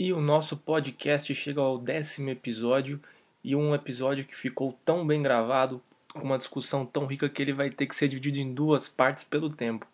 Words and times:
E 0.00 0.14
o 0.14 0.20
nosso 0.22 0.56
podcast 0.56 1.34
chega 1.34 1.60
ao 1.60 1.76
décimo 1.76 2.30
episódio 2.30 2.98
e 3.44 3.54
um 3.54 3.74
episódio 3.74 4.24
que 4.24 4.34
ficou 4.34 4.72
tão 4.82 5.06
bem 5.06 5.22
gravado, 5.22 5.78
com 6.14 6.20
uma 6.20 6.38
discussão 6.38 6.86
tão 6.86 7.04
rica 7.04 7.28
que 7.28 7.42
ele 7.42 7.52
vai 7.52 7.68
ter 7.68 7.86
que 7.86 7.94
ser 7.94 8.08
dividido 8.08 8.38
em 8.38 8.54
duas 8.54 8.88
partes 8.88 9.24
pelo 9.24 9.54
tempo. 9.54 9.86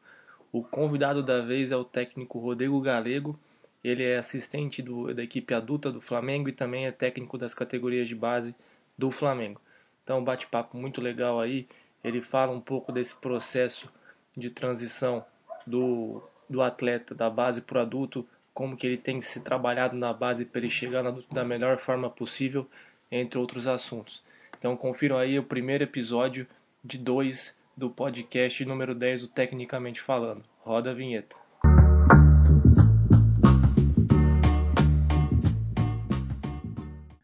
O 0.53 0.63
convidado 0.63 1.25
da 1.25 1.41
vez 1.41 1.73
é 1.73 1.77
o 1.77 1.83
técnico 1.83 2.39
Rodrigo 2.39 2.81
Galego. 2.81 3.37
Ele 3.83 4.05
é 4.05 4.17
assistente 4.17 4.81
do, 4.81 5.13
da 5.13 5.25
equipe 5.25 5.53
adulta 5.53 5.91
do 5.91 6.01
Flamengo 6.01 6.49
e 6.49 6.53
também 6.53 6.87
é 6.87 6.93
técnico 6.93 7.37
das 7.37 7.53
categorias 7.53 8.07
de 8.07 8.15
base 8.15 8.55
do 8.97 9.11
Flamengo. 9.11 9.61
Então, 10.05 10.21
um 10.21 10.25
bate-papo 10.25 10.77
muito 10.77 11.01
legal 11.01 11.41
aí. 11.41 11.67
Ele 12.05 12.23
fala 12.23 12.53
um 12.53 12.61
pouco 12.61 12.93
desse 12.93 13.17
processo 13.17 13.93
de 14.39 14.51
transição 14.51 15.25
do, 15.67 16.23
do 16.49 16.63
atleta 16.63 17.13
da 17.13 17.29
base 17.29 17.61
para 17.61 17.81
o 17.81 17.83
adulto, 17.83 18.25
como 18.57 18.75
que 18.75 18.87
ele 18.87 18.97
tem 18.97 19.21
se 19.21 19.39
trabalhado 19.41 19.95
na 19.95 20.15
base 20.15 20.47
para 20.47 20.61
ele 20.61 20.71
chegar 20.71 21.07
adulto 21.07 21.35
da 21.35 21.45
melhor 21.45 21.77
forma 21.77 22.09
possível, 22.09 22.67
entre 23.13 23.39
outros 23.39 23.69
assuntos. 23.69 24.25
Então 24.59 24.75
confiram 24.75 25.19
aí 25.19 25.39
o 25.39 25.43
primeiro 25.43 25.85
episódio 25.85 26.47
de 26.83 26.97
dois 26.97 27.55
do 27.77 27.91
podcast 27.91 28.65
número 28.65 28.95
10 28.95 29.21
do 29.21 29.29
Tecnicamente 29.29 30.01
Falando. 30.01 30.43
Roda 30.61 30.93
a 30.93 30.95
vinheta. 30.95 31.37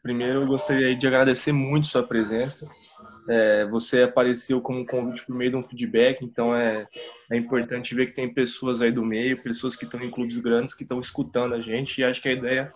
Primeiro 0.02 0.42
eu 0.42 0.46
gostaria 0.46 0.94
de 0.94 1.06
agradecer 1.06 1.52
muito 1.52 1.86
sua 1.86 2.02
presença. 2.02 2.68
É, 3.34 3.64
você 3.64 4.02
apareceu 4.02 4.60
como 4.60 4.80
um 4.80 4.84
convite 4.84 5.24
por 5.24 5.34
meio 5.34 5.52
de 5.52 5.56
um 5.56 5.62
feedback, 5.62 6.22
então 6.22 6.54
é, 6.54 6.86
é 7.30 7.36
importante 7.36 7.94
ver 7.94 8.08
que 8.08 8.12
tem 8.12 8.30
pessoas 8.30 8.82
aí 8.82 8.92
do 8.92 9.02
meio, 9.02 9.42
pessoas 9.42 9.74
que 9.74 9.86
estão 9.86 10.02
em 10.02 10.10
clubes 10.10 10.38
grandes 10.38 10.74
que 10.74 10.82
estão 10.82 11.00
escutando 11.00 11.54
a 11.54 11.60
gente, 11.62 11.98
e 11.98 12.04
acho 12.04 12.20
que 12.20 12.28
a 12.28 12.32
ideia 12.32 12.70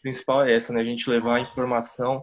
principal 0.00 0.44
é 0.44 0.54
essa, 0.54 0.72
né? 0.72 0.80
A 0.80 0.84
gente 0.84 1.10
levar 1.10 1.34
a 1.34 1.40
informação 1.40 2.22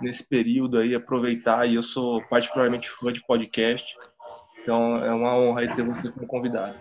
nesse 0.00 0.26
período 0.26 0.78
aí, 0.78 0.94
aproveitar, 0.94 1.68
e 1.68 1.74
eu 1.74 1.82
sou 1.82 2.22
particularmente 2.28 2.88
fã 2.88 3.12
de 3.12 3.20
podcast, 3.26 3.94
então 4.62 5.04
é 5.04 5.12
uma 5.12 5.36
honra 5.36 5.74
ter 5.74 5.82
você 5.82 6.10
como 6.10 6.26
convidado. 6.26 6.78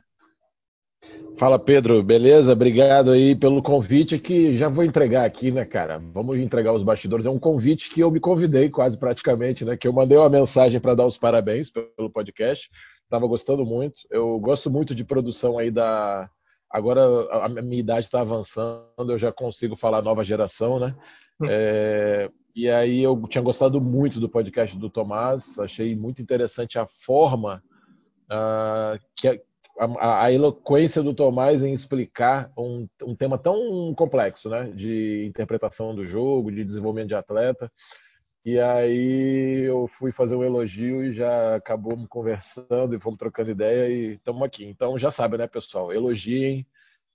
Fala 1.37 1.59
Pedro, 1.59 2.01
beleza? 2.01 2.53
Obrigado 2.53 3.11
aí 3.11 3.35
pelo 3.35 3.61
convite 3.61 4.17
que 4.17 4.57
já 4.57 4.69
vou 4.69 4.83
entregar 4.83 5.23
aqui, 5.23 5.51
né, 5.51 5.65
cara? 5.65 5.99
Vamos 6.11 6.39
entregar 6.39 6.73
os 6.73 6.81
bastidores. 6.81 7.27
É 7.27 7.29
um 7.29 7.37
convite 7.37 7.91
que 7.91 8.01
eu 8.01 8.09
me 8.09 8.19
convidei 8.19 8.69
quase 8.71 8.97
praticamente, 8.97 9.63
né? 9.63 9.77
Que 9.77 9.87
eu 9.87 9.93
mandei 9.93 10.17
uma 10.17 10.29
mensagem 10.29 10.79
para 10.79 10.95
dar 10.95 11.05
os 11.05 11.15
parabéns 11.15 11.69
pelo 11.69 12.09
podcast. 12.09 12.67
Tava 13.07 13.27
gostando 13.27 13.63
muito. 13.63 13.99
Eu 14.09 14.39
gosto 14.39 14.71
muito 14.71 14.95
de 14.95 15.03
produção 15.03 15.59
aí 15.59 15.69
da. 15.69 16.27
Agora 16.71 17.01
a 17.31 17.47
minha 17.47 17.79
idade 17.79 18.07
está 18.07 18.21
avançando, 18.21 18.83
eu 19.07 19.17
já 19.19 19.31
consigo 19.31 19.75
falar 19.75 20.01
nova 20.01 20.23
geração, 20.23 20.79
né? 20.79 20.95
Hum. 21.39 21.45
É... 21.47 22.29
E 22.55 22.67
aí 22.67 23.03
eu 23.03 23.21
tinha 23.29 23.43
gostado 23.43 23.79
muito 23.79 24.19
do 24.19 24.27
podcast 24.27 24.75
do 24.75 24.89
Tomás, 24.89 25.59
achei 25.59 25.95
muito 25.95 26.19
interessante 26.19 26.79
a 26.79 26.87
forma 27.05 27.61
uh, 28.31 28.99
que, 29.15 29.39
a, 29.77 30.25
a, 30.25 30.31
eloquência 30.31 31.03
do 31.03 31.13
Tomás 31.13 31.63
em 31.63 31.73
explicar 31.73 32.51
um, 32.57 32.87
um, 33.03 33.15
tema 33.15 33.37
tão 33.37 33.93
complexo, 33.95 34.49
né? 34.49 34.71
De 34.71 35.25
interpretação 35.27 35.93
do 35.93 36.05
jogo, 36.05 36.51
de 36.51 36.63
desenvolvimento 36.63 37.09
de 37.09 37.15
atleta. 37.15 37.71
E 38.43 38.59
aí 38.59 39.63
eu 39.67 39.87
fui 39.87 40.11
fazer 40.11 40.35
um 40.35 40.43
elogio 40.43 41.03
e 41.03 41.13
já 41.13 41.55
acabou 41.55 41.97
conversando 42.07 42.95
e 42.95 42.99
fomos 42.99 43.19
trocando 43.19 43.51
ideia 43.51 43.89
e 43.89 44.13
estamos 44.13 44.41
aqui. 44.41 44.65
Então 44.65 44.97
já 44.97 45.11
sabe, 45.11 45.37
né, 45.37 45.47
pessoal? 45.47 45.93
Elogiem 45.93 46.65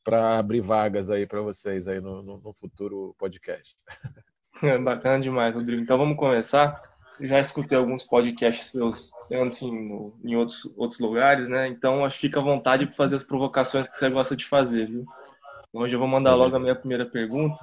para 0.04 0.38
abrir 0.38 0.60
vagas 0.60 1.08
aí 1.08 1.26
para 1.26 1.41
vocês 1.41 1.88
aí 1.88 2.00
no, 2.00 2.22
no, 2.22 2.38
no 2.38 2.52
futuro 2.52 3.14
podcast. 3.19 3.76
Bacana 4.84 5.20
demais, 5.22 5.54
Rodrigo. 5.54 5.82
Então 5.82 5.97
vamos 5.97 6.16
começar 6.16 6.91
já 7.20 7.38
escutei 7.41 7.77
alguns 7.77 8.05
podcasts 8.05 8.70
seus 8.70 9.12
assim, 9.47 9.88
no, 9.88 10.14
em 10.25 10.37
outros, 10.37 10.70
outros 10.76 11.00
lugares, 11.00 11.48
né? 11.48 11.69
Então 11.69 12.04
acho 12.04 12.16
que 12.16 12.26
fica 12.28 12.41
à 12.41 12.42
vontade 12.42 12.87
para 12.87 12.94
fazer 12.94 13.16
as 13.16 13.22
provocações 13.22 13.88
que 13.88 13.94
você 13.94 14.10
gosta 14.10 14.37
de 14.37 14.44
fazer, 14.44 14.87
viu? 14.87 15.04
Então, 15.69 15.87
eu 15.87 15.98
vou 15.98 16.09
mandar 16.09 16.34
logo 16.34 16.54
a 16.54 16.60
minha 16.60 16.75
primeira 16.75 17.06
pergunta. 17.06 17.56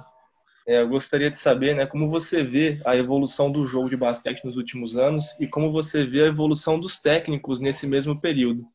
É, 0.66 0.80
eu 0.80 0.88
gostaria 0.88 1.30
de 1.30 1.38
saber 1.38 1.74
né, 1.74 1.86
como 1.86 2.10
você 2.10 2.42
vê 2.42 2.80
a 2.84 2.96
evolução 2.96 3.50
do 3.50 3.64
jogo 3.66 3.88
de 3.88 3.96
basquete 3.96 4.44
nos 4.44 4.56
últimos 4.56 4.96
anos 4.96 5.24
e 5.40 5.46
como 5.46 5.72
você 5.72 6.04
vê 6.04 6.24
a 6.24 6.28
evolução 6.28 6.78
dos 6.78 7.00
técnicos 7.00 7.60
nesse 7.60 7.86
mesmo 7.86 8.20
período. 8.20 8.66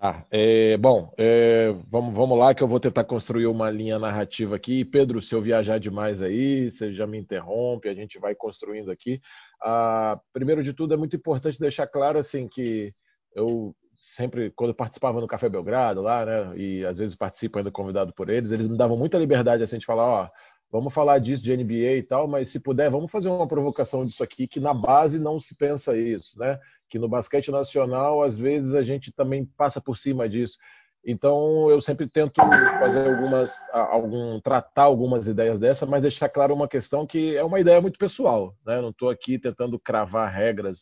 Tá. 0.00 0.24
É, 0.30 0.76
bom, 0.76 1.12
é, 1.18 1.72
vamos, 1.90 2.14
vamos 2.14 2.38
lá 2.38 2.54
que 2.54 2.62
eu 2.62 2.68
vou 2.68 2.78
tentar 2.78 3.02
construir 3.02 3.48
uma 3.48 3.68
linha 3.68 3.98
narrativa 3.98 4.54
aqui. 4.54 4.84
Pedro, 4.84 5.20
se 5.20 5.34
eu 5.34 5.42
viajar 5.42 5.78
demais 5.80 6.22
aí, 6.22 6.70
você 6.70 6.92
já 6.92 7.04
me 7.04 7.18
interrompe, 7.18 7.88
a 7.88 7.94
gente 7.94 8.16
vai 8.16 8.32
construindo 8.32 8.92
aqui. 8.92 9.20
Ah, 9.60 10.20
primeiro 10.32 10.62
de 10.62 10.72
tudo, 10.72 10.94
é 10.94 10.96
muito 10.96 11.16
importante 11.16 11.58
deixar 11.58 11.88
claro 11.88 12.16
assim 12.16 12.46
que 12.46 12.94
eu 13.34 13.74
sempre, 14.14 14.52
quando 14.54 14.72
participava 14.72 15.20
no 15.20 15.26
Café 15.26 15.48
Belgrado 15.48 16.00
lá, 16.00 16.24
né, 16.24 16.56
e 16.56 16.84
às 16.86 16.96
vezes 16.96 17.16
participo 17.16 17.58
ainda 17.58 17.70
convidado 17.72 18.12
por 18.14 18.30
eles, 18.30 18.52
eles 18.52 18.68
me 18.68 18.78
davam 18.78 18.96
muita 18.96 19.18
liberdade 19.18 19.64
assim 19.64 19.78
de 19.78 19.86
falar, 19.86 20.06
ó, 20.06 20.28
vamos 20.70 20.94
falar 20.94 21.18
disso 21.18 21.42
de 21.42 21.56
NBA 21.56 21.96
e 21.96 22.02
tal, 22.04 22.28
mas 22.28 22.50
se 22.50 22.60
puder, 22.60 22.88
vamos 22.88 23.10
fazer 23.10 23.28
uma 23.28 23.48
provocação 23.48 24.04
disso 24.04 24.22
aqui, 24.22 24.46
que 24.46 24.60
na 24.60 24.72
base 24.72 25.18
não 25.18 25.40
se 25.40 25.56
pensa 25.56 25.96
isso, 25.96 26.38
né? 26.38 26.58
Que 26.88 26.98
no 26.98 27.08
basquete 27.08 27.50
nacional, 27.50 28.22
às 28.22 28.36
vezes, 28.36 28.74
a 28.74 28.82
gente 28.82 29.12
também 29.12 29.44
passa 29.44 29.80
por 29.80 29.96
cima 29.96 30.28
disso. 30.28 30.56
Então, 31.04 31.70
eu 31.70 31.80
sempre 31.80 32.08
tento 32.08 32.34
fazer 32.34 33.08
algumas, 33.08 33.56
algum, 33.72 34.40
tratar 34.40 34.82
algumas 34.82 35.26
ideias 35.26 35.58
dessa, 35.58 35.86
mas 35.86 36.02
deixar 36.02 36.28
claro 36.28 36.54
uma 36.54 36.68
questão 36.68 37.06
que 37.06 37.36
é 37.36 37.42
uma 37.42 37.60
ideia 37.60 37.80
muito 37.80 37.98
pessoal, 37.98 38.54
né? 38.66 38.80
Não 38.80 38.90
estou 38.90 39.08
aqui 39.08 39.38
tentando 39.38 39.78
cravar 39.78 40.32
regras 40.32 40.80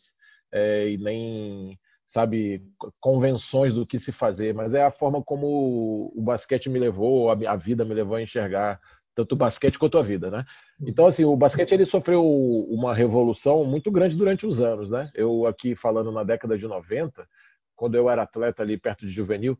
é, 0.51 0.89
e 0.89 0.97
nem, 0.97 1.79
sabe, 2.07 2.63
convenções 2.99 3.73
do 3.73 3.85
que 3.85 3.99
se 3.99 4.11
fazer, 4.11 4.53
mas 4.53 4.73
é 4.73 4.83
a 4.83 4.91
forma 4.91 5.23
como 5.23 6.11
o 6.15 6.21
basquete 6.21 6.69
me 6.69 6.79
levou, 6.79 7.29
a 7.29 7.55
vida 7.55 7.85
me 7.85 7.93
levou 7.93 8.17
a 8.17 8.21
enxergar 8.21 8.79
tanto 9.15 9.33
o 9.33 9.37
basquete 9.37 9.79
quanto 9.79 9.97
a 9.97 10.03
vida, 10.03 10.29
né? 10.29 10.45
Então, 10.81 11.07
assim, 11.07 11.25
o 11.25 11.35
basquete 11.35 11.71
ele 11.71 11.85
sofreu 11.85 12.23
uma 12.23 12.93
revolução 12.93 13.63
muito 13.63 13.89
grande 13.89 14.15
durante 14.15 14.45
os 14.45 14.61
anos, 14.61 14.91
né? 14.91 15.09
Eu 15.15 15.47
aqui 15.47 15.75
falando 15.75 16.11
na 16.11 16.23
década 16.23 16.57
de 16.57 16.67
90, 16.67 17.27
quando 17.75 17.95
eu 17.95 18.09
era 18.09 18.23
atleta 18.23 18.61
ali 18.61 18.77
perto 18.77 19.05
de 19.05 19.11
juvenil, 19.11 19.57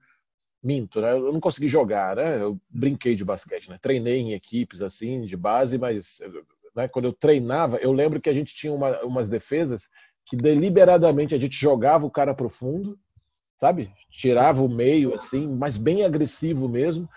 minto, 0.64 1.02
né? 1.02 1.14
Eu 1.14 1.34
não 1.34 1.40
consegui 1.40 1.68
jogar, 1.68 2.16
né? 2.16 2.42
Eu 2.42 2.60
brinquei 2.70 3.16
de 3.16 3.26
basquete, 3.26 3.70
né? 3.70 3.80
Treinei 3.82 4.20
em 4.20 4.34
equipes 4.34 4.82
assim, 4.82 5.22
de 5.22 5.36
base, 5.36 5.78
mas 5.78 6.20
né, 6.76 6.88
quando 6.88 7.06
eu 7.06 7.14
treinava, 7.14 7.78
eu 7.78 7.92
lembro 7.92 8.22
que 8.22 8.30
a 8.30 8.34
gente 8.34 8.54
tinha 8.56 8.72
uma, 8.72 9.02
umas 9.04 9.28
defesas 9.28 9.88
que 10.28 10.36
deliberadamente 10.36 11.34
a 11.34 11.38
gente 11.40 11.60
jogava 11.60 12.06
o 12.06 12.12
cara 12.12 12.34
pro 12.34 12.50
fundo, 12.50 12.98
sabe? 13.60 13.92
Tirava 14.12 14.62
o 14.62 14.70
meio 14.70 15.16
assim, 15.16 15.48
mas 15.48 15.78
bem 15.78 16.04
agressivo 16.04 16.70
mesmo 16.70 17.10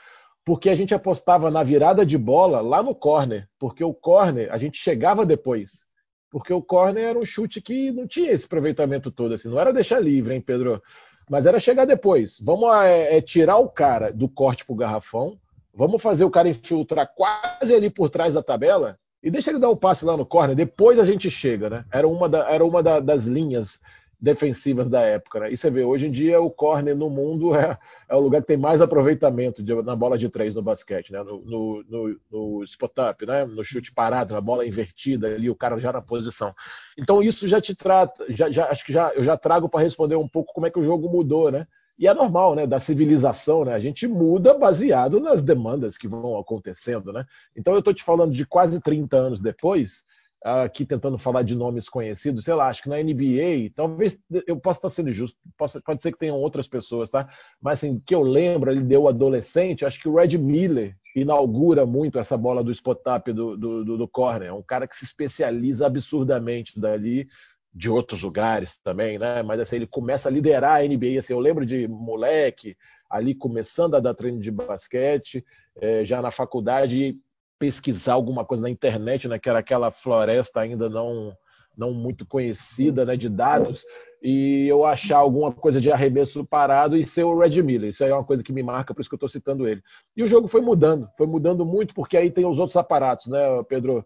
porque 0.45 0.71
a 0.71 0.75
gente 0.75 0.95
apostava 0.95 1.51
na 1.51 1.63
virada 1.63 2.05
de 2.05 2.17
bola 2.17 2.61
lá 2.61 2.83
no 2.83 2.95
corner, 2.95 3.47
porque 3.59 3.85
o 3.85 3.95
corner 3.95 4.53
a 4.53 4.59
gente 4.59 4.79
chegava 4.79 5.27
depois. 5.27 5.85
Porque 6.31 6.53
o 6.53 6.63
corner 6.63 7.05
era 7.05 7.19
um 7.19 7.25
chute 7.25 7.61
que 7.61 7.91
não 7.91 8.07
tinha 8.07 8.31
esse 8.31 8.45
aproveitamento 8.45 9.11
todo, 9.11 9.35
assim, 9.35 9.49
não 9.49 9.59
era 9.59 9.73
deixar 9.73 10.01
livre, 10.01 10.35
hein, 10.35 10.41
Pedro? 10.41 10.81
Mas 11.29 11.47
era 11.47 11.61
chegar 11.61 11.85
depois. 11.85 12.39
Vamos 12.41 12.73
é, 12.85 13.19
é 13.19 13.21
tirar 13.21 13.59
o 13.59 13.69
cara 13.69 14.13
do 14.13 14.29
corte 14.29 14.65
pro 14.65 14.75
garrafão, 14.75 15.37
vamos 15.75 16.03
fazer 16.03 16.25
o 16.25 16.31
cara 16.31 16.49
infiltrar 16.49 17.13
quase 17.15 17.75
ali 17.75 17.91
por 17.91 18.09
trás 18.09 18.35
da 18.35 18.43
tabela 18.43 18.97
e 19.23 19.31
deixa 19.31 19.51
ele 19.51 19.59
dar 19.59 19.69
o 19.69 19.77
passe 19.77 20.05
lá 20.05 20.17
no 20.17 20.25
corner, 20.25 20.57
depois 20.57 20.99
a 20.99 21.05
gente 21.05 21.31
chega, 21.31 21.69
né? 21.69 21.85
Era 21.93 22.09
uma, 22.09 22.29
da, 22.29 22.51
era 22.51 22.65
uma 22.65 22.83
da, 22.83 23.01
das 23.01 23.25
linhas 23.25 23.79
defensivas 24.21 24.89
da 24.89 25.01
época. 25.01 25.41
Né? 25.41 25.53
E 25.53 25.57
você 25.57 25.71
vê, 25.71 25.83
hoje 25.83 26.07
em 26.07 26.11
dia 26.11 26.41
o 26.41 26.51
corner 26.51 26.95
no 26.97 27.09
mundo 27.09 27.55
é, 27.55 27.79
é 28.09 28.15
o 28.15 28.21
lugar 28.21 28.41
que 28.43 28.49
tem 28.49 28.57
mais 28.57 28.83
aproveitamento 28.83 29.63
de, 29.63 29.75
na 29.83 29.97
bola 29.97 30.19
de 30.19 30.29
três 30.29 30.55
no 30.55 30.63
basquete, 30.63 31.13
né? 31.13 31.23
no, 31.23 31.43
no, 31.45 31.85
no, 31.89 32.21
no 32.31 32.65
spot-up, 32.65 33.25
né? 33.25 33.45
no 33.45 33.65
chute 33.65 33.93
parado, 33.93 34.35
na 34.35 34.41
bola 34.41 34.67
invertida, 34.67 35.29
ali 35.29 35.49
o 35.49 35.57
cara 35.57 35.79
já 35.79 35.93
na 35.93 36.03
posição. 36.03 36.55
Então 36.99 37.23
isso 37.23 37.49
já 37.49 37.61
te 37.61 37.75
trata, 37.75 38.27
já, 38.29 38.51
já, 38.51 38.67
acho 38.67 38.85
que 38.85 38.93
já, 38.93 39.11
eu 39.15 39.25
já 39.25 39.37
trago 39.37 39.69
para 39.69 39.81
responder 39.81 40.17
um 40.17 40.29
pouco 40.29 40.53
como 40.53 40.67
é 40.67 40.71
que 40.71 40.79
o 40.79 40.85
jogo 40.85 41.09
mudou, 41.09 41.51
né? 41.51 41.67
E 41.99 42.07
é 42.07 42.15
normal, 42.15 42.55
né, 42.55 42.67
da 42.67 42.81
civilização, 42.81 43.63
né? 43.63 43.75
A 43.75 43.79
gente 43.79 44.09
muda 44.09 44.55
baseado 44.55 45.21
nas 45.21 45.43
demandas 45.43 45.99
que 45.99 46.09
vão 46.09 46.39
acontecendo, 46.39 47.13
né? 47.13 47.27
Então 47.55 47.75
eu 47.75 47.81
estou 47.81 47.93
te 47.93 48.03
falando 48.03 48.33
de 48.33 48.47
quase 48.47 48.81
30 48.81 49.17
anos 49.19 49.43
depois, 49.43 50.03
aqui 50.43 50.87
tentando 50.87 51.19
falar 51.19 51.43
de 51.43 51.55
nomes 51.55 51.89
conhecidos, 51.89 52.45
sei 52.45 52.55
lá, 52.55 52.69
acho 52.69 52.83
que 52.83 52.89
na 52.89 53.03
NBA, 53.03 53.73
talvez 53.75 54.19
eu 54.47 54.59
possa 54.59 54.79
estar 54.79 54.89
sendo 54.89 55.13
justo, 55.13 55.37
pode 55.85 56.03
ser 56.03 56.13
que 56.13 56.19
tenham 56.19 56.37
outras 56.37 56.67
pessoas, 56.67 57.11
tá? 57.11 57.29
Mas 57.61 57.75
assim, 57.75 58.01
que 58.05 58.15
eu 58.15 58.23
lembro, 58.23 58.71
ele 58.71 58.81
deu 58.81 59.07
adolescente, 59.07 59.85
acho 59.85 60.01
que 60.01 60.09
o 60.09 60.15
Red 60.15 60.39
Miller 60.39 60.97
inaugura 61.15 61.85
muito 61.85 62.19
essa 62.19 62.37
bola 62.37 62.65
do 62.65 62.71
spot-up 62.71 63.33
do, 63.33 63.57
do, 63.57 63.85
do, 63.85 63.99
do 63.99 64.09
corner, 64.09 64.49
é 64.49 64.53
um 64.53 64.63
cara 64.63 64.87
que 64.89 64.97
se 64.97 65.05
especializa 65.05 65.87
absurdamente 65.87 66.79
dali, 66.81 67.29
de 67.73 67.89
outros 67.89 68.23
lugares 68.23 68.79
também, 68.83 69.19
né? 69.19 69.43
Mas 69.43 69.61
assim, 69.61 69.77
ele 69.77 69.87
começa 69.87 70.29
a 70.29 70.33
liderar 70.33 70.81
a 70.81 70.83
NBA, 70.83 71.19
assim, 71.21 71.33
eu 71.33 71.39
lembro 71.39 71.65
de 71.65 71.87
moleque, 71.87 72.77
ali 73.09 73.35
começando 73.35 73.95
a 73.95 74.01
dar 74.01 74.15
treino 74.15 74.41
de 74.41 74.51
basquete, 74.51 75.45
é, 75.81 76.05
já 76.05 76.21
na 76.21 76.31
faculdade 76.31 77.17
pesquisar 77.61 78.15
alguma 78.15 78.43
coisa 78.43 78.63
na 78.63 78.71
internet, 78.71 79.29
né, 79.29 79.39
que 79.39 79.49
era 79.49 79.59
aquela 79.59 79.91
floresta 79.93 80.61
ainda 80.61 80.89
não 80.89 81.33
não 81.77 81.95
muito 81.95 82.27
conhecida, 82.27 83.07
né, 83.07 83.17
de 83.17 83.29
dados, 83.29 83.83
e 84.23 84.67
eu 84.69 84.85
achar 84.85 85.19
alguma 85.19 85.51
coisa 85.51 85.81
de 85.81 85.91
arremesso 85.91 86.45
parado 86.45 86.95
e 86.95 87.07
ser 87.07 87.25
o 87.25 87.39
Red 87.39 87.63
Miller. 87.63 87.89
Isso 87.89 88.05
aí 88.05 88.11
é 88.11 88.15
uma 88.15 88.25
coisa 88.25 88.43
que 88.43 88.53
me 88.53 88.63
marca, 88.63 88.93
por 88.93 89.01
isso 89.01 89.09
que 89.09 89.15
eu 89.15 89.19
estou 89.19 89.29
citando 89.29 89.67
ele. 89.67 89.81
E 90.15 90.23
o 90.23 90.27
jogo 90.27 90.47
foi 90.49 90.61
mudando, 90.61 91.09
foi 91.17 91.27
mudando 91.27 91.65
muito, 91.65 91.95
porque 91.95 92.19
aí 92.19 92.31
tem 92.31 92.45
os 92.45 92.59
outros 92.59 92.77
aparatos, 92.77 93.29
né, 93.29 93.63
Pedro? 93.69 94.05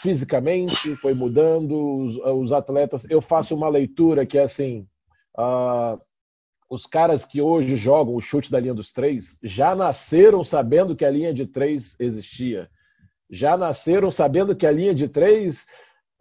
Fisicamente, 0.00 0.96
foi 0.96 1.12
mudando, 1.14 1.74
os, 1.74 2.16
os 2.16 2.52
atletas. 2.52 3.04
Eu 3.10 3.20
faço 3.20 3.54
uma 3.54 3.68
leitura 3.68 4.24
que 4.24 4.38
é 4.38 4.44
assim: 4.44 4.86
uh, 5.36 6.00
os 6.70 6.86
caras 6.86 7.26
que 7.26 7.42
hoje 7.42 7.76
jogam 7.76 8.14
o 8.14 8.20
chute 8.20 8.52
da 8.52 8.60
linha 8.60 8.72
dos 8.72 8.92
três 8.92 9.36
já 9.42 9.74
nasceram 9.74 10.44
sabendo 10.44 10.94
que 10.94 11.04
a 11.04 11.10
linha 11.10 11.34
de 11.34 11.44
três 11.44 11.96
existia. 11.98 12.70
Já 13.30 13.56
nasceram 13.56 14.10
sabendo 14.10 14.56
que 14.56 14.66
a 14.66 14.72
linha 14.72 14.94
de 14.94 15.08
três 15.08 15.64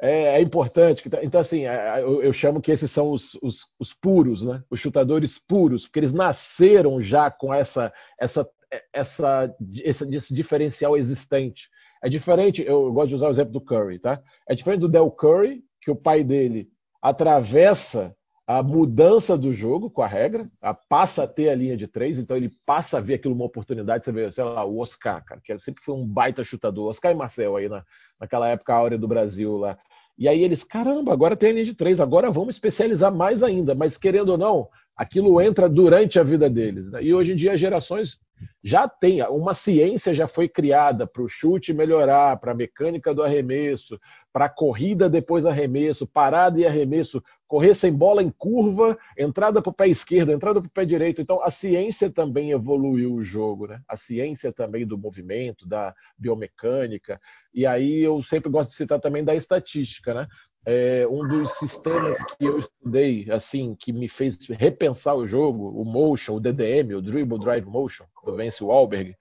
é, 0.01 0.37
é 0.37 0.41
importante. 0.41 1.03
Então, 1.21 1.41
assim, 1.41 1.65
é, 1.65 2.01
eu, 2.01 2.23
eu, 2.23 2.31
chamo 2.31 2.61
que 2.61 2.71
esses 2.71 2.89
são 2.89 3.11
os, 3.11 3.35
os, 3.41 3.67
os, 3.77 3.93
puros, 3.93 4.43
né? 4.43 4.63
os 4.69 4.79
chutadores 4.79 5.37
puros, 5.39 5.83
porque 5.83 5.99
eles 5.99 6.13
nasceram 6.13 7.01
já 7.01 7.29
com 7.29 7.53
essa, 7.53 7.91
essa, 8.19 8.47
essa, 8.93 9.55
esse, 9.83 10.15
esse 10.15 10.33
diferencial 10.33 10.95
existente. 10.95 11.69
É 12.01 12.07
diferente, 12.07 12.63
eu 12.63 12.91
gosto 12.93 13.09
de 13.09 13.15
usar 13.15 13.27
o 13.27 13.31
exemplo 13.31 13.51
do 13.51 13.61
Curry, 13.61 13.99
tá? 13.99 14.21
É 14.47 14.55
diferente 14.55 14.81
do 14.81 14.87
Del 14.89 15.11
Curry, 15.11 15.61
que 15.81 15.91
o 15.91 15.95
pai 15.95 16.23
dele 16.23 16.69
atravessa 17.01 18.15
a 18.49 18.63
mudança 18.63 19.37
do 19.37 19.53
jogo 19.53 19.91
com 19.91 20.01
a 20.01 20.07
regra, 20.07 20.49
a 20.59 20.73
passa 20.73 21.21
a 21.21 21.27
ter 21.27 21.49
a 21.49 21.55
linha 21.55 21.77
de 21.77 21.87
três, 21.87 22.17
então 22.17 22.35
ele 22.35 22.51
passa 22.65 22.97
a 22.97 22.99
ver 22.99 23.13
aquilo 23.13 23.35
uma 23.35 23.45
oportunidade. 23.45 24.03
Você 24.03 24.11
vê, 24.11 24.31
sei 24.31 24.43
lá, 24.43 24.65
o 24.65 24.79
Oscar, 24.79 25.23
cara, 25.23 25.39
que 25.39 25.55
sempre 25.59 25.83
foi 25.83 25.93
um 25.93 26.03
baita 26.03 26.43
chutador, 26.43 26.89
Oscar 26.89 27.11
e 27.11 27.13
Marcel 27.13 27.55
aí 27.55 27.69
na, 27.69 27.85
naquela 28.19 28.47
época 28.47 28.73
áurea 28.73 28.97
do 28.97 29.07
Brasil 29.07 29.55
lá. 29.55 29.77
E 30.17 30.27
aí 30.27 30.43
eles, 30.43 30.63
caramba, 30.63 31.13
agora 31.13 31.37
tem 31.37 31.51
a 31.51 31.53
linha 31.53 31.65
de 31.65 31.75
três, 31.75 32.01
agora 32.01 32.31
vamos 32.31 32.55
especializar 32.55 33.13
mais 33.13 33.43
ainda. 33.43 33.75
Mas 33.75 33.99
querendo 33.99 34.29
ou 34.29 34.37
não, 34.39 34.67
aquilo 34.99 35.39
entra 35.39 35.69
durante 35.69 36.19
a 36.19 36.23
vida 36.23 36.49
deles. 36.49 36.91
Né? 36.91 37.01
E 37.01 37.13
hoje 37.13 37.31
em 37.31 37.35
dia 37.37 37.53
as 37.53 37.59
gerações 37.59 38.19
já 38.61 38.85
têm, 38.85 39.21
uma 39.23 39.53
ciência 39.53 40.13
já 40.13 40.27
foi 40.27 40.49
criada 40.49 41.07
para 41.07 41.21
o 41.21 41.29
chute 41.29 41.73
melhorar, 41.73 42.37
para 42.37 42.51
a 42.51 42.55
mecânica 42.55 43.13
do 43.13 43.23
arremesso, 43.23 43.97
para 44.33 44.45
a 44.45 44.49
corrida 44.49 45.09
depois 45.09 45.45
arremesso, 45.45 46.05
parada 46.05 46.59
e 46.59 46.65
arremesso, 46.65 47.23
correr 47.47 47.73
sem 47.73 47.93
bola 47.93 48.21
em 48.21 48.29
curva, 48.29 48.97
entrada 49.17 49.61
para 49.61 49.69
o 49.69 49.73
pé 49.73 49.87
esquerdo, 49.87 50.31
entrada 50.31 50.61
para 50.61 50.67
o 50.67 50.71
pé 50.71 50.85
direito. 50.85 51.21
Então, 51.21 51.41
a 51.43 51.49
ciência 51.49 52.09
também 52.09 52.51
evoluiu 52.51 53.13
o 53.13 53.23
jogo, 53.23 53.67
né? 53.67 53.81
A 53.87 53.95
ciência 53.95 54.51
também 54.51 54.85
do 54.85 54.97
movimento, 54.97 55.67
da 55.67 55.95
biomecânica. 56.17 57.19
E 57.53 57.65
aí 57.65 58.01
eu 58.01 58.21
sempre 58.21 58.51
gosto 58.51 58.69
de 58.71 58.75
citar 58.75 58.99
também 58.99 59.23
da 59.23 59.33
estatística, 59.33 60.13
né? 60.13 60.27
É, 60.71 61.07
um 61.07 61.27
dos 61.27 61.51
sistemas 61.57 62.15
que 62.35 62.45
eu 62.45 62.59
estudei, 62.59 63.25
assim, 63.31 63.73
que 63.73 63.91
me 63.91 64.07
fez 64.07 64.37
repensar 64.49 65.15
o 65.15 65.27
jogo, 65.27 65.67
o 65.69 65.83
motion, 65.83 66.35
o 66.35 66.39
DDM, 66.39 66.93
o 66.93 67.01
Dribble 67.01 67.39
Drive 67.39 67.65
Motion, 67.65 68.05
do 68.23 68.35
Vance 68.35 68.63
Wahlberg, 68.63 69.15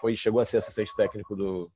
foi, 0.00 0.16
chegou 0.16 0.40
a 0.40 0.46
ser 0.46 0.56
assistente 0.56 0.96
técnico 0.96 1.36
do, 1.36 1.70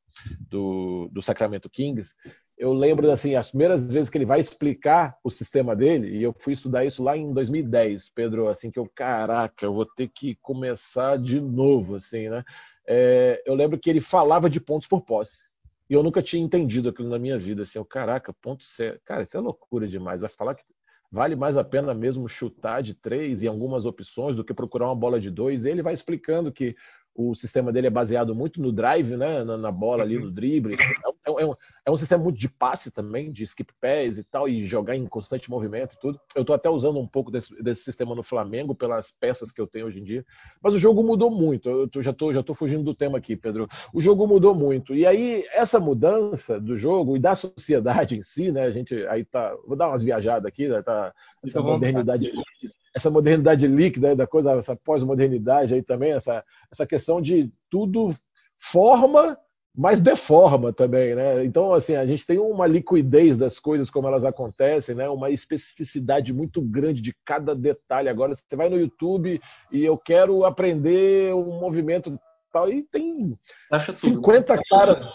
do, 0.49 1.11
do 1.13 1.21
Sacramento 1.21 1.69
Kings, 1.69 2.15
eu 2.57 2.73
lembro 2.73 3.11
assim, 3.11 3.35
as 3.35 3.51
primeiras 3.51 3.87
vezes 3.93 4.09
que 4.09 4.17
ele 4.17 4.25
vai 4.25 4.41
explicar 4.41 5.15
o 5.23 5.31
sistema 5.31 5.77
dele, 5.77 6.17
e 6.17 6.23
eu 6.23 6.33
fui 6.33 6.55
estudar 6.55 6.87
isso 6.87 7.03
lá 7.03 7.15
em 7.15 7.31
2010, 7.31 8.09
Pedro, 8.15 8.49
assim 8.49 8.71
que 8.71 8.79
eu, 8.79 8.91
caraca, 8.95 9.67
eu 9.67 9.75
vou 9.75 9.85
ter 9.85 10.09
que 10.09 10.37
começar 10.41 11.19
de 11.19 11.39
novo, 11.39 11.97
assim, 11.97 12.31
né? 12.31 12.43
É, 12.87 13.43
eu 13.45 13.55
lembro 13.55 13.79
que 13.79 13.91
ele 13.91 14.01
falava 14.01 14.49
de 14.49 14.59
pontos 14.59 14.89
por 14.89 15.03
posse. 15.03 15.48
E 15.89 15.95
eu 15.95 16.03
nunca 16.03 16.23
tinha 16.23 16.43
entendido 16.43 16.89
aquilo 16.89 17.09
na 17.09 17.19
minha 17.19 17.39
vida, 17.39 17.63
assim, 17.63 17.79
eu, 17.79 17.85
caraca, 17.85 18.33
ponto 18.43 18.63
certo. 18.65 19.01
Cara, 19.05 19.23
isso 19.23 19.37
é 19.37 19.41
loucura 19.41 19.89
demais. 19.89 20.21
Vai 20.21 20.31
falar 20.31 20.55
que 20.55 20.63
vale 21.11 21.35
mais 21.35 21.57
a 21.57 21.65
pena 21.65 21.95
mesmo 21.95 22.29
chutar 22.29 22.83
de 22.83 22.95
três 22.95 23.43
e 23.43 23.49
algumas 23.49 23.87
opções 23.87 24.37
do 24.37 24.45
que 24.45 24.53
procurar 24.53 24.87
uma 24.87 24.95
bola 24.95 25.19
de 25.19 25.31
dois. 25.31 25.65
E 25.65 25.71
ele 25.71 25.83
vai 25.83 25.95
explicando 25.95 26.53
que 26.53 26.77
o 27.19 27.35
sistema 27.35 27.73
dele 27.73 27.89
é 27.89 27.91
baseado 27.91 28.33
muito 28.33 28.63
no 28.63 28.71
drive, 28.71 29.17
né? 29.17 29.43
Na, 29.43 29.57
na 29.57 29.73
bola 29.73 30.05
ali, 30.05 30.17
no 30.17 30.27
uhum. 30.27 30.33
drible. 30.33 30.75
É, 30.75 31.09
é, 31.27 31.45
um, 31.45 31.53
é, 31.87 31.91
um, 31.91 31.97
sistema 31.97 32.23
muito 32.23 32.39
de 32.39 32.49
passe 32.49 32.93
também, 32.93 33.33
de 33.33 33.43
skip 33.43 33.73
pass 33.81 34.17
e 34.19 34.23
tal, 34.23 34.49
e 34.49 34.65
jogar 34.67 34.95
em 34.95 35.05
constante 35.05 35.51
movimento 35.51 35.97
e 35.97 35.99
tudo. 35.99 36.21
Eu 36.33 36.43
estou 36.43 36.55
até 36.55 36.71
usando 36.71 37.01
um 37.01 37.09
pouco 37.09 37.29
desse, 37.29 37.53
desse, 37.61 37.83
sistema 37.83 38.15
no 38.15 38.23
Flamengo, 38.23 38.73
pelas 38.73 39.11
peças 39.19 39.51
que 39.51 39.61
eu 39.61 39.67
tenho 39.67 39.87
hoje 39.87 39.99
em 39.99 40.05
dia. 40.05 40.25
Mas 40.63 40.75
o 40.75 40.79
jogo 40.79 41.03
mudou 41.03 41.29
muito. 41.29 41.69
Eu 41.69 41.89
tô, 41.89 42.01
já 42.01 42.13
estou 42.13 42.33
já 42.33 42.41
tô 42.41 42.55
fugindo 42.55 42.85
do 42.85 42.95
tema 42.95 43.19
aqui, 43.19 43.35
Pedro. 43.35 43.69
O 43.93 44.01
jogo 44.01 44.25
mudou 44.25 44.55
muito. 44.55 44.95
E 44.95 45.05
aí, 45.05 45.45
essa 45.53 45.81
mudança 45.81 46.61
do 46.61 46.77
jogo 46.77 47.17
e 47.17 47.21
da 47.21 47.35
sociedade 47.35 48.17
em 48.17 48.23
si, 48.23 48.53
né? 48.53 48.63
A 48.63 48.71
gente 48.71 48.95
aí 49.09 49.25
tá. 49.25 49.57
Vou 49.67 49.77
dar 49.77 49.89
umas 49.89 50.05
viajadas 50.05 50.47
aqui, 50.47 50.69
né? 50.69 50.83
Tá, 50.83 51.13
essa 51.45 51.61
modernidade 51.61 52.31
essa 52.99 53.11
modernidade 53.11 53.67
líquida 53.67 54.15
da 54.15 54.27
coisa, 54.27 54.53
essa 54.53 54.77
pós-modernidade 54.77 55.73
aí 55.73 55.83
também, 55.83 56.13
essa, 56.13 56.45
essa 56.71 56.87
questão 56.87 57.23
de 57.23 57.51
tudo 57.71 58.15
forma, 58.73 59.39
mas 59.75 60.01
deforma 60.01 60.73
também, 60.73 61.15
né? 61.15 61.45
Então, 61.45 61.73
assim, 61.73 61.95
a 61.95 62.05
gente 62.05 62.27
tem 62.27 62.39
uma 62.39 62.67
liquidez 62.67 63.37
das 63.37 63.61
coisas 63.61 63.89
como 63.89 64.09
elas 64.09 64.25
acontecem, 64.25 64.95
né? 64.95 65.09
Uma 65.09 65.31
especificidade 65.31 66.33
muito 66.33 66.61
grande 66.61 67.01
de 67.01 67.15
cada 67.25 67.55
detalhe. 67.55 68.09
Agora, 68.09 68.35
você 68.35 68.57
vai 68.57 68.69
no 68.69 68.81
YouTube 68.81 69.41
e 69.71 69.85
eu 69.85 69.97
quero 69.97 70.45
aprender 70.45 71.33
um 71.33 71.61
movimento 71.61 72.19
tal, 72.53 72.69
e 72.69 72.83
tem 72.83 73.39
Acha 73.71 73.93
50 73.93 74.55
tudo. 74.55 74.65
caras. 74.69 75.07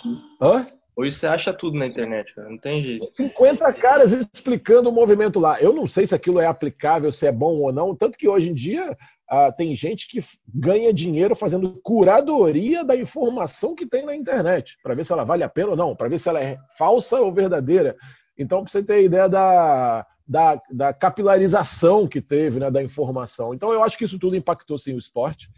Hã? 0.41 0.65
Hoje 0.95 1.11
você 1.11 1.25
acha 1.25 1.51
tudo 1.51 1.77
na 1.77 1.87
internet, 1.87 2.33
cara. 2.35 2.49
não 2.49 2.57
tem 2.57 2.81
jeito. 2.81 3.07
50 3.15 3.73
caras 3.73 4.11
explicando 4.11 4.89
o 4.89 4.93
movimento 4.93 5.39
lá. 5.39 5.59
Eu 5.59 5.73
não 5.73 5.87
sei 5.87 6.05
se 6.05 6.13
aquilo 6.13 6.39
é 6.39 6.45
aplicável, 6.45 7.11
se 7.11 7.25
é 7.25 7.31
bom 7.31 7.55
ou 7.55 7.73
não. 7.73 7.95
Tanto 7.95 8.17
que 8.17 8.27
hoje 8.27 8.49
em 8.49 8.53
dia 8.53 8.95
ah, 9.27 9.51
tem 9.51 9.75
gente 9.75 10.07
que 10.07 10.23
ganha 10.47 10.93
dinheiro 10.93 11.35
fazendo 11.35 11.79
curadoria 11.81 12.83
da 12.83 12.95
informação 12.95 13.73
que 13.73 13.87
tem 13.87 14.05
na 14.05 14.15
internet, 14.15 14.77
para 14.83 14.93
ver 14.93 15.03
se 15.03 15.11
ela 15.11 15.23
vale 15.23 15.43
a 15.43 15.49
pena 15.49 15.71
ou 15.71 15.75
não, 15.75 15.95
para 15.95 16.07
ver 16.07 16.19
se 16.19 16.29
ela 16.29 16.39
é 16.39 16.59
falsa 16.77 17.19
ou 17.19 17.33
verdadeira. 17.33 17.95
Então, 18.37 18.63
para 18.63 18.71
você 18.71 18.83
ter 18.83 19.03
ideia 19.03 19.27
da, 19.27 20.05
da, 20.27 20.61
da 20.71 20.93
capilarização 20.93 22.07
que 22.07 22.21
teve 22.21 22.59
né, 22.59 22.69
da 22.69 22.83
informação. 22.83 23.55
Então, 23.55 23.73
eu 23.73 23.83
acho 23.83 23.97
que 23.97 24.05
isso 24.05 24.19
tudo 24.19 24.35
impactou 24.35 24.77
sim 24.77 24.93
o 24.93 24.99
esporte. 24.99 25.49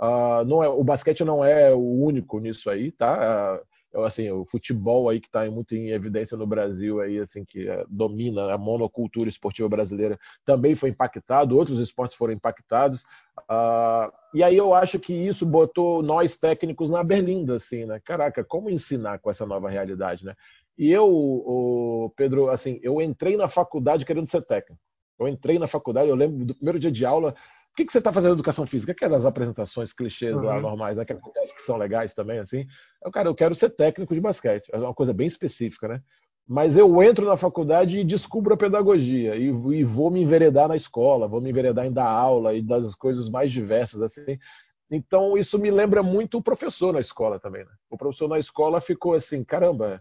Uh, 0.00 0.44
não 0.44 0.62
é, 0.62 0.68
o 0.68 0.84
basquete 0.84 1.24
não 1.24 1.44
é 1.44 1.72
o 1.72 2.04
único 2.04 2.38
nisso 2.38 2.70
aí, 2.70 2.92
tá? 2.92 3.60
Uh, 3.94 4.04
assim, 4.04 4.30
o 4.30 4.44
futebol 4.44 5.08
aí 5.08 5.20
que 5.20 5.28
está 5.28 5.48
muito 5.50 5.74
em 5.74 5.90
evidência 5.90 6.36
no 6.36 6.46
Brasil 6.46 7.00
aí, 7.00 7.18
assim, 7.18 7.44
que 7.44 7.68
é, 7.68 7.84
domina 7.88 8.52
a 8.52 8.58
monocultura 8.58 9.28
esportiva 9.28 9.68
brasileira, 9.68 10.18
também 10.44 10.74
foi 10.74 10.90
impactado, 10.90 11.56
outros 11.56 11.78
esportes 11.80 12.16
foram 12.16 12.32
impactados. 12.32 13.02
Uh, 13.50 14.12
e 14.34 14.42
aí 14.42 14.56
eu 14.56 14.74
acho 14.74 14.98
que 14.98 15.12
isso 15.12 15.46
botou 15.46 16.02
nós 16.02 16.36
técnicos 16.36 16.90
na 16.90 17.04
berlinda, 17.04 17.56
assim, 17.56 17.84
né? 17.84 18.00
Caraca, 18.04 18.44
como 18.44 18.70
ensinar 18.70 19.18
com 19.18 19.30
essa 19.30 19.46
nova 19.46 19.70
realidade, 19.70 20.24
né? 20.24 20.34
E 20.76 20.90
eu, 20.90 22.12
Pedro, 22.16 22.50
assim, 22.50 22.80
eu 22.82 23.00
entrei 23.00 23.36
na 23.36 23.48
faculdade 23.48 24.04
querendo 24.04 24.26
ser 24.26 24.42
técnico. 24.42 24.80
Eu 25.18 25.28
entrei 25.28 25.58
na 25.58 25.68
faculdade, 25.68 26.08
eu 26.08 26.16
lembro 26.16 26.44
do 26.44 26.54
primeiro 26.54 26.80
dia 26.80 26.90
de 26.90 27.06
aula, 27.06 27.34
por 27.74 27.78
que, 27.78 27.86
que 27.86 27.92
você 27.92 27.98
está 27.98 28.12
fazendo 28.12 28.34
educação 28.34 28.64
física? 28.68 28.92
Aquelas 28.92 29.26
apresentações 29.26 29.92
clichês 29.92 30.36
uhum. 30.36 30.44
lá 30.44 30.60
normais, 30.60 30.96
né, 30.96 31.04
que 31.04 31.12
acontecem 31.12 31.56
que 31.56 31.62
são 31.62 31.76
legais 31.76 32.14
também, 32.14 32.38
assim. 32.38 32.64
Eu, 33.04 33.10
cara, 33.10 33.28
eu 33.28 33.34
quero 33.34 33.52
ser 33.52 33.70
técnico 33.70 34.14
de 34.14 34.20
basquete. 34.20 34.70
É 34.72 34.78
uma 34.78 34.94
coisa 34.94 35.12
bem 35.12 35.26
específica, 35.26 35.88
né? 35.88 36.00
Mas 36.46 36.76
eu 36.76 37.02
entro 37.02 37.26
na 37.26 37.36
faculdade 37.36 37.98
e 37.98 38.04
descubro 38.04 38.54
a 38.54 38.56
pedagogia 38.56 39.34
e, 39.34 39.46
e 39.46 39.82
vou 39.82 40.08
me 40.08 40.22
enveredar 40.22 40.68
na 40.68 40.76
escola, 40.76 41.26
vou 41.26 41.40
me 41.40 41.50
enveredar 41.50 41.84
em 41.84 41.92
dar 41.92 42.06
aula 42.06 42.54
e 42.54 42.62
das 42.62 42.94
coisas 42.94 43.28
mais 43.28 43.50
diversas, 43.50 44.02
assim. 44.02 44.38
Então, 44.88 45.36
isso 45.36 45.58
me 45.58 45.72
lembra 45.72 46.00
muito 46.00 46.38
o 46.38 46.42
professor 46.42 46.92
na 46.92 47.00
escola 47.00 47.40
também, 47.40 47.64
né? 47.64 47.72
O 47.90 47.98
professor 47.98 48.28
na 48.28 48.38
escola 48.38 48.80
ficou 48.80 49.14
assim, 49.14 49.42
caramba, 49.42 50.00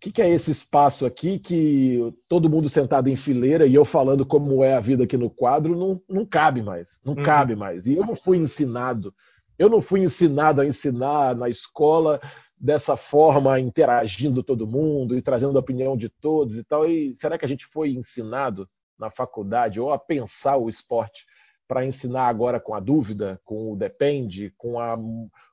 que, 0.00 0.10
que 0.10 0.22
é 0.22 0.30
esse 0.30 0.50
espaço 0.50 1.04
aqui 1.04 1.38
que 1.38 2.12
todo 2.26 2.48
mundo 2.48 2.70
sentado 2.70 3.08
em 3.08 3.16
fileira 3.16 3.66
e 3.66 3.74
eu 3.74 3.84
falando 3.84 4.24
como 4.24 4.64
é 4.64 4.74
a 4.74 4.80
vida 4.80 5.04
aqui 5.04 5.16
no 5.16 5.28
quadro 5.28 5.76
não, 5.76 6.00
não 6.08 6.24
cabe 6.24 6.62
mais, 6.62 6.98
não 7.04 7.14
uhum. 7.14 7.22
cabe 7.22 7.54
mais. 7.54 7.86
E 7.86 7.94
eu 7.94 8.06
não 8.06 8.16
fui 8.16 8.38
ensinado, 8.38 9.14
eu 9.58 9.68
não 9.68 9.82
fui 9.82 10.00
ensinado 10.00 10.62
a 10.62 10.66
ensinar 10.66 11.36
na 11.36 11.50
escola 11.50 12.18
dessa 12.58 12.96
forma, 12.96 13.60
interagindo 13.60 14.42
todo 14.42 14.66
mundo 14.66 15.16
e 15.16 15.22
trazendo 15.22 15.56
a 15.56 15.60
opinião 15.60 15.96
de 15.96 16.08
todos 16.08 16.56
e 16.56 16.64
tal. 16.64 16.88
E 16.88 17.14
será 17.20 17.36
que 17.36 17.44
a 17.44 17.48
gente 17.48 17.66
foi 17.66 17.90
ensinado 17.90 18.66
na 18.98 19.10
faculdade 19.10 19.78
ou 19.78 19.92
a 19.92 19.98
pensar 19.98 20.56
o 20.56 20.68
esporte 20.68 21.26
para 21.68 21.84
ensinar 21.84 22.26
agora 22.26 22.58
com 22.58 22.74
a 22.74 22.80
dúvida, 22.80 23.40
com 23.44 23.70
o 23.72 23.76
depende, 23.76 24.52
com 24.56 24.80
a 24.80 24.98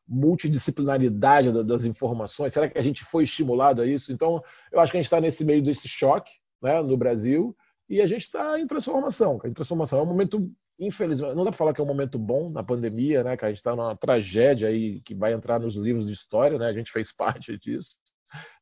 multidisciplinaridade 0.08 1.52
das 1.64 1.84
informações? 1.84 2.54
Será 2.54 2.70
que 2.70 2.78
a 2.78 2.82
gente 2.82 3.04
foi 3.06 3.24
estimulado 3.24 3.82
a 3.82 3.86
isso? 3.86 4.12
Então, 4.12 4.42
eu 4.72 4.80
acho 4.80 4.92
que 4.92 4.98
a 4.98 5.02
gente 5.02 5.08
está 5.08 5.20
nesse 5.20 5.44
meio 5.44 5.62
desse 5.62 5.88
choque 5.88 6.32
né, 6.62 6.82
no 6.82 6.96
Brasil 6.96 7.56
e 7.90 8.02
a 8.02 8.08
gente 8.08 8.24
está 8.24 8.60
em 8.60 8.68
transformação. 8.68 9.40
Em 9.44 9.54
transformação 9.54 10.00
é 10.00 10.04
um 10.04 10.08
momento 10.08 10.50
infelizmente, 10.80 11.34
não 11.34 11.44
dá 11.44 11.50
para 11.50 11.58
falar 11.58 11.74
que 11.74 11.82
é 11.82 11.84
um 11.84 11.88
momento 11.88 12.20
bom 12.20 12.52
na 12.52 12.62
pandemia, 12.64 13.24
né? 13.24 13.36
Que 13.36 13.46
a 13.46 13.48
gente 13.48 13.58
está 13.58 13.76
numa 13.76 13.96
tragédia 13.96 14.68
aí 14.68 15.02
que 15.02 15.16
vai 15.16 15.34
entrar 15.34 15.60
nos 15.60 15.76
livros 15.76 16.06
de 16.06 16.14
história, 16.14 16.60
né? 16.60 16.68
A 16.68 16.74
gente 16.74 16.92
fez 16.92 17.12
parte 17.18 17.58
disso 17.58 17.98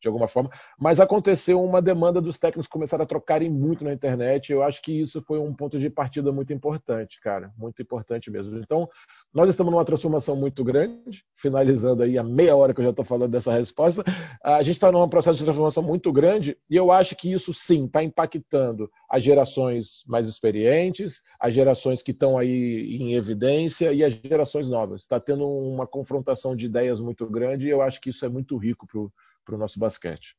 de 0.01 0.08
alguma 0.08 0.27
forma, 0.27 0.50
mas 0.79 1.00
aconteceu 1.00 1.63
uma 1.63 1.82
demanda 1.82 2.22
dos 2.22 2.38
técnicos 2.38 2.67
começarem 2.67 3.03
a 3.03 3.08
trocarem 3.08 3.50
muito 3.50 3.84
na 3.84 3.94
internet. 3.94 4.51
Eu 4.51 4.62
acho 4.62 4.82
que 4.82 4.91
isso 4.91 5.22
foi 5.24 5.39
um 5.39 5.53
ponto 5.53 5.79
de 5.79 5.89
partida 5.89 6.32
muito 6.32 6.53
importante, 6.53 7.20
cara, 7.22 7.51
muito 7.58 7.82
importante 7.82 8.29
mesmo. 8.29 8.58
Então, 8.58 8.88
nós 9.34 9.50
estamos 9.50 9.72
numa 9.72 9.84
transformação 9.84 10.36
muito 10.36 10.63
grande, 10.63 11.24
finalizando 11.36 12.03
aí 12.03 12.17
a 12.17 12.24
meia 12.24 12.55
hora 12.55 12.74
que 12.74 12.79
eu 12.79 12.86
já 12.86 12.91
estou 12.91 13.03
falando 13.03 13.32
dessa 13.32 13.51
resposta. 13.51 14.03
A 14.44 14.62
gente 14.62 14.75
está 14.75 14.91
num 14.91 15.10
processo 15.10 15.38
de 15.38 15.44
transformação 15.44 15.82
muito 15.82 16.12
grande 16.12 16.58
e 16.70 16.75
eu 16.75 16.91
acho 16.91 17.15
que 17.15 17.32
isso 17.32 17.53
sim 17.53 17.86
está 17.86 18.03
impactando 18.03 18.89
as 19.10 19.24
gerações 19.24 20.03
mais 20.05 20.27
experientes, 20.27 21.22
as 21.39 21.53
gerações 21.53 22.01
que 22.01 22.12
estão 22.12 22.38
aí 22.38 22.96
em 22.96 23.15
evidência 23.15 23.91
e 23.91 24.03
as 24.03 24.13
gerações 24.13 24.70
novas. 24.70 25.01
Está 25.01 25.20
tendo 25.20 25.48
uma 25.48 25.88
confrontação 25.88 26.55
de 26.55 26.65
ideias 26.65 27.00
muito 27.00 27.25
grande 27.27 27.65
e 27.65 27.70
eu 27.70 27.82
acho 27.82 28.00
que 28.00 28.10
isso 28.10 28.25
é 28.25 28.29
muito 28.29 28.55
rico 28.58 28.88
para 28.88 29.00
para 29.46 29.56
o 29.56 29.58
nosso 29.58 29.80
basquete. 29.80 30.36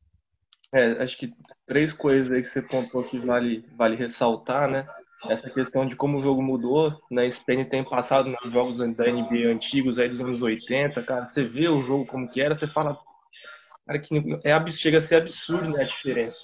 É, 0.73 1.01
acho 1.01 1.17
que 1.17 1.33
três 1.65 1.93
coisas 1.93 2.31
aí 2.31 2.41
que 2.41 2.49
você 2.49 2.61
pontuou 2.61 3.03
que 3.03 3.17
vale, 3.17 3.65
vale 3.75 3.95
ressaltar, 3.95 4.69
né? 4.69 4.87
Essa 5.25 5.49
questão 5.49 5.87
de 5.87 5.95
como 5.95 6.17
o 6.17 6.21
jogo 6.21 6.43
mudou, 6.43 6.93
né? 7.09 7.25
SPN 7.25 7.65
tem 7.65 7.83
passado 7.83 8.29
nos 8.29 8.51
jogos 8.51 8.77
da 8.77 9.05
NBA 9.05 9.49
antigos 9.51 9.97
aí 9.97 10.09
dos 10.09 10.21
anos 10.21 10.41
80, 10.41 11.01
cara, 11.03 11.25
você 11.25 11.43
vê 11.43 11.67
o 11.67 11.81
jogo 11.81 12.05
como 12.05 12.29
que 12.29 12.41
era, 12.41 12.53
você 12.53 12.67
fala, 12.67 12.99
cara, 13.85 13.97
que 13.97 14.15
é, 14.43 14.71
chega 14.71 14.99
a 14.99 15.01
ser 15.01 15.15
absurdo, 15.15 15.69
né, 15.69 15.83
a 15.83 15.87
diferença. 15.87 16.37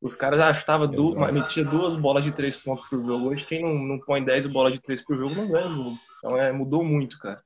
Os 0.00 0.16
caras 0.16 0.40
achavam, 0.40 0.86
du 0.86 1.14
metia 1.30 1.62
duas 1.62 1.94
bolas 1.94 2.24
de 2.24 2.32
três 2.32 2.56
pontos 2.56 2.88
por 2.88 3.02
jogo. 3.02 3.28
Hoje 3.28 3.44
quem 3.44 3.62
não, 3.62 3.74
não 3.74 3.98
põe 3.98 4.24
dez 4.24 4.46
bolas 4.46 4.72
de 4.72 4.80
três 4.80 5.04
por 5.04 5.16
jogo 5.18 5.34
não 5.34 5.50
ganha 5.50 5.66
o 5.66 5.70
jogo. 5.70 5.98
Então 6.18 6.38
é, 6.38 6.50
mudou 6.50 6.82
muito, 6.82 7.18
cara. 7.18 7.42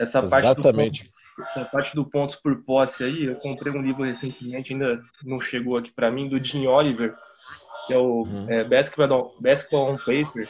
Essa 0.00 0.18
Exatamente. 0.18 0.30
parte 0.30 0.56
do 0.56 0.62
essa 1.38 1.64
parte 1.64 1.94
do 1.94 2.04
pontos 2.04 2.36
por 2.36 2.56
posse 2.62 3.04
aí, 3.04 3.24
eu 3.24 3.36
comprei 3.36 3.72
um 3.72 3.82
livro 3.82 4.02
recentemente, 4.04 4.72
ainda 4.72 5.02
não 5.22 5.40
chegou 5.40 5.76
aqui 5.76 5.90
para 5.90 6.10
mim, 6.10 6.28
do 6.28 6.38
Jim 6.38 6.66
Oliver, 6.66 7.14
que 7.86 7.92
é 7.92 7.98
o 7.98 8.22
uhum. 8.22 8.46
é, 8.48 8.64
Basketball, 8.64 9.34
Basketball 9.40 9.92
on 9.92 9.96
Paper. 9.96 10.48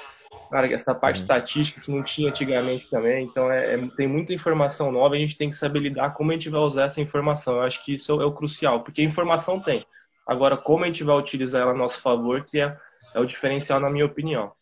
Cara, 0.50 0.72
essa 0.72 0.94
parte 0.94 1.16
uhum. 1.16 1.22
estatística 1.22 1.80
que 1.80 1.90
não 1.90 2.02
tinha 2.02 2.30
antigamente 2.30 2.88
também, 2.88 3.24
então 3.24 3.50
é, 3.50 3.74
é, 3.74 3.88
tem 3.96 4.06
muita 4.06 4.32
informação 4.32 4.92
nova, 4.92 5.14
a 5.14 5.18
gente 5.18 5.36
tem 5.36 5.48
que 5.48 5.56
saber 5.56 5.80
lidar 5.80 6.14
como 6.14 6.30
a 6.30 6.34
gente 6.34 6.48
vai 6.48 6.60
usar 6.60 6.84
essa 6.84 7.00
informação. 7.00 7.56
Eu 7.56 7.62
acho 7.62 7.84
que 7.84 7.94
isso 7.94 8.20
é 8.20 8.24
o 8.24 8.32
crucial, 8.32 8.82
porque 8.82 9.02
informação 9.02 9.60
tem. 9.60 9.84
Agora, 10.26 10.56
como 10.56 10.84
a 10.84 10.86
gente 10.86 11.04
vai 11.04 11.16
utilizar 11.16 11.62
ela 11.62 11.72
a 11.72 11.76
nosso 11.76 12.00
favor, 12.00 12.42
que 12.42 12.60
é, 12.60 12.76
é 13.14 13.20
o 13.20 13.26
diferencial, 13.26 13.80
na 13.80 13.90
minha 13.90 14.06
opinião. 14.06 14.52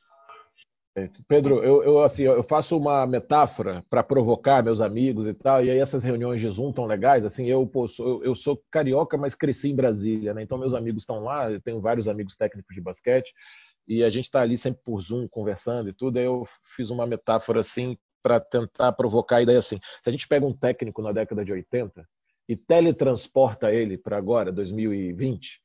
Pedro, 1.27 1.63
eu, 1.65 1.83
eu, 1.83 2.03
assim, 2.05 2.23
eu 2.23 2.45
faço 2.45 2.77
uma 2.77 3.05
metáfora 3.05 3.85
para 3.91 4.03
provocar 4.03 4.63
meus 4.63 4.81
amigos 4.81 5.27
e 5.27 5.35
tal, 5.35 5.65
e 5.65 5.69
aí 5.69 5.79
essas 5.79 6.05
reuniões 6.05 6.41
de 6.41 6.49
Zoom 6.49 6.73
tão 6.73 6.87
legais, 6.87 7.25
assim, 7.25 7.47
eu, 7.47 7.67
pô, 7.67 7.89
sou, 7.89 8.07
eu, 8.07 8.25
eu 8.27 8.35
sou 8.37 8.63
carioca, 8.71 9.17
mas 9.17 9.35
cresci 9.35 9.71
em 9.71 9.75
Brasília, 9.75 10.33
né? 10.33 10.43
Então 10.43 10.57
meus 10.57 10.73
amigos 10.73 11.03
estão 11.03 11.19
lá, 11.25 11.51
eu 11.51 11.61
tenho 11.61 11.81
vários 11.81 12.07
amigos 12.07 12.37
técnicos 12.37 12.73
de 12.73 12.81
basquete, 12.81 13.33
e 13.89 14.05
a 14.05 14.11
gente 14.11 14.27
está 14.27 14.41
ali 14.41 14.57
sempre 14.57 14.83
por 14.85 15.01
Zoom 15.01 15.27
conversando 15.27 15.89
e 15.89 15.93
tudo, 15.93 16.19
aí 16.19 16.25
eu 16.25 16.47
fiz 16.77 16.91
uma 16.91 17.07
metáfora 17.07 17.61
assim 17.61 17.99
para 18.23 18.39
tentar 18.39 18.93
provocar 18.93 19.39
a 19.39 19.43
ideia 19.43 19.59
assim, 19.59 19.81
se 20.01 20.09
a 20.09 20.13
gente 20.13 20.29
pega 20.29 20.47
um 20.47 20.57
técnico 20.57 21.03
na 21.03 21.11
década 21.11 21.45
de 21.45 21.53
80 21.53 22.07
e 22.49 22.57
teletransporta 22.57 23.73
ele 23.73 23.99
para 23.99 24.17
agora, 24.17 24.53
2020, 24.53 25.61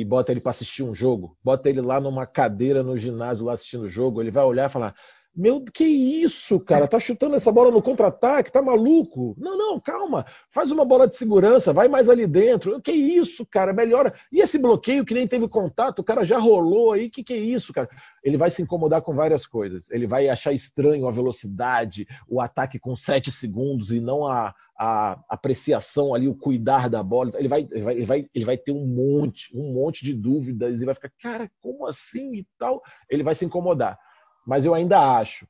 e 0.00 0.04
bota 0.04 0.32
ele 0.32 0.40
para 0.40 0.50
assistir 0.50 0.82
um 0.82 0.92
jogo, 0.92 1.36
bota 1.42 1.68
ele 1.68 1.80
lá 1.80 2.00
numa 2.00 2.26
cadeira 2.26 2.82
no 2.82 2.96
ginásio 2.96 3.46
lá 3.46 3.52
assistindo 3.52 3.84
o 3.84 3.88
jogo, 3.88 4.20
ele 4.20 4.30
vai 4.30 4.42
olhar 4.42 4.68
e 4.68 4.72
falar: 4.72 4.92
Meu, 5.36 5.64
que 5.64 5.84
isso, 5.84 6.58
cara? 6.58 6.88
Tá 6.88 6.98
chutando 6.98 7.36
essa 7.36 7.52
bola 7.52 7.70
no 7.70 7.80
contra-ataque, 7.80 8.50
tá 8.50 8.60
maluco? 8.60 9.36
Não, 9.38 9.56
não, 9.56 9.78
calma. 9.78 10.26
Faz 10.50 10.72
uma 10.72 10.84
bola 10.84 11.06
de 11.06 11.16
segurança, 11.16 11.72
vai 11.72 11.86
mais 11.86 12.08
ali 12.08 12.26
dentro. 12.26 12.80
Que 12.80 12.90
isso, 12.90 13.46
cara? 13.46 13.72
Melhora. 13.72 14.14
E 14.32 14.40
esse 14.40 14.58
bloqueio 14.58 15.04
que 15.04 15.14
nem 15.14 15.28
teve 15.28 15.46
contato, 15.46 16.00
o 16.00 16.04
cara 16.04 16.24
já 16.24 16.38
rolou 16.38 16.92
aí, 16.92 17.08
que 17.08 17.22
que 17.22 17.34
é 17.34 17.38
isso, 17.38 17.72
cara? 17.72 17.88
Ele 18.22 18.36
vai 18.36 18.50
se 18.50 18.62
incomodar 18.62 19.00
com 19.02 19.14
várias 19.14 19.46
coisas. 19.46 19.88
Ele 19.92 20.08
vai 20.08 20.28
achar 20.28 20.52
estranho 20.52 21.06
a 21.06 21.12
velocidade, 21.12 22.06
o 22.28 22.40
ataque 22.40 22.80
com 22.80 22.96
sete 22.96 23.30
segundos 23.30 23.92
e 23.92 24.00
não 24.00 24.26
a, 24.26 24.52
a 24.84 25.24
apreciação 25.28 26.14
ali, 26.14 26.28
o 26.28 26.34
cuidar 26.34 26.90
da 26.90 27.02
bola, 27.02 27.32
ele 27.36 27.48
vai, 27.48 27.66
ele 27.70 27.82
vai, 27.82 27.94
ele 27.94 28.06
vai, 28.06 28.30
ele 28.34 28.44
vai 28.44 28.58
ter 28.58 28.72
um 28.72 28.86
monte, 28.86 29.50
um 29.56 29.72
monte 29.72 30.04
de 30.04 30.12
dúvidas 30.12 30.80
e 30.80 30.84
vai 30.84 30.94
ficar, 30.94 31.10
cara, 31.22 31.50
como 31.62 31.86
assim 31.86 32.36
e 32.36 32.46
tal? 32.58 32.82
Ele 33.08 33.22
vai 33.22 33.34
se 33.34 33.44
incomodar. 33.44 33.98
Mas 34.46 34.64
eu 34.64 34.74
ainda 34.74 35.18
acho 35.18 35.46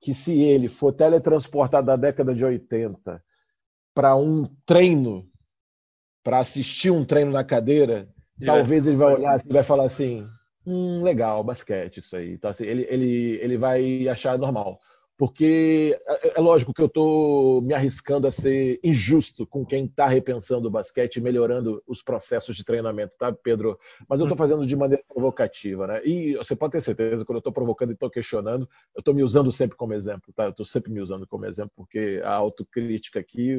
que 0.00 0.12
se 0.12 0.32
ele 0.32 0.68
for 0.68 0.92
teletransportado 0.92 1.86
da 1.86 1.94
década 1.94 2.34
de 2.34 2.44
80 2.44 3.22
para 3.94 4.16
um 4.16 4.44
treino, 4.66 5.28
para 6.24 6.40
assistir 6.40 6.90
um 6.90 7.04
treino 7.04 7.30
na 7.30 7.44
cadeira, 7.44 8.08
ele 8.36 8.46
talvez 8.46 8.84
ele 8.84 8.96
vai 8.96 9.14
olhar 9.14 9.40
e 9.44 9.52
vai 9.52 9.62
falar 9.62 9.84
assim, 9.84 10.26
hum, 10.66 11.02
legal, 11.02 11.44
basquete, 11.44 11.98
isso 11.98 12.16
aí. 12.16 12.32
Então, 12.32 12.50
assim, 12.50 12.64
ele, 12.64 12.84
ele, 12.90 13.38
ele 13.40 13.56
vai 13.56 14.08
achar 14.08 14.36
normal 14.36 14.80
porque 15.16 15.98
é, 16.06 16.38
é 16.38 16.40
lógico 16.40 16.72
que 16.72 16.80
eu 16.80 16.86
estou 16.86 17.62
me 17.62 17.74
arriscando 17.74 18.26
a 18.26 18.32
ser 18.32 18.80
injusto 18.82 19.46
com 19.46 19.64
quem 19.64 19.84
está 19.84 20.06
repensando 20.06 20.68
o 20.68 20.70
basquete 20.70 21.16
e 21.16 21.20
melhorando 21.20 21.82
os 21.86 22.02
processos 22.02 22.56
de 22.56 22.64
treinamento, 22.64 23.14
tá, 23.18 23.32
Pedro? 23.32 23.78
Mas 24.08 24.20
eu 24.20 24.26
estou 24.26 24.36
uhum. 24.36 24.48
fazendo 24.48 24.66
de 24.66 24.76
maneira 24.76 25.02
provocativa, 25.06 25.86
né? 25.86 26.04
E 26.04 26.34
você 26.36 26.56
pode 26.56 26.72
ter 26.72 26.82
certeza, 26.82 27.24
quando 27.24 27.36
eu 27.36 27.40
estou 27.40 27.52
provocando 27.52 27.90
e 27.90 27.94
estou 27.94 28.10
questionando, 28.10 28.68
eu 28.94 29.00
estou 29.00 29.14
me 29.14 29.22
usando 29.22 29.52
sempre 29.52 29.76
como 29.76 29.94
exemplo, 29.94 30.32
tá? 30.34 30.44
Eu 30.44 30.50
estou 30.50 30.66
sempre 30.66 30.90
me 30.92 31.00
usando 31.00 31.26
como 31.26 31.46
exemplo, 31.46 31.72
porque 31.76 32.20
a 32.24 32.32
autocrítica 32.32 33.20
aqui 33.20 33.58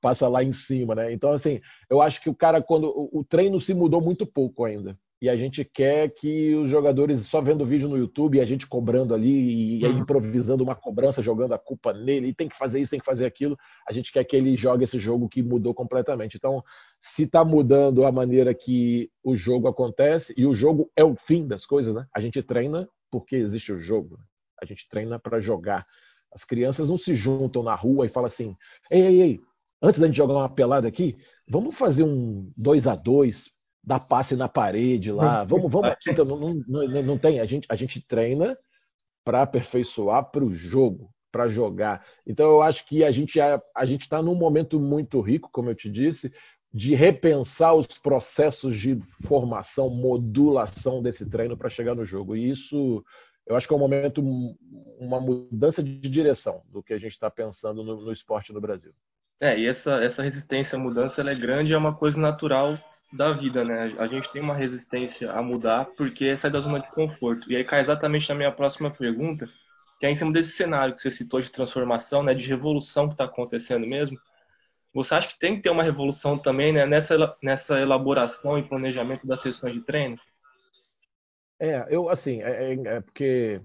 passa 0.00 0.28
lá 0.28 0.42
em 0.42 0.52
cima, 0.52 0.94
né? 0.94 1.12
Então, 1.12 1.32
assim, 1.32 1.60
eu 1.88 2.00
acho 2.00 2.22
que 2.22 2.30
o 2.30 2.34
cara, 2.34 2.62
quando 2.62 2.88
o 3.12 3.24
treino 3.24 3.60
se 3.60 3.74
mudou 3.74 4.00
muito 4.00 4.26
pouco 4.26 4.64
ainda 4.64 4.98
e 5.22 5.28
a 5.28 5.36
gente 5.36 5.64
quer 5.64 6.08
que 6.14 6.54
os 6.54 6.70
jogadores 6.70 7.26
só 7.26 7.42
vendo 7.42 7.66
vídeo 7.66 7.88
no 7.88 7.98
YouTube 7.98 8.38
e 8.38 8.40
a 8.40 8.44
gente 8.46 8.66
cobrando 8.66 9.14
ali 9.14 9.78
e 9.78 9.84
uhum. 9.84 9.98
improvisando 9.98 10.64
uma 10.64 10.74
cobrança, 10.74 11.22
jogando 11.22 11.52
a 11.52 11.58
culpa 11.58 11.92
nele, 11.92 12.28
e 12.28 12.34
tem 12.34 12.48
que 12.48 12.56
fazer 12.56 12.80
isso, 12.80 12.90
tem 12.90 13.00
que 13.00 13.04
fazer 13.04 13.26
aquilo. 13.26 13.58
A 13.86 13.92
gente 13.92 14.10
quer 14.10 14.24
que 14.24 14.34
ele 14.34 14.56
jogue 14.56 14.84
esse 14.84 14.98
jogo 14.98 15.28
que 15.28 15.42
mudou 15.42 15.74
completamente. 15.74 16.38
Então, 16.38 16.64
se 17.02 17.24
está 17.24 17.44
mudando 17.44 18.06
a 18.06 18.12
maneira 18.12 18.54
que 18.54 19.10
o 19.22 19.36
jogo 19.36 19.68
acontece, 19.68 20.32
e 20.38 20.46
o 20.46 20.54
jogo 20.54 20.90
é 20.96 21.04
o 21.04 21.14
fim 21.14 21.46
das 21.46 21.66
coisas, 21.66 21.94
né? 21.94 22.06
A 22.14 22.20
gente 22.20 22.42
treina 22.42 22.88
porque 23.10 23.36
existe 23.36 23.72
o 23.72 23.78
jogo. 23.78 24.18
A 24.60 24.64
gente 24.64 24.88
treina 24.88 25.18
para 25.18 25.38
jogar. 25.38 25.86
As 26.32 26.44
crianças 26.44 26.88
não 26.88 26.96
se 26.96 27.14
juntam 27.14 27.62
na 27.62 27.74
rua 27.74 28.06
e 28.06 28.08
falam 28.08 28.26
assim: 28.26 28.56
ei, 28.90 29.02
ei, 29.02 29.20
ei, 29.20 29.40
antes 29.82 30.00
da 30.00 30.06
gente 30.06 30.16
jogar 30.16 30.34
uma 30.34 30.48
pelada 30.48 30.88
aqui, 30.88 31.18
vamos 31.46 31.76
fazer 31.76 32.04
um 32.04 32.50
2 32.56 32.86
a 32.86 32.94
2 32.94 33.50
dar 33.82 34.00
passe 34.00 34.36
na 34.36 34.48
parede 34.48 35.10
lá. 35.10 35.44
Vamos, 35.44 35.70
vamos 35.70 35.90
aqui. 35.92 36.10
Então, 36.10 36.24
não, 36.24 36.54
não, 36.66 37.02
não 37.02 37.18
tem. 37.18 37.40
A 37.40 37.46
gente, 37.46 37.66
a 37.68 37.76
gente 37.76 38.00
treina 38.00 38.56
para 39.24 39.42
aperfeiçoar 39.42 40.30
para 40.30 40.44
o 40.44 40.54
jogo, 40.54 41.10
para 41.30 41.48
jogar. 41.48 42.04
Então 42.26 42.46
eu 42.46 42.62
acho 42.62 42.86
que 42.86 43.04
a 43.04 43.10
gente 43.10 43.40
a, 43.40 43.60
a 43.76 43.86
gente 43.86 44.02
está 44.02 44.22
num 44.22 44.34
momento 44.34 44.80
muito 44.80 45.20
rico, 45.20 45.50
como 45.52 45.70
eu 45.70 45.74
te 45.74 45.90
disse, 45.90 46.32
de 46.72 46.94
repensar 46.94 47.74
os 47.74 47.86
processos 47.86 48.76
de 48.76 49.00
formação, 49.26 49.90
modulação 49.90 51.02
desse 51.02 51.28
treino 51.28 51.56
para 51.56 51.70
chegar 51.70 51.94
no 51.94 52.04
jogo. 52.04 52.36
E 52.36 52.50
isso 52.50 53.04
eu 53.46 53.56
acho 53.56 53.66
que 53.66 53.74
é 53.74 53.76
um 53.76 53.80
momento, 53.80 54.22
uma 54.98 55.20
mudança 55.20 55.82
de 55.82 55.98
direção 56.08 56.62
do 56.68 56.82
que 56.82 56.92
a 56.92 56.98
gente 56.98 57.12
está 57.12 57.30
pensando 57.30 57.82
no, 57.82 58.02
no, 58.02 58.12
esporte 58.12 58.52
no 58.52 58.60
Brasil. 58.60 58.92
É, 59.40 59.58
e 59.58 59.66
essa, 59.66 60.02
essa 60.02 60.22
resistência 60.22 60.76
à 60.76 60.78
mudança 60.78 61.20
ela 61.20 61.32
é 61.32 61.34
grande, 61.34 61.72
é 61.72 61.78
uma 61.78 61.94
coisa 61.94 62.20
natural 62.20 62.78
da 63.12 63.32
vida, 63.32 63.64
né? 63.64 63.94
A 63.98 64.06
gente 64.06 64.30
tem 64.30 64.40
uma 64.40 64.54
resistência 64.54 65.32
a 65.32 65.42
mudar 65.42 65.86
porque 65.96 66.26
é 66.26 66.36
sai 66.36 66.50
da 66.50 66.60
zona 66.60 66.80
de 66.80 66.90
conforto. 66.90 67.50
E 67.50 67.56
aí 67.56 67.64
cai 67.64 67.80
exatamente 67.80 68.28
na 68.28 68.34
minha 68.34 68.52
próxima 68.52 68.90
pergunta, 68.90 69.48
que 69.98 70.06
é 70.06 70.10
em 70.10 70.14
cima 70.14 70.32
desse 70.32 70.52
cenário 70.52 70.94
que 70.94 71.00
você 71.00 71.10
citou 71.10 71.40
de 71.40 71.50
transformação, 71.50 72.22
né, 72.22 72.34
de 72.34 72.46
revolução 72.46 73.06
que 73.06 73.14
está 73.14 73.24
acontecendo 73.24 73.86
mesmo. 73.86 74.18
Você 74.94 75.14
acha 75.14 75.28
que 75.28 75.38
tem 75.38 75.56
que 75.56 75.62
ter 75.62 75.70
uma 75.70 75.82
revolução 75.82 76.38
também 76.38 76.72
né, 76.72 76.86
nessa, 76.86 77.36
nessa 77.42 77.80
elaboração 77.80 78.58
e 78.58 78.68
planejamento 78.68 79.26
das 79.26 79.40
sessões 79.40 79.74
de 79.74 79.80
treino? 79.82 80.18
É, 81.58 81.86
eu 81.90 82.08
assim, 82.08 82.40
é, 82.42 82.72
é, 82.72 82.96
é 82.96 83.00
porque 83.00 83.60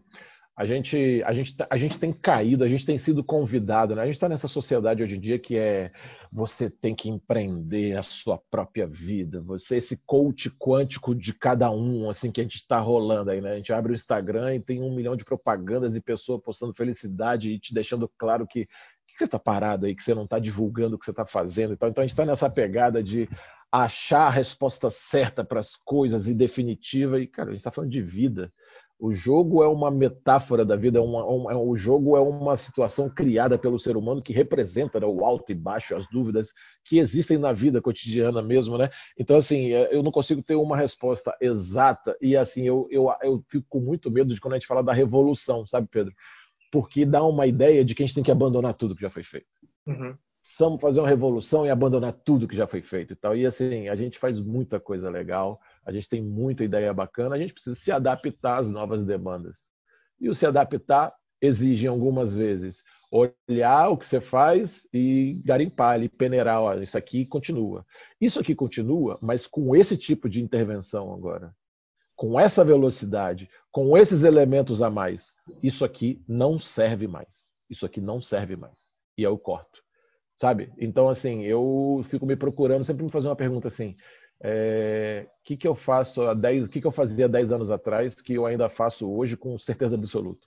a 0.58 0.66
gente, 0.66 1.22
a, 1.26 1.34
gente, 1.34 1.58
tá, 1.58 1.68
a 1.70 1.78
gente 1.78 2.00
tem 2.00 2.14
caído, 2.14 2.64
a 2.64 2.70
gente 2.70 2.86
tem 2.86 2.98
sido 2.98 3.22
convidado, 3.22 3.94
né? 3.94 4.02
A 4.02 4.06
gente 4.06 4.16
está 4.16 4.30
nessa 4.30 4.48
sociedade 4.48 5.04
hoje 5.04 5.18
em 5.18 5.20
dia 5.20 5.38
que 5.38 5.58
é 5.58 5.92
você 6.32 6.70
tem 6.70 6.96
que 6.96 7.10
empreender 7.10 7.98
a 7.98 8.04
sua 8.04 8.38
própria 8.50 8.88
vida, 8.88 9.42
você 9.42 9.76
esse 9.76 9.98
coach 10.06 10.50
quântico 10.52 11.14
de 11.14 11.34
cada 11.34 11.70
um, 11.70 12.10
assim 12.10 12.32
que 12.32 12.40
a 12.40 12.44
gente 12.44 12.56
está 12.56 12.80
rolando 12.80 13.32
aí, 13.32 13.42
né? 13.42 13.52
A 13.52 13.56
gente 13.58 13.74
abre 13.74 13.92
o 13.92 13.96
Instagram 13.96 14.56
e 14.56 14.62
tem 14.62 14.82
um 14.82 14.96
milhão 14.96 15.18
de 15.18 15.26
propagandas 15.26 15.94
e 15.94 16.00
pessoas 16.00 16.42
postando 16.42 16.74
felicidade 16.74 17.52
e 17.52 17.60
te 17.60 17.74
deixando 17.74 18.10
claro 18.18 18.48
que, 18.48 18.66
que 18.66 19.18
você 19.18 19.26
está 19.26 19.38
parado 19.38 19.86
aí, 19.86 19.94
que 19.94 20.04
você 20.04 20.16
não 20.16 20.24
está 20.24 20.40
divulgando 20.40 20.96
o 20.96 21.00
que 21.00 21.04
você 21.04 21.12
está 21.12 21.26
fazendo 21.26 21.74
e 21.74 21.78
tal. 21.78 21.90
Então 21.90 22.02
a 22.02 22.06
gente 22.06 22.14
está 22.14 22.26
nessa 22.26 22.50
pegada 22.50 23.04
de 23.04 23.28
achar 23.70 24.28
a 24.28 24.32
resposta 24.32 24.90
certa 24.90 25.44
para 25.44 25.60
as 25.60 25.76
coisas 25.76 26.30
e 26.30 26.34
definitiva 26.34 27.20
e 27.20 27.28
cara, 27.28 27.50
a 27.50 27.52
gente 27.52 27.60
está 27.60 27.72
falando 27.72 27.92
de 27.92 28.02
vida 28.02 28.54
O 28.98 29.12
jogo 29.12 29.62
é 29.62 29.68
uma 29.68 29.92
metáfora 29.92 30.64
da 30.64 30.78
vida, 30.78 31.00
é 31.00 31.02
uma, 31.02 31.26
uma, 31.26 31.52
é, 31.52 31.56
o 31.56 31.76
jogo 31.76 32.16
é 32.16 32.22
uma 32.22 32.56
situação 32.56 33.10
criada 33.10 33.58
pelo 33.58 33.78
ser 33.78 33.98
humano 33.98 34.22
que 34.22 34.32
representa 34.32 35.00
né, 35.00 35.06
o 35.06 35.26
alto 35.26 35.52
e 35.52 35.56
baixo, 35.56 35.96
as 35.96 36.08
dúvidas 36.08 36.54
que 36.86 36.98
existem 36.98 37.38
na 37.38 37.52
vida 37.52 37.82
cotidiana 37.82 38.42
mesmo, 38.42 38.78
né? 38.78 38.90
Então, 39.20 39.36
assim, 39.36 39.74
é, 39.74 39.94
eu 39.94 40.02
não 40.02 40.12
consigo 40.12 40.42
ter 40.42 40.56
uma 40.56 40.78
resposta 40.78 41.36
exata 41.42 42.16
e, 42.22 42.38
assim, 42.38 42.64
eu, 42.64 42.88
eu, 42.90 43.12
eu 43.22 43.44
fico 43.50 43.66
com 43.68 43.82
muito 43.82 44.10
medo 44.10 44.34
de 44.34 44.40
quando 44.40 44.54
a 44.54 44.58
gente 44.58 44.68
fala 44.68 44.82
da 44.82 44.94
revolução, 44.94 45.66
sabe, 45.68 45.90
Pedro? 45.92 46.14
Porque 46.72 47.06
dá 47.06 47.22
uma 47.24 47.46
ideia 47.46 47.84
de 47.84 47.94
que 47.94 48.02
a 48.02 48.06
gente 48.06 48.16
tem 48.16 48.24
que 48.24 48.32
abandonar 48.32 48.76
tudo 48.76 48.96
que 48.96 49.02
já 49.02 49.10
foi 49.10 49.24
feito. 49.24 49.48
Uhum. 49.86 50.16
Precisamos 50.42 50.80
fazer 50.80 51.02
uma 51.02 51.10
revolução 51.10 51.66
e 51.66 51.70
abandonar 51.70 52.14
tudo 52.14 52.48
que 52.48 52.56
já 52.56 52.66
foi 52.66 52.82
feito 52.82 53.12
e 53.12 53.16
tal. 53.16 53.36
E, 53.36 53.46
assim, 53.46 53.90
a 53.90 53.96
gente 53.96 54.18
faz 54.18 54.40
muita 54.40 54.80
coisa 54.80 55.10
legal 55.10 55.60
a 55.86 55.92
gente 55.92 56.10
tem 56.10 56.22
muita 56.22 56.64
ideia 56.64 56.94
bacana, 56.94 57.36
a 57.36 57.40
gente 57.40 57.54
precisa 57.54 57.76
se 57.76 57.92
adaptar 57.92 58.60
às 58.60 58.70
novas 58.70 59.06
demandas. 59.06 59.58
E 60.20 60.30
o 60.30 60.36
se 60.36 60.46
adaptar 60.46 61.14
exige 61.42 61.88
algumas 61.88 62.34
vezes 62.34 62.82
olhar 63.12 63.90
o 63.90 63.98
que 63.98 64.06
você 64.06 64.20
faz 64.20 64.88
e 64.94 65.42
garimpar 65.46 65.94
ali, 65.94 66.10
peneirar, 66.10 66.62
olha, 66.62 66.84
isso 66.84 66.98
aqui 66.98 67.26
continua. 67.26 67.86
Isso 68.20 68.40
aqui 68.40 68.54
continua, 68.54 69.18
mas 69.22 69.48
com 69.48 69.76
esse 69.76 69.98
tipo 69.98 70.30
de 70.30 70.42
intervenção 70.42 71.14
agora. 71.14 71.56
Com 72.16 72.40
essa 72.40 72.64
velocidade, 72.64 73.50
com 73.72 73.98
esses 73.98 74.24
elementos 74.24 74.82
a 74.82 74.90
mais, 74.90 75.32
isso 75.62 75.84
aqui 75.84 76.24
não 76.28 76.60
serve 76.60 77.08
mais. 77.08 77.46
Isso 77.70 77.86
aqui 77.86 78.00
não 78.02 78.22
serve 78.22 78.56
mais. 78.56 78.78
E 79.18 79.24
eu 79.24 79.38
corto. 79.38 79.84
Sabe? 80.40 80.72
Então, 80.78 81.08
assim, 81.08 81.44
eu 81.44 82.06
fico 82.10 82.26
me 82.26 82.36
procurando, 82.36 82.84
sempre 82.84 83.06
me 83.06 83.12
fazer 83.12 83.28
uma 83.28 83.36
pergunta 83.36 83.70
assim: 83.70 83.96
é, 84.48 85.26
que, 85.44 85.58
que 85.58 85.68
eu 85.68 85.74
faço 85.74 86.22
há 86.22 86.36
10, 86.36 86.68
que, 86.68 86.80
que 86.80 86.86
eu 86.86 86.92
fazia 86.92 87.28
10 87.28 87.52
anos 87.52 87.72
atrás 87.72 88.14
que 88.22 88.36
eu 88.36 88.46
ainda 88.46 88.70
faço 88.70 89.12
hoje 89.12 89.36
com 89.36 89.58
certeza 89.58 89.96
absoluta. 89.96 90.44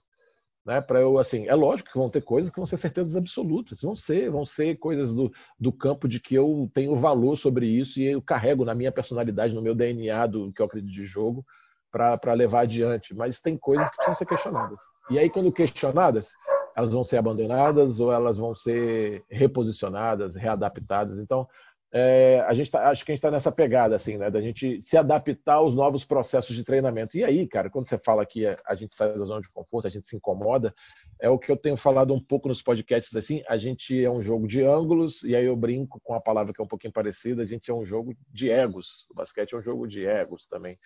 Né? 0.64 0.80
Para 0.80 1.00
eu, 1.00 1.18
assim, 1.18 1.48
é 1.48 1.54
lógico 1.54 1.90
que 1.90 1.98
vão 1.98 2.08
ter 2.08 2.20
coisas 2.20 2.52
que 2.52 2.60
vão 2.60 2.66
ser 2.66 2.76
certezas 2.76 3.16
absolutas, 3.16 3.80
vão 3.82 3.96
ser, 3.96 4.30
vão 4.30 4.46
ser 4.46 4.76
coisas 4.76 5.12
do, 5.12 5.32
do 5.58 5.72
campo 5.72 6.06
de 6.06 6.20
que 6.20 6.36
eu 6.36 6.70
tenho 6.72 6.94
valor 6.94 7.36
sobre 7.36 7.66
isso 7.66 7.98
e 7.98 8.04
eu 8.04 8.22
carrego 8.22 8.64
na 8.64 8.72
minha 8.72 8.92
personalidade, 8.92 9.52
no 9.52 9.62
meu 9.62 9.74
DNA 9.74 10.28
do 10.28 10.52
que 10.52 10.62
eu 10.62 10.66
acredito 10.66 10.92
de 10.92 11.04
jogo 11.04 11.44
para 11.90 12.34
levar 12.34 12.60
adiante. 12.60 13.12
Mas 13.12 13.40
tem 13.40 13.58
coisas 13.58 13.90
que 13.90 13.96
precisam 13.96 14.14
ser 14.14 14.26
questionadas. 14.26 14.78
E 15.10 15.18
aí, 15.18 15.28
quando 15.28 15.50
questionadas, 15.50 16.30
elas 16.76 16.92
vão 16.92 17.02
ser 17.02 17.16
abandonadas 17.16 17.98
ou 17.98 18.12
elas 18.12 18.36
vão 18.36 18.54
ser 18.54 19.24
reposicionadas, 19.28 20.36
readaptadas. 20.36 21.18
Então, 21.18 21.48
é, 21.92 22.44
a 22.46 22.52
gente 22.52 22.70
tá, 22.70 22.90
acho 22.90 23.04
que 23.04 23.12
a 23.12 23.14
gente 23.14 23.20
está 23.20 23.30
nessa 23.30 23.50
pegada, 23.50 23.96
assim, 23.96 24.18
né? 24.18 24.30
Da 24.30 24.40
gente 24.40 24.82
se 24.82 24.96
adaptar 24.96 25.54
aos 25.54 25.74
novos 25.74 26.04
processos 26.04 26.54
de 26.54 26.62
treinamento. 26.62 27.16
E 27.16 27.24
aí, 27.24 27.46
cara, 27.46 27.70
quando 27.70 27.88
você 27.88 27.96
fala 27.96 28.26
que 28.26 28.46
a 28.46 28.74
gente 28.74 28.94
sai 28.94 29.16
da 29.16 29.24
zona 29.24 29.40
de 29.40 29.50
conforto, 29.50 29.86
a 29.86 29.90
gente 29.90 30.08
se 30.08 30.16
incomoda, 30.16 30.74
é 31.20 31.30
o 31.30 31.38
que 31.38 31.50
eu 31.50 31.56
tenho 31.56 31.76
falado 31.76 32.12
um 32.12 32.20
pouco 32.20 32.48
nos 32.48 32.60
podcasts, 32.62 33.16
assim, 33.16 33.42
a 33.48 33.56
gente 33.56 34.04
é 34.04 34.10
um 34.10 34.22
jogo 34.22 34.46
de 34.46 34.62
ângulos, 34.62 35.22
e 35.24 35.34
aí 35.34 35.46
eu 35.46 35.56
brinco 35.56 35.98
com 36.04 36.14
a 36.14 36.20
palavra 36.20 36.52
que 36.52 36.60
é 36.60 36.64
um 36.64 36.68
pouquinho 36.68 36.92
parecida, 36.92 37.42
a 37.42 37.46
gente 37.46 37.70
é 37.70 37.74
um 37.74 37.84
jogo 37.84 38.14
de 38.32 38.50
egos. 38.50 39.06
O 39.10 39.14
basquete 39.14 39.54
é 39.54 39.56
um 39.56 39.62
jogo 39.62 39.88
de 39.88 40.04
egos 40.04 40.46
também 40.46 40.78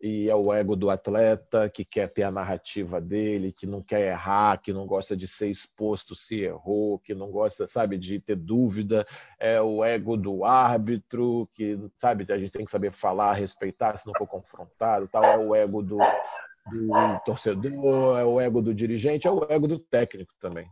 e 0.00 0.28
é 0.28 0.34
o 0.34 0.52
ego 0.52 0.76
do 0.76 0.90
atleta 0.90 1.70
que 1.70 1.84
quer 1.84 2.12
ter 2.12 2.22
a 2.22 2.30
narrativa 2.30 3.00
dele, 3.00 3.52
que 3.52 3.66
não 3.66 3.82
quer 3.82 4.12
errar, 4.12 4.60
que 4.60 4.72
não 4.72 4.86
gosta 4.86 5.16
de 5.16 5.26
ser 5.26 5.48
exposto 5.48 6.14
se 6.14 6.40
errou, 6.40 6.98
que 6.98 7.14
não 7.14 7.30
gosta, 7.30 7.66
sabe, 7.66 7.96
de 7.96 8.20
ter 8.20 8.36
dúvida. 8.36 9.06
É 9.38 9.60
o 9.60 9.82
ego 9.82 10.16
do 10.16 10.44
árbitro, 10.44 11.48
que, 11.54 11.78
sabe, 12.00 12.26
a 12.30 12.38
gente 12.38 12.52
tem 12.52 12.64
que 12.64 12.70
saber 12.70 12.92
falar, 12.92 13.32
respeitar, 13.34 13.98
se 13.98 14.06
não 14.06 14.14
for 14.18 14.26
confrontado. 14.26 15.08
Tal. 15.08 15.24
É 15.24 15.38
o 15.38 15.54
ego 15.54 15.82
do, 15.82 15.98
do 15.98 17.20
torcedor, 17.24 18.18
é 18.18 18.24
o 18.24 18.40
ego 18.40 18.60
do 18.60 18.74
dirigente, 18.74 19.26
é 19.26 19.30
o 19.30 19.44
ego 19.48 19.66
do 19.66 19.78
técnico 19.78 20.34
também. 20.40 20.68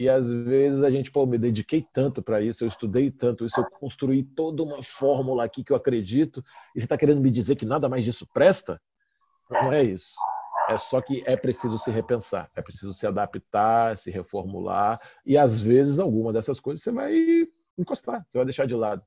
E 0.00 0.08
às 0.08 0.30
vezes 0.30 0.82
a 0.82 0.90
gente, 0.90 1.10
pô, 1.10 1.26
me 1.26 1.36
dediquei 1.36 1.86
tanto 1.92 2.22
para 2.22 2.40
isso, 2.40 2.64
eu 2.64 2.68
estudei 2.68 3.10
tanto 3.10 3.44
isso, 3.44 3.60
eu 3.60 3.70
construí 3.78 4.22
toda 4.22 4.62
uma 4.62 4.82
fórmula 4.82 5.44
aqui 5.44 5.62
que 5.62 5.72
eu 5.72 5.76
acredito, 5.76 6.42
e 6.74 6.80
você 6.80 6.86
está 6.86 6.96
querendo 6.96 7.20
me 7.20 7.30
dizer 7.30 7.54
que 7.54 7.66
nada 7.66 7.86
mais 7.86 8.02
disso 8.02 8.26
presta? 8.32 8.80
Não 9.50 9.70
é 9.70 9.84
isso. 9.84 10.08
É 10.70 10.76
só 10.76 11.02
que 11.02 11.22
é 11.26 11.36
preciso 11.36 11.76
se 11.80 11.90
repensar, 11.90 12.50
é 12.56 12.62
preciso 12.62 12.94
se 12.94 13.06
adaptar, 13.06 13.98
se 13.98 14.10
reformular, 14.10 14.98
e 15.26 15.36
às 15.36 15.60
vezes 15.60 15.98
alguma 15.98 16.32
dessas 16.32 16.58
coisas 16.58 16.82
você 16.82 16.90
vai 16.90 17.14
encostar, 17.76 18.24
você 18.30 18.38
vai 18.38 18.46
deixar 18.46 18.66
de 18.66 18.74
lado. 18.74 19.02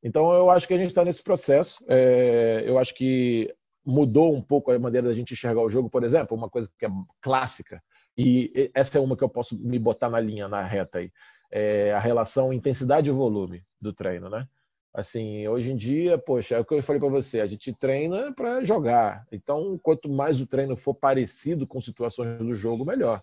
Então 0.00 0.32
eu 0.32 0.48
acho 0.48 0.68
que 0.68 0.74
a 0.74 0.78
gente 0.78 0.90
está 0.90 1.04
nesse 1.04 1.24
processo. 1.24 1.84
É, 1.88 2.62
eu 2.64 2.78
acho 2.78 2.94
que 2.94 3.52
mudou 3.84 4.32
um 4.32 4.40
pouco 4.40 4.70
a 4.70 4.78
maneira 4.78 5.08
da 5.08 5.14
gente 5.14 5.32
enxergar 5.32 5.62
o 5.62 5.70
jogo, 5.70 5.90
por 5.90 6.04
exemplo, 6.04 6.36
uma 6.36 6.48
coisa 6.48 6.70
que 6.78 6.86
é 6.86 6.90
clássica 7.20 7.82
e 8.16 8.70
essa 8.74 8.98
é 8.98 9.00
uma 9.00 9.16
que 9.16 9.24
eu 9.24 9.28
posso 9.28 9.58
me 9.58 9.78
botar 9.78 10.08
na 10.08 10.20
linha, 10.20 10.48
na 10.48 10.62
reta 10.62 10.98
aí. 10.98 11.12
É 11.50 11.92
a 11.92 11.98
relação 11.98 12.52
intensidade 12.52 13.08
e 13.08 13.12
volume 13.12 13.62
do 13.80 13.92
treino, 13.92 14.28
né? 14.28 14.48
Assim, 14.92 15.46
hoje 15.46 15.70
em 15.70 15.76
dia, 15.76 16.16
poxa, 16.16 16.54
é 16.54 16.58
o 16.58 16.64
que 16.64 16.72
eu 16.72 16.82
falei 16.82 16.98
para 16.98 17.10
você, 17.10 17.40
a 17.40 17.46
gente 17.46 17.70
treina 17.74 18.32
para 18.32 18.64
jogar. 18.64 19.26
Então, 19.30 19.78
quanto 19.82 20.08
mais 20.08 20.40
o 20.40 20.46
treino 20.46 20.74
for 20.74 20.94
parecido 20.94 21.66
com 21.66 21.82
situações 21.82 22.38
do 22.38 22.54
jogo, 22.54 22.84
melhor. 22.84 23.22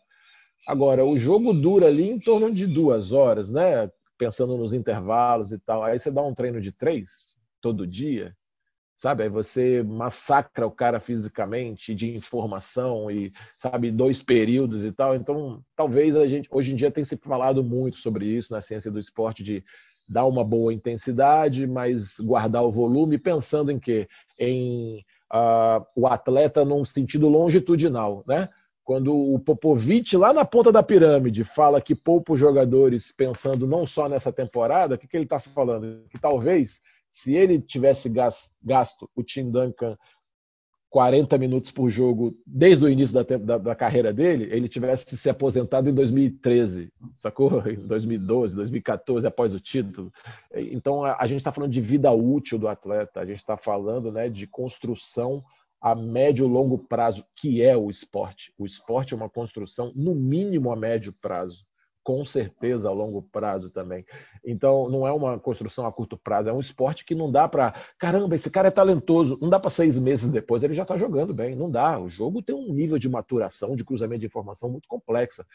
Agora, 0.67 1.03
o 1.03 1.17
jogo 1.17 1.51
dura 1.51 1.88
ali 1.88 2.08
em 2.08 2.19
torno 2.19 2.53
de 2.53 2.67
duas 2.67 3.12
horas, 3.12 3.49
né? 3.49 3.91
Pensando 4.17 4.56
nos 4.56 4.71
intervalos 4.71 5.51
e 5.51 5.58
tal. 5.58 5.84
Aí 5.84 5.97
você 5.97 6.12
dá 6.12 6.21
um 6.21 6.36
treino 6.36 6.62
de 6.62 6.71
três 6.71 7.10
todo 7.60 7.88
dia, 7.88 8.36
sabe? 9.04 9.24
Aí 9.24 9.30
você 9.30 9.84
massacra 9.84 10.66
o 10.66 10.72
cara 10.72 10.98
fisicamente 10.98 11.94
de 11.94 12.16
informação 12.16 13.12
e, 13.12 13.34
sabe, 13.62 13.92
dois 13.92 14.24
períodos 14.24 14.82
e 14.86 14.94
tal. 14.94 15.13
Então, 15.13 15.62
talvez 15.76 16.16
a 16.16 16.26
gente, 16.26 16.48
hoje 16.50 16.72
em 16.72 16.76
dia 16.78 16.89
tem 16.89 17.04
se 17.04 17.18
falado 17.18 17.62
muito 17.62 17.98
sobre 17.98 18.26
isso 18.26 18.54
na 18.54 18.62
ciência 18.62 18.89
do 18.89 18.98
esporte, 18.98 19.44
de 19.44 19.62
dar 20.08 20.26
uma 20.26 20.42
boa 20.42 20.74
intensidade, 20.74 21.68
mas 21.68 22.18
guardar 22.18 22.63
o 22.63 22.72
volume, 22.72 23.18
pensando 23.18 23.74
em 23.74 23.78
quê? 23.78 24.08
Em 24.39 25.00
uh, 25.34 25.86
o 25.98 26.08
atleta 26.08 26.63
num 26.63 26.86
sentido 26.86 27.28
longitudinal, 27.28 28.24
né? 28.26 28.48
Quando 28.86 29.13
o 29.13 29.38
Popovich, 29.38 30.16
lá 30.16 30.32
na 30.32 30.46
ponta 30.46 30.72
da 30.72 30.84
pirâmide, 30.84 31.44
fala 31.44 31.82
que 31.82 31.94
poupa 31.94 32.34
os 32.34 32.39
jogadores 32.39 33.12
pensando 33.12 33.68
não 33.68 33.86
só 33.86 34.08
nessa 34.08 34.32
temporada, 34.32 34.96
o 34.96 34.98
que, 34.98 35.08
que 35.08 35.18
ele 35.18 35.26
está 35.26 35.42
falando? 35.42 36.06
Que 36.10 36.20
talvez 36.20 36.82
se 37.13 37.36
ele 37.36 37.62
tivesse 37.62 38.10
gasto 38.10 39.10
o 39.15 39.23
Tim 39.23 39.52
Duncan 39.52 39.95
40 40.89 41.38
minutos 41.38 41.71
por 41.71 41.89
jogo 41.89 42.36
desde 42.45 42.86
o 42.86 42.89
início 42.89 43.13
da, 43.13 43.38
da, 43.38 43.58
da, 43.58 43.76
carreira 43.76 44.13
dele, 44.13 44.47
ele 44.52 44.67
tivesse 44.67 45.17
se 45.17 45.30
aposentado 45.30 45.89
em 45.89 45.93
2013, 45.93 46.91
sacou? 47.17 47.67
Em 47.67 47.88
2012, 47.88 48.56
2014, 48.56 49.26
após 49.26 49.54
o 49.54 49.60
título. 49.60 50.12
Então 50.54 51.04
a, 51.04 51.17
a 51.19 51.28
gente 51.28 51.39
está 51.39 51.52
falando 51.52 51.71
de 51.71 51.82
vida 51.82 52.12
útil 52.12 52.60
do 52.60 52.67
atleta, 52.67 53.21
a 53.21 53.26
gente 53.26 53.39
está 53.39 53.58
falando 53.58 54.12
né, 54.12 54.30
de 54.30 54.45
construção 54.45 55.43
a 55.82 55.95
médio 55.95 56.45
e 56.45 56.49
longo 56.49 56.78
prazo, 56.78 57.26
que 57.36 57.62
é 57.62 57.76
o 57.76 57.89
esporte. 57.89 58.54
O 58.58 58.65
esporte 58.65 59.13
é 59.13 59.17
uma 59.17 59.30
construção, 59.30 59.91
no 59.95 60.15
mínimo, 60.15 60.71
a 60.71 60.76
médio 60.76 61.13
prazo 61.21 61.65
com 62.04 62.26
certeza 62.26 62.89
a 62.89 62.92
longo 62.92 63.22
prazo 63.22 63.70
também. 63.70 64.06
Então, 64.46 64.89
não 64.89 65.08
é 65.08 65.12
uma 65.12 65.39
construção 65.39 65.86
a 65.86 65.92
curto 65.92 66.18
prazo, 66.18 66.50
é 66.50 66.54
um 66.54 66.60
esporte 66.60 67.06
que 67.06 67.16
não 67.16 67.32
dá 67.32 67.48
para. 67.48 67.74
Caramba, 67.98 68.36
esse 68.36 68.50
cara 68.50 68.68
é 68.68 68.72
talentoso, 68.72 69.38
não 69.42 69.50
dá 69.50 69.60
para 69.60 69.70
seis 69.70 69.98
meses 69.98 70.30
depois 70.30 70.63
ele 70.63 70.74
já 70.74 70.84
está 70.84 70.98
jogando 70.98 71.34
bem. 71.34 71.56
Não 71.56 71.72
dá. 71.72 72.00
O 72.00 72.10
jogo 72.10 72.42
tem 72.42 72.56
um 72.56 72.74
nível 72.74 73.00
de 73.00 73.10
maturação, 73.10 73.76
de 73.76 73.84
cruzamento 73.84 74.20
de 74.20 74.26
informação 74.26 74.70
muito 74.70 74.88
complexa. 74.88 75.46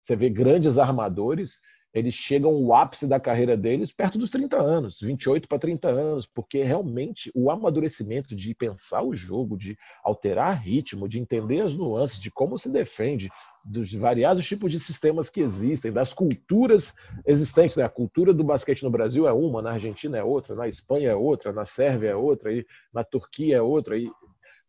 Você 0.00 0.16
vê 0.16 0.30
grandes 0.30 0.78
armadores, 0.78 1.60
eles 1.92 2.14
chegam 2.14 2.50
ao 2.50 2.74
ápice 2.74 3.06
da 3.06 3.18
carreira 3.18 3.56
deles 3.56 3.92
perto 3.92 4.18
dos 4.18 4.30
30 4.30 4.56
anos, 4.56 5.00
28 5.00 5.48
para 5.48 5.58
30 5.58 5.88
anos, 5.88 6.26
porque 6.26 6.62
realmente 6.62 7.30
o 7.34 7.50
amadurecimento 7.50 8.36
de 8.36 8.54
pensar 8.54 9.02
o 9.02 9.14
jogo, 9.14 9.56
de 9.56 9.76
alterar 10.04 10.62
ritmo, 10.62 11.08
de 11.08 11.18
entender 11.18 11.60
as 11.60 11.74
nuances, 11.74 12.18
de 12.18 12.30
como 12.30 12.58
se 12.58 12.70
defende, 12.70 13.30
dos 13.64 13.92
variados 13.94 14.46
tipos 14.46 14.72
de 14.72 14.80
sistemas 14.80 15.28
que 15.28 15.40
existem, 15.40 15.92
das 15.92 16.12
culturas 16.12 16.94
existentes. 17.26 17.76
Né? 17.76 17.84
A 17.84 17.88
cultura 17.88 18.32
do 18.32 18.44
basquete 18.44 18.82
no 18.82 18.90
Brasil 18.90 19.26
é 19.26 19.32
uma, 19.32 19.62
na 19.62 19.72
Argentina 19.72 20.16
é 20.16 20.24
outra, 20.24 20.54
na 20.54 20.68
Espanha 20.68 21.10
é 21.10 21.14
outra, 21.14 21.52
na 21.52 21.64
Sérvia 21.64 22.10
é 22.10 22.16
outra, 22.16 22.52
e 22.52 22.66
na 22.92 23.04
Turquia 23.04 23.56
é 23.56 23.62
outra. 23.62 23.96
E 23.96 24.10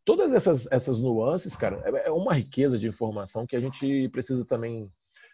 todas 0.04 0.34
essas, 0.34 0.68
essas 0.72 0.98
nuances, 0.98 1.56
cara, 1.56 1.82
é, 1.86 2.08
é 2.08 2.12
uma 2.12 2.34
riqueza 2.34 2.78
de 2.78 2.88
informação 2.88 3.46
que 3.46 3.56
a 3.56 3.60
gente 3.60 4.10
precisa 4.10 4.46
também 4.46 4.92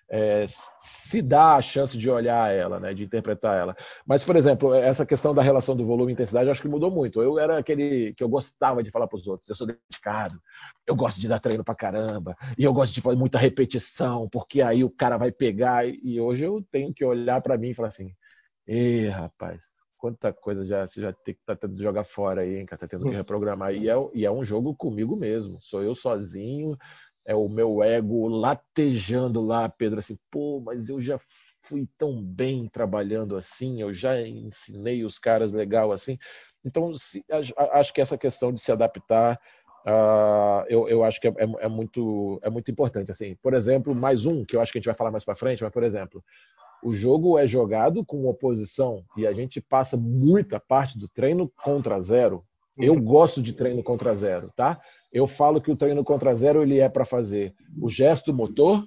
é, 0.10 0.46
se 0.80 1.22
dá 1.22 1.56
a 1.56 1.62
chance 1.62 1.98
de 1.98 2.10
olhar 2.10 2.54
ela, 2.54 2.80
né, 2.80 2.94
de 2.94 3.04
interpretar 3.04 3.58
ela. 3.58 3.76
Mas, 4.06 4.24
por 4.24 4.36
exemplo, 4.36 4.74
essa 4.74 5.06
questão 5.06 5.34
da 5.34 5.42
relação 5.42 5.76
do 5.76 5.86
volume 5.86 6.12
e 6.12 6.14
intensidade, 6.14 6.46
eu 6.48 6.52
acho 6.52 6.62
que 6.62 6.68
mudou 6.68 6.92
muito. 6.92 7.22
Eu 7.22 7.40
era 7.40 7.58
aquele 7.58 8.14
que 8.14 8.24
eu 8.24 8.30
gostava 8.30 8.84
de 8.84 8.92
falar 8.92 9.08
para 9.08 9.18
os 9.18 9.28
outros, 9.28 9.50
eu 9.50 9.56
sou 9.56 9.68
dedicado, 9.68 10.40
eu 10.86 10.96
gosto 10.96 11.20
de 11.20 11.28
dar 11.28 11.40
treino 11.40 11.64
para 11.64 11.76
caramba, 11.76 12.36
e 12.58 12.64
eu 12.64 12.74
gosto 12.74 12.94
de 12.94 13.02
fazer 13.02 13.18
muita 13.18 13.38
repetição, 13.40 14.30
porque 14.30 14.62
aí 14.62 14.84
o 14.84 14.90
cara 14.90 15.18
vai 15.18 15.32
pegar. 15.32 15.88
E 15.88 16.20
hoje 16.20 16.44
eu 16.44 16.64
tenho 16.72 16.94
que 16.94 17.04
olhar 17.04 17.42
para 17.42 17.58
mim 17.58 17.70
e 17.70 17.74
falar 17.76 17.90
assim: 17.90 18.12
"Ê, 18.68 19.10
rapaz, 19.10 19.62
quanta 20.06 20.32
coisa 20.32 20.64
já 20.66 20.88
você 20.88 21.02
já 21.02 21.12
tem 21.14 21.34
que 21.34 21.42
tá 21.46 21.56
tendo 21.56 21.76
que 21.76 21.82
jogar 21.84 22.04
fora 22.04 22.42
aí, 22.42 22.58
hein, 22.58 22.66
cara, 22.66 22.80
tá 22.80 22.88
tendo 22.88 23.06
que 23.06 23.12
hum. 23.12 23.18
reprogramar. 23.18 23.74
E 23.74 23.90
é, 23.90 23.96
e 24.14 24.26
é 24.26 24.32
um 24.32 24.44
jogo 24.44 24.76
comigo 24.76 25.16
mesmo. 25.16 25.58
Sou 25.62 25.82
eu 25.82 25.96
sozinho, 25.96 26.78
é 27.26 27.36
o 27.36 27.50
meu 27.50 27.82
ego 27.82 28.28
latejando 28.28 29.42
lá, 29.42 29.68
Pedro, 29.68 30.00
assim, 30.00 30.18
pô, 30.32 30.62
mas 30.64 30.88
eu 30.88 31.02
já 31.02 31.20
fui 31.64 31.88
tão 31.98 32.22
bem 32.22 32.68
trabalhando 32.68 33.36
assim, 33.36 33.82
eu 33.82 33.94
já 33.94 34.22
ensinei 34.22 35.04
os 35.04 35.18
caras 35.18 35.52
legal 35.52 35.92
assim. 35.92 36.18
Então, 36.64 36.96
se, 36.96 37.24
acho 37.74 37.94
que 37.94 38.02
essa 38.02 38.18
questão 38.18 38.52
de 38.52 38.62
se 38.62 38.72
adaptar, 38.72 39.40
uh, 39.86 40.66
eu, 40.68 40.88
eu, 40.90 41.04
acho 41.04 41.20
que 41.20 41.28
é, 41.28 41.32
é, 41.32 41.66
é, 41.66 41.68
muito, 41.68 42.40
é 42.44 42.50
muito 42.50 42.72
importante. 42.72 43.12
Assim, 43.12 43.36
por 43.42 43.54
exemplo, 43.54 43.94
mais 43.94 44.26
um 44.26 44.44
que 44.44 44.56
eu 44.56 44.62
acho 44.62 44.72
que 44.72 44.78
a 44.78 44.82
gente 44.82 44.88
vai 44.88 44.96
falar 44.96 45.12
mais 45.12 45.24
para 45.24 45.36
frente, 45.36 45.64
mas 45.64 45.72
por 45.72 45.84
exemplo, 45.84 46.24
o 46.84 46.94
jogo 46.94 47.38
é 47.38 47.48
jogado 47.48 48.04
com 48.06 48.28
oposição 48.28 49.04
e 49.18 49.26
a 49.26 49.34
gente 49.34 49.62
passa 49.62 49.96
muita 49.98 50.60
parte 50.60 50.98
do 50.98 51.08
treino 51.08 51.52
contra 51.64 52.02
zero. 52.02 52.44
Eu 52.78 52.94
uhum. 52.94 53.04
gosto 53.04 53.42
de 53.42 53.54
treino 53.54 53.84
contra 53.84 54.16
zero, 54.16 54.52
tá? 54.56 54.82
Eu 55.12 55.28
falo 55.28 55.62
que 55.62 55.72
o 55.72 55.78
treino 55.78 56.04
contra 56.04 56.36
zero 56.36 56.62
ele 56.62 56.80
é 56.80 56.90
para 56.90 57.06
fazer 57.06 57.56
o 57.82 57.90
gesto 57.90 58.34
motor, 58.34 58.86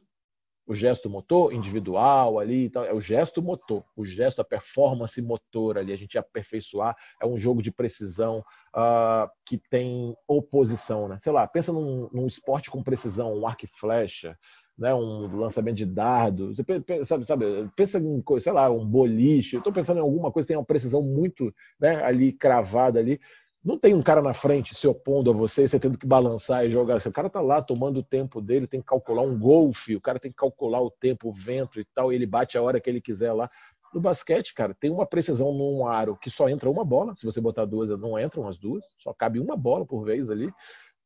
o 0.66 0.74
gesto 0.74 1.08
motor 1.08 1.54
individual 1.54 2.38
ali 2.38 2.66
e 2.66 2.70
tal, 2.70 2.84
é 2.84 2.92
o 2.92 3.00
gesto 3.00 3.40
motor, 3.40 3.82
o 3.96 4.04
gesto, 4.04 4.42
a 4.42 4.44
performance 4.44 5.20
motor 5.22 5.78
ali, 5.78 5.94
a 5.94 5.96
gente 5.96 6.18
aperfeiçoar, 6.18 6.94
é 7.22 7.26
um 7.26 7.38
jogo 7.38 7.62
de 7.62 7.72
precisão 7.72 8.44
uh, 8.76 9.26
que 9.46 9.58
tem 9.70 10.14
oposição, 10.28 11.08
né? 11.08 11.18
Sei 11.22 11.32
lá, 11.32 11.46
pensa 11.46 11.72
num, 11.72 12.10
num 12.12 12.26
esporte 12.26 12.70
com 12.70 12.82
precisão, 12.82 13.34
um 13.34 13.46
arco 13.46 13.64
e 13.64 13.80
flecha, 13.80 14.36
né, 14.78 14.94
um 14.94 15.36
lançamento 15.36 15.76
de 15.76 15.86
dardo, 15.86 16.54
você 16.54 16.62
pensa, 16.62 17.04
sabe, 17.04 17.24
sabe, 17.24 17.44
pensa 17.74 17.98
em 17.98 18.22
coisa, 18.22 18.44
sei 18.44 18.52
lá, 18.52 18.70
um 18.70 18.86
boliche, 18.86 19.56
eu 19.56 19.58
estou 19.58 19.72
pensando 19.72 19.96
em 19.96 20.02
alguma 20.02 20.30
coisa 20.30 20.46
que 20.46 20.52
tem 20.52 20.56
uma 20.56 20.64
precisão 20.64 21.02
muito 21.02 21.52
né, 21.80 22.04
ali 22.04 22.30
cravada 22.32 23.00
ali, 23.00 23.20
não 23.68 23.78
tem 23.78 23.94
um 23.94 24.00
cara 24.00 24.22
na 24.22 24.32
frente 24.32 24.74
se 24.74 24.88
opondo 24.88 25.30
a 25.30 25.34
você, 25.34 25.68
você 25.68 25.78
tendo 25.78 25.98
que 25.98 26.06
balançar 26.06 26.64
e 26.64 26.70
jogar. 26.70 26.96
O 27.06 27.12
cara 27.12 27.28
tá 27.28 27.42
lá 27.42 27.60
tomando 27.60 27.98
o 27.98 28.02
tempo 28.02 28.40
dele, 28.40 28.66
tem 28.66 28.80
que 28.80 28.86
calcular 28.86 29.20
um 29.20 29.38
golfe, 29.38 29.94
o 29.94 30.00
cara 30.00 30.18
tem 30.18 30.30
que 30.30 30.38
calcular 30.38 30.80
o 30.80 30.90
tempo, 30.90 31.28
o 31.28 31.32
vento 31.34 31.78
e 31.78 31.84
tal, 31.94 32.10
e 32.10 32.16
ele 32.16 32.24
bate 32.24 32.56
a 32.56 32.62
hora 32.62 32.80
que 32.80 32.88
ele 32.88 32.98
quiser 32.98 33.30
lá. 33.34 33.50
No 33.92 34.00
basquete, 34.00 34.54
cara, 34.54 34.74
tem 34.74 34.90
uma 34.90 35.04
precisão 35.04 35.52
num 35.52 35.86
aro 35.86 36.16
que 36.16 36.30
só 36.30 36.48
entra 36.48 36.70
uma 36.70 36.82
bola. 36.82 37.14
Se 37.14 37.26
você 37.26 37.42
botar 37.42 37.66
duas, 37.66 37.90
não 37.90 38.18
entram 38.18 38.48
as 38.48 38.56
duas, 38.56 38.86
só 38.96 39.12
cabe 39.12 39.38
uma 39.38 39.54
bola 39.54 39.84
por 39.84 40.02
vez 40.02 40.30
ali. 40.30 40.50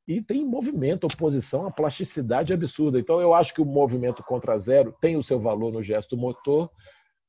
E 0.07 0.23
tem 0.23 0.47
movimento, 0.47 1.05
oposição, 1.05 1.67
a 1.67 1.71
plasticidade 1.73 2.53
absurda. 2.53 2.97
Então 2.97 3.21
eu 3.21 3.35
acho 3.35 3.53
que 3.53 3.61
o 3.61 3.65
movimento 3.65 4.23
contra 4.23 4.57
zero 4.57 4.95
tem 5.01 5.17
o 5.17 5.23
seu 5.23 5.41
valor 5.41 5.73
no 5.73 5.83
gesto 5.83 6.17
motor, 6.17 6.71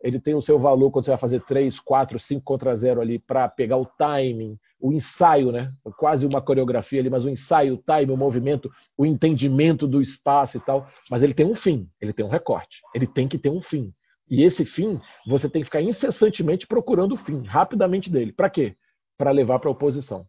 ele 0.04 0.20
tem 0.20 0.36
o 0.36 0.42
seu 0.42 0.60
valor 0.60 0.92
quando 0.92 1.06
você 1.06 1.12
vai 1.12 1.20
fazer 1.20 1.40
3, 1.46 1.80
4, 1.80 2.20
5 2.20 2.44
contra 2.44 2.76
zero 2.76 3.00
ali 3.00 3.18
para 3.18 3.48
pegar 3.48 3.78
o 3.78 3.86
timing, 3.86 4.60
o 4.78 4.92
ensaio, 4.92 5.50
né? 5.50 5.72
Quase 5.98 6.26
uma 6.26 6.42
coreografia 6.42 7.00
ali, 7.00 7.10
mas 7.10 7.24
o 7.24 7.30
ensaio, 7.30 7.76
o 7.76 7.78
time, 7.78 8.12
o 8.12 8.18
movimento, 8.18 8.70
o 8.98 9.06
entendimento 9.06 9.88
do 9.88 10.02
espaço 10.02 10.58
e 10.58 10.60
tal. 10.60 10.86
Mas 11.10 11.24
ele 11.24 11.34
tem 11.34 11.46
um 11.46 11.56
fim, 11.56 11.90
ele 12.02 12.12
tem 12.12 12.26
um 12.26 12.30
recorte, 12.30 12.82
ele 12.94 13.08
tem 13.08 13.30
que 13.30 13.38
ter 13.38 13.50
um 13.50 13.62
fim. 13.62 13.94
E 14.30 14.44
esse 14.44 14.66
fim, 14.66 15.00
você 15.26 15.48
tem 15.48 15.62
que 15.62 15.68
ficar 15.68 15.82
incessantemente 15.82 16.68
procurando 16.68 17.14
o 17.14 17.18
fim, 17.18 17.42
rapidamente 17.44 18.12
dele. 18.12 18.34
Para 18.34 18.50
quê? 18.50 18.76
Para 19.18 19.32
levar 19.32 19.60
para 19.60 19.70
a 19.70 19.72
oposição. 19.72 20.28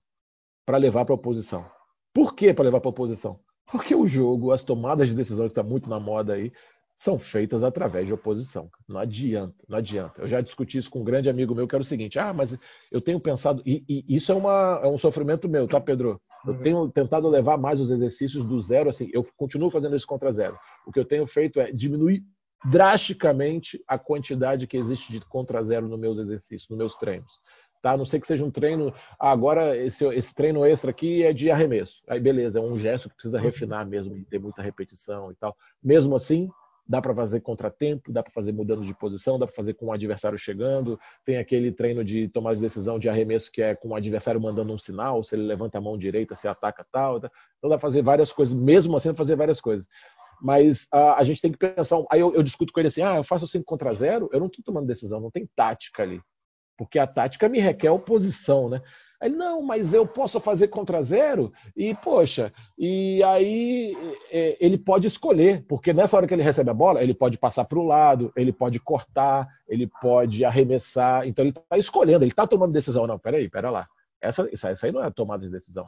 Para 0.64 0.76
levar 0.76 1.04
para 1.04 1.14
a 1.14 1.16
oposição. 1.16 1.66
Por 2.14 2.36
que 2.36 2.54
para 2.54 2.64
levar 2.64 2.80
para 2.80 2.88
a 2.88 2.90
oposição? 2.90 3.40
Porque 3.70 3.94
o 3.94 4.06
jogo, 4.06 4.52
as 4.52 4.62
tomadas 4.62 5.08
de 5.08 5.16
decisão 5.16 5.46
que 5.46 5.50
está 5.52 5.64
muito 5.64 5.88
na 5.90 5.98
moda 5.98 6.34
aí, 6.34 6.52
são 7.04 7.18
feitas 7.18 7.62
através 7.62 8.06
de 8.06 8.14
oposição. 8.14 8.70
Não 8.88 8.98
adianta, 8.98 9.54
não 9.68 9.76
adianta. 9.76 10.22
Eu 10.22 10.26
já 10.26 10.40
discuti 10.40 10.78
isso 10.78 10.88
com 10.88 11.00
um 11.00 11.04
grande 11.04 11.28
amigo 11.28 11.54
meu 11.54 11.68
que 11.68 11.74
era 11.74 11.82
o 11.82 11.86
seguinte: 11.86 12.18
ah, 12.18 12.32
mas 12.32 12.56
eu 12.90 13.00
tenho 13.00 13.20
pensado, 13.20 13.62
e, 13.66 13.84
e 13.86 14.16
isso 14.16 14.32
é, 14.32 14.34
uma, 14.34 14.80
é 14.82 14.86
um 14.86 14.96
sofrimento 14.96 15.46
meu, 15.46 15.68
tá, 15.68 15.78
Pedro? 15.78 16.18
Eu 16.46 16.54
uhum. 16.54 16.62
tenho 16.62 16.88
tentado 16.88 17.28
levar 17.28 17.58
mais 17.58 17.78
os 17.78 17.90
exercícios 17.90 18.42
do 18.44 18.58
zero, 18.58 18.88
assim, 18.88 19.10
eu 19.12 19.26
continuo 19.36 19.70
fazendo 19.70 19.94
isso 19.94 20.06
contra 20.06 20.32
zero. 20.32 20.58
O 20.86 20.92
que 20.92 20.98
eu 20.98 21.04
tenho 21.04 21.26
feito 21.26 21.60
é 21.60 21.70
diminuir 21.70 22.22
drasticamente 22.70 23.82
a 23.86 23.98
quantidade 23.98 24.66
que 24.66 24.76
existe 24.78 25.12
de 25.12 25.20
contra 25.26 25.62
zero 25.62 25.86
nos 25.86 26.00
meus 26.00 26.18
exercícios, 26.18 26.68
nos 26.70 26.78
meus 26.78 26.96
treinos. 26.96 27.30
Tá? 27.82 27.92
A 27.92 27.96
não 27.98 28.06
ser 28.06 28.18
que 28.18 28.26
seja 28.26 28.42
um 28.42 28.50
treino. 28.50 28.94
Ah, 29.20 29.30
agora, 29.30 29.76
esse, 29.76 30.02
esse 30.06 30.34
treino 30.34 30.64
extra 30.64 30.90
aqui 30.90 31.22
é 31.22 31.34
de 31.34 31.50
arremesso. 31.50 32.02
Aí, 32.08 32.18
beleza, 32.18 32.58
é 32.58 32.62
um 32.62 32.78
gesto 32.78 33.10
que 33.10 33.14
precisa 33.14 33.36
uhum. 33.36 33.44
refinar 33.44 33.86
mesmo, 33.86 34.24
ter 34.30 34.38
muita 34.38 34.62
repetição 34.62 35.30
e 35.30 35.34
tal. 35.34 35.54
Mesmo 35.82 36.16
assim, 36.16 36.48
Dá 36.86 37.00
para 37.00 37.14
fazer 37.14 37.40
contratempo, 37.40 38.12
dá 38.12 38.22
para 38.22 38.32
fazer 38.32 38.52
mudando 38.52 38.84
de 38.84 38.94
posição, 38.94 39.38
dá 39.38 39.46
para 39.46 39.56
fazer 39.56 39.74
com 39.74 39.86
o 39.86 39.92
adversário 39.92 40.38
chegando. 40.38 41.00
Tem 41.24 41.38
aquele 41.38 41.72
treino 41.72 42.04
de 42.04 42.28
tomar 42.28 42.54
de 42.54 42.60
decisão 42.60 42.98
de 42.98 43.08
arremesso 43.08 43.50
que 43.50 43.62
é 43.62 43.74
com 43.74 43.88
o 43.88 43.94
adversário 43.94 44.40
mandando 44.40 44.72
um 44.72 44.78
sinal, 44.78 45.24
se 45.24 45.34
ele 45.34 45.44
levanta 45.44 45.78
a 45.78 45.80
mão 45.80 45.96
direita, 45.96 46.34
se 46.34 46.46
ataca 46.46 46.84
tal. 46.92 47.20
Tá? 47.20 47.30
Então 47.58 47.70
dá 47.70 47.78
para 47.78 47.88
fazer 47.88 48.02
várias 48.02 48.32
coisas, 48.32 48.54
mesmo 48.54 48.96
assim 48.96 49.14
fazer 49.14 49.34
várias 49.34 49.60
coisas. 49.60 49.86
Mas 50.42 50.86
a, 50.92 51.20
a 51.20 51.24
gente 51.24 51.40
tem 51.40 51.52
que 51.52 51.58
pensar. 51.58 51.96
Aí 52.10 52.20
eu, 52.20 52.34
eu, 52.34 52.42
discuto 52.42 52.72
com 52.72 52.80
ele 52.80 52.88
assim: 52.88 53.02
ah, 53.02 53.16
eu 53.16 53.24
faço 53.24 53.46
5 53.46 53.64
contra 53.64 53.94
0, 53.94 54.28
eu 54.32 54.40
não 54.40 54.46
estou 54.46 54.62
tomando 54.62 54.86
decisão, 54.86 55.20
não 55.20 55.30
tem 55.30 55.48
tática 55.56 56.02
ali. 56.02 56.20
Porque 56.76 56.98
a 56.98 57.06
tática 57.06 57.48
me 57.48 57.60
requer 57.60 57.90
oposição, 57.90 58.68
né? 58.68 58.82
Ele, 59.22 59.36
não, 59.36 59.62
mas 59.62 59.94
eu 59.94 60.06
posso 60.06 60.40
fazer 60.40 60.68
contra 60.68 61.02
zero? 61.02 61.52
E, 61.76 61.94
poxa, 61.94 62.52
e 62.78 63.22
aí 63.22 63.96
é, 64.30 64.56
ele 64.60 64.76
pode 64.76 65.06
escolher, 65.06 65.64
porque 65.66 65.92
nessa 65.92 66.16
hora 66.16 66.26
que 66.26 66.34
ele 66.34 66.42
recebe 66.42 66.70
a 66.70 66.74
bola, 66.74 67.02
ele 67.02 67.14
pode 67.14 67.38
passar 67.38 67.64
para 67.64 67.78
o 67.78 67.86
lado, 67.86 68.32
ele 68.36 68.52
pode 68.52 68.78
cortar, 68.78 69.48
ele 69.68 69.88
pode 70.00 70.44
arremessar. 70.44 71.26
Então 71.26 71.44
ele 71.44 71.50
está 71.56 71.78
escolhendo, 71.78 72.24
ele 72.24 72.32
está 72.32 72.46
tomando 72.46 72.72
decisão. 72.72 73.06
Não, 73.06 73.18
peraí, 73.18 73.48
pera 73.48 73.70
lá. 73.70 73.86
Essa, 74.20 74.48
isso 74.52 74.66
aí 74.66 74.92
não 74.92 75.02
é 75.02 75.10
tomada 75.10 75.44
de 75.44 75.50
decisão. 75.50 75.86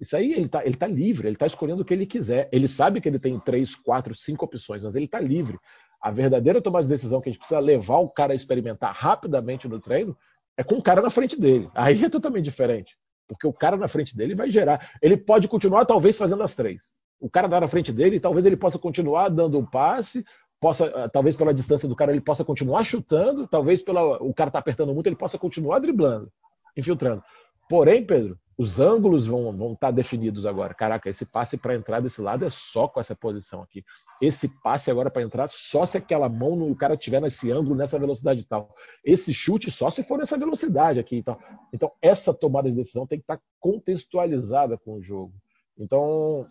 Isso 0.00 0.14
aí 0.14 0.32
ele 0.32 0.46
está 0.46 0.64
ele 0.64 0.76
tá 0.76 0.86
livre, 0.86 1.26
ele 1.26 1.36
está 1.36 1.46
escolhendo 1.46 1.82
o 1.82 1.84
que 1.84 1.94
ele 1.94 2.06
quiser. 2.06 2.48
Ele 2.52 2.68
sabe 2.68 3.00
que 3.00 3.08
ele 3.08 3.18
tem 3.18 3.38
três, 3.40 3.74
quatro, 3.74 4.14
cinco 4.14 4.44
opções, 4.44 4.82
mas 4.82 4.94
ele 4.94 5.06
está 5.06 5.18
livre. 5.18 5.58
A 6.00 6.10
verdadeira 6.10 6.60
tomada 6.60 6.84
de 6.84 6.90
decisão 6.90 7.20
que 7.20 7.28
a 7.28 7.32
gente 7.32 7.38
precisa 7.38 7.58
levar 7.58 7.98
o 7.98 8.08
cara 8.08 8.32
a 8.32 8.36
experimentar 8.36 8.94
rapidamente 8.94 9.66
no 9.66 9.80
treino 9.80 10.16
é 10.56 10.64
com 10.64 10.76
o 10.76 10.82
cara 10.82 11.02
na 11.02 11.10
frente 11.10 11.38
dele. 11.38 11.68
Aí 11.74 12.02
é 12.04 12.08
totalmente 12.08 12.44
diferente. 12.44 12.96
Porque 13.28 13.46
o 13.46 13.52
cara 13.52 13.76
na 13.76 13.88
frente 13.88 14.16
dele 14.16 14.34
vai 14.34 14.50
gerar. 14.50 14.92
Ele 15.02 15.16
pode 15.16 15.48
continuar, 15.48 15.84
talvez, 15.84 16.16
fazendo 16.16 16.42
as 16.42 16.54
três. 16.54 16.82
O 17.20 17.28
cara 17.28 17.48
dá 17.48 17.60
na 17.60 17.68
frente 17.68 17.92
dele, 17.92 18.20
talvez 18.20 18.46
ele 18.46 18.56
possa 18.56 18.78
continuar 18.78 19.28
dando 19.30 19.58
um 19.58 19.64
passe, 19.64 20.24
possa, 20.60 20.84
eh, 20.84 21.08
talvez 21.08 21.34
pela 21.34 21.52
distância 21.52 21.88
do 21.88 21.96
cara 21.96 22.12
ele 22.12 22.20
possa 22.20 22.44
continuar 22.44 22.84
chutando, 22.84 23.46
talvez 23.48 23.82
pela, 23.82 24.22
o 24.22 24.34
cara 24.34 24.50
tá 24.50 24.58
apertando 24.58 24.94
muito, 24.94 25.06
ele 25.06 25.16
possa 25.16 25.38
continuar 25.38 25.78
driblando, 25.78 26.30
infiltrando. 26.76 27.22
Porém, 27.68 28.04
Pedro, 28.04 28.38
os 28.58 28.80
ângulos 28.80 29.26
vão 29.26 29.54
vão 29.56 29.72
estar 29.72 29.88
tá 29.88 29.90
definidos 29.90 30.46
agora. 30.46 30.72
Caraca, 30.74 31.08
esse 31.08 31.24
passe 31.24 31.56
para 31.56 31.74
entrar 31.74 32.00
desse 32.00 32.20
lado 32.20 32.44
é 32.44 32.50
só 32.50 32.88
com 32.88 33.00
essa 33.00 33.14
posição 33.14 33.62
aqui. 33.62 33.84
Esse 34.20 34.48
passe 34.48 34.90
agora 34.90 35.10
para 35.10 35.22
entrar 35.22 35.48
só 35.48 35.84
se 35.84 35.98
aquela 35.98 36.28
mão 36.28 36.70
o 36.70 36.76
cara 36.76 36.96
tiver 36.96 37.20
nesse 37.20 37.50
ângulo, 37.50 37.74
nessa 37.74 37.98
velocidade 37.98 38.40
e 38.40 38.44
tal. 38.44 38.74
Esse 39.04 39.32
chute 39.34 39.70
só 39.70 39.90
se 39.90 40.02
for 40.02 40.18
nessa 40.18 40.38
velocidade 40.38 40.98
aqui 40.98 41.16
e 41.16 41.22
tal. 41.22 41.38
Então, 41.72 41.92
essa 42.00 42.32
tomada 42.32 42.70
de 42.70 42.76
decisão 42.76 43.06
tem 43.06 43.18
que 43.18 43.24
estar 43.24 43.36
tá 43.36 43.42
contextualizada 43.60 44.78
com 44.78 44.94
o 44.94 45.02
jogo. 45.02 45.34
Então, 45.78 46.46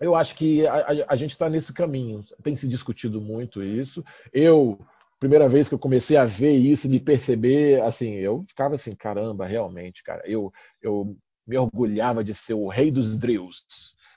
eu 0.00 0.14
acho 0.14 0.36
que 0.36 0.64
a, 0.66 0.74
a, 0.74 0.88
a 1.08 1.16
gente 1.16 1.32
está 1.32 1.48
nesse 1.50 1.72
caminho. 1.72 2.24
Tem 2.44 2.54
se 2.54 2.68
discutido 2.68 3.20
muito 3.20 3.62
isso. 3.62 4.04
Eu 4.32 4.78
primeira 5.18 5.50
vez 5.50 5.68
que 5.68 5.74
eu 5.74 5.78
comecei 5.78 6.16
a 6.16 6.24
ver 6.24 6.54
isso, 6.56 6.88
me 6.88 6.98
perceber, 6.98 7.82
assim, 7.82 8.14
eu 8.14 8.42
ficava 8.48 8.76
assim, 8.76 8.94
caramba, 8.94 9.46
realmente, 9.46 10.02
cara, 10.02 10.22
eu, 10.24 10.50
eu 10.80 11.14
me 11.50 11.58
orgulhava 11.58 12.22
de 12.22 12.32
ser 12.32 12.54
o 12.54 12.68
rei 12.68 12.92
dos 12.92 13.18
drills. 13.18 13.60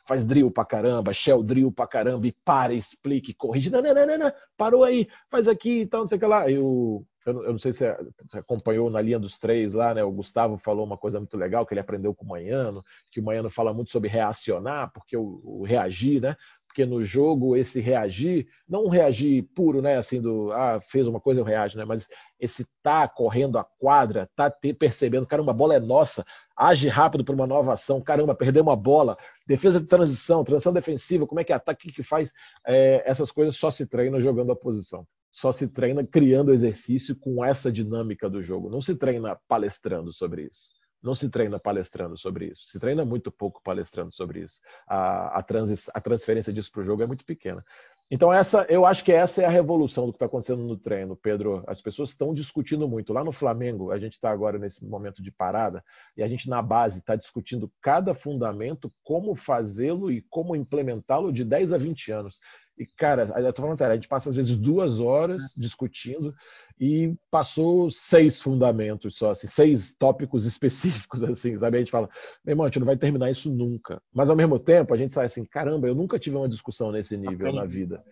Faz 0.08 0.24
drill 0.24 0.52
pra 0.52 0.64
caramba, 0.64 1.14
shell 1.14 1.42
drill 1.42 1.72
pra 1.72 1.88
caramba, 1.88 2.28
e 2.28 2.32
para, 2.46 2.74
explique, 2.74 3.34
corrige. 3.34 3.72
Não, 3.72 3.82
não, 3.82 3.94
não, 3.94 4.06
não, 4.06 4.18
não. 4.18 4.34
parou 4.56 4.84
aí, 4.84 5.08
faz 5.32 5.48
aqui 5.48 5.82
e 5.82 5.88
tal, 5.88 6.02
não 6.02 6.08
sei 6.10 6.18
o 6.18 6.20
que 6.20 6.28
lá. 6.28 6.52
Eu, 6.52 7.04
eu, 7.26 7.44
eu 7.46 7.52
não 7.54 7.60
sei 7.60 7.74
se 7.74 7.80
você 8.28 8.38
acompanhou 8.38 8.90
na 8.90 9.02
linha 9.02 9.18
dos 9.18 9.40
três 9.40 9.74
lá, 9.74 9.94
né? 9.94 10.04
O 10.04 10.12
Gustavo 10.12 10.58
falou 10.58 10.86
uma 10.86 10.98
coisa 10.98 11.20
muito 11.20 11.38
legal 11.38 11.66
que 11.66 11.74
ele 11.74 11.80
aprendeu 11.80 12.14
com 12.14 12.26
o 12.26 12.28
Manhano, 12.28 12.84
que 13.12 13.20
o 13.20 13.24
Manhano 13.24 13.50
fala 13.50 13.74
muito 13.74 13.92
sobre 13.92 14.10
reacionar, 14.10 14.92
porque 14.94 15.18
o, 15.18 15.42
o 15.44 15.64
reagir, 15.64 16.22
né? 16.22 16.36
Porque 16.74 16.88
no 16.88 17.06
jogo 17.06 17.56
esse 17.56 17.80
reagir, 17.80 18.48
não 18.68 18.86
um 18.86 18.90
reagir 18.90 19.44
puro, 19.54 19.80
né, 19.80 19.96
assim 19.96 20.20
do, 20.20 20.52
ah, 20.52 20.82
fez 20.90 21.08
uma 21.08 21.22
coisa 21.22 21.40
eu 21.40 21.46
reajo, 21.46 21.78
né, 21.78 21.86
mas 21.86 22.08
esse 22.40 22.66
tá 22.82 23.08
correndo 23.08 23.60
a 23.60 23.64
quadra, 23.64 24.28
tá 24.36 24.50
te, 24.50 24.74
percebendo, 24.74 25.28
caramba, 25.28 25.52
a 25.52 25.54
bola 25.54 25.76
é 25.76 25.80
nossa, 25.80 26.26
age 26.58 26.90
rápido 26.90 27.24
para 27.24 27.36
uma 27.36 27.46
nova 27.46 27.74
ação, 27.74 28.02
caramba, 28.02 28.34
perdeu 28.34 28.64
uma 28.64 28.76
bola, 28.76 29.16
defesa 29.48 29.80
de 29.80 29.86
transição, 29.86 30.44
transição 30.44 30.74
defensiva, 30.74 31.28
como 31.28 31.40
é 31.40 31.44
que 31.44 31.54
é 31.54 31.56
ataque, 31.56 31.92
que 31.92 32.02
faz, 32.02 32.32
é, 32.66 33.04
essas 33.06 33.32
coisas 33.32 33.56
só 33.56 33.70
se 33.70 33.86
treinam 33.86 34.20
jogando 34.20 34.52
a 34.52 34.56
posição. 34.56 35.06
Só 35.32 35.52
se 35.52 35.68
treina 35.68 36.06
criando 36.06 36.54
exercício 36.54 37.16
com 37.16 37.44
essa 37.44 37.72
dinâmica 37.72 38.30
do 38.30 38.44
jogo. 38.44 38.70
Não 38.70 38.84
se 38.84 38.96
treina 38.96 39.36
palestrando 39.48 40.14
sobre 40.14 40.44
isso 40.44 40.83
não 41.04 41.14
se 41.14 41.30
treina 41.30 41.60
palestrando 41.60 42.18
sobre 42.18 42.46
isso. 42.46 42.64
Se 42.70 42.80
treina 42.80 43.04
muito 43.04 43.30
pouco 43.30 43.62
palestrando 43.62 44.14
sobre 44.14 44.40
isso. 44.40 44.62
A, 44.88 45.40
a, 45.40 45.46
a 45.94 46.02
transferência 46.02 46.54
disso 46.54 46.72
para 46.72 46.82
o 46.82 46.86
jogo 46.86 47.04
é 47.04 47.06
muito 47.06 47.26
pequena. 47.26 47.64
Então, 48.12 48.32
essa, 48.32 48.66
eu 48.70 48.86
acho 48.86 49.04
que 49.04 49.12
essa 49.12 49.42
é 49.42 49.46
a 49.46 49.50
revolução 49.50 50.06
do 50.06 50.12
que 50.12 50.18
está 50.18 50.28
acontecendo 50.28 50.62
no 50.62 50.78
treino, 50.78 51.16
Pedro. 51.16 51.64
As 51.66 51.82
pessoas 51.82 52.10
estão 52.10 52.34
discutindo 52.34 52.88
muito. 52.88 53.12
Lá 53.12 53.24
no 53.24 53.32
Flamengo, 53.32 53.92
a 53.92 53.98
gente 53.98 54.14
está 54.14 54.30
agora 54.30 54.60
nesse 54.60 54.86
momento 54.86 55.22
de 55.24 55.32
parada, 55.32 55.84
e 56.16 56.22
a 56.22 56.28
gente 56.28 56.48
na 56.48 56.62
base 56.62 57.00
está 57.00 57.16
discutindo 57.16 57.72
cada 57.82 58.14
fundamento, 58.14 58.94
como 59.04 59.36
fazê-lo 59.36 60.12
e 60.12 60.22
como 60.30 60.56
implementá-lo 60.56 61.34
de 61.34 61.44
10 61.44 61.74
a 61.74 61.78
20 61.78 62.12
anos. 62.12 62.40
E, 62.78 62.86
cara, 62.86 63.32
eu 63.40 63.54
tô 63.54 63.62
falando 63.62 63.78
sério, 63.78 63.94
a 63.94 63.96
gente 63.96 64.08
passa 64.08 64.30
às 64.30 64.36
vezes 64.36 64.58
duas 64.58 65.00
horas 65.00 65.42
discutindo 65.56 66.34
e 66.80 67.14
passou 67.30 67.92
seis 67.92 68.42
fundamentos 68.42 69.16
só, 69.16 69.32
assim, 69.32 69.48
seis 69.48 69.96
tópicos 69.96 70.46
específicos, 70.46 71.24
assim, 71.24 71.58
sabe? 71.58 71.78
A 71.78 71.80
gente 71.80 71.92
fala, 71.92 72.10
meu 72.44 72.54
irmão, 72.54 72.66
a 72.66 72.70
gente 72.70 72.80
não 72.80 72.88
vai 72.88 72.98
terminar 72.98 73.30
isso 73.30 73.50
nunca. 73.50 74.02
Mas 74.14 74.30
ao 74.30 74.36
mesmo 74.36 74.58
tempo, 74.58 74.94
a 74.94 74.98
gente 74.98 75.14
sai 75.14 75.28
assim, 75.28 75.46
caramba, 75.46 75.88
eu 75.88 75.96
nunca 75.96 76.18
tive 76.18 76.36
uma 76.36 76.50
discussão 76.50 76.92
nesse 76.92 77.16
nível 77.16 77.48
Aprende. 77.48 77.56
na 77.56 77.66
vida. 77.66 78.04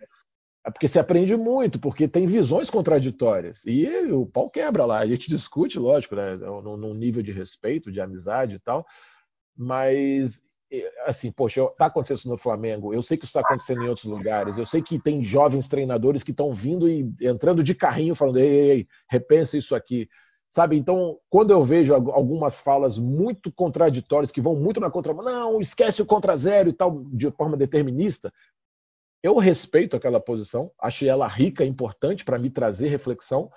É 0.64 0.70
porque 0.70 0.88
se 0.88 0.98
aprende 0.98 1.36
muito, 1.36 1.80
porque 1.80 2.06
tem 2.06 2.24
visões 2.26 2.70
contraditórias. 2.70 3.60
E 3.66 3.84
o 4.12 4.24
pau 4.26 4.48
quebra 4.48 4.84
lá. 4.84 5.00
A 5.00 5.06
gente 5.06 5.28
discute, 5.28 5.78
lógico, 5.78 6.14
né, 6.14 6.36
num 6.36 6.94
nível 6.94 7.22
de 7.22 7.32
respeito, 7.32 7.90
de 7.90 8.00
amizade 8.00 8.56
e 8.56 8.58
tal. 8.60 8.86
Mas 9.56 10.41
assim, 11.06 11.30
poxa, 11.30 11.62
está 11.64 11.86
acontecendo 11.86 12.18
isso 12.18 12.28
no 12.28 12.38
Flamengo, 12.38 12.94
eu 12.94 13.02
sei 13.02 13.16
que 13.16 13.24
isso 13.24 13.36
está 13.36 13.40
acontecendo 13.40 13.82
em 13.82 13.88
outros 13.88 14.06
lugares, 14.06 14.56
eu 14.56 14.64
sei 14.64 14.80
que 14.80 14.98
tem 14.98 15.22
jovens 15.22 15.68
treinadores 15.68 16.22
que 16.22 16.30
estão 16.30 16.54
vindo 16.54 16.88
e 16.88 17.14
entrando 17.20 17.62
de 17.62 17.74
carrinho 17.74 18.14
falando, 18.14 18.38
ei, 18.38 18.48
ei, 18.48 18.70
ei, 18.70 18.86
repensa 19.10 19.56
isso 19.56 19.74
aqui. 19.74 20.08
Sabe, 20.50 20.76
então, 20.76 21.18
quando 21.30 21.50
eu 21.50 21.64
vejo 21.64 21.94
algumas 21.94 22.60
falas 22.60 22.98
muito 22.98 23.50
contraditórias, 23.50 24.30
que 24.30 24.40
vão 24.40 24.54
muito 24.54 24.80
na 24.80 24.90
contramão, 24.90 25.24
não, 25.24 25.60
esquece 25.62 26.02
o 26.02 26.06
contra 26.06 26.36
zero 26.36 26.68
e 26.68 26.74
tal, 26.74 27.04
de 27.06 27.30
forma 27.30 27.56
determinista, 27.56 28.30
eu 29.22 29.38
respeito 29.38 29.96
aquela 29.96 30.20
posição, 30.20 30.70
acho 30.78 31.06
ela 31.06 31.26
rica, 31.26 31.64
importante 31.64 32.24
para 32.24 32.38
me 32.38 32.50
trazer 32.50 32.88
reflexão, 32.88 33.50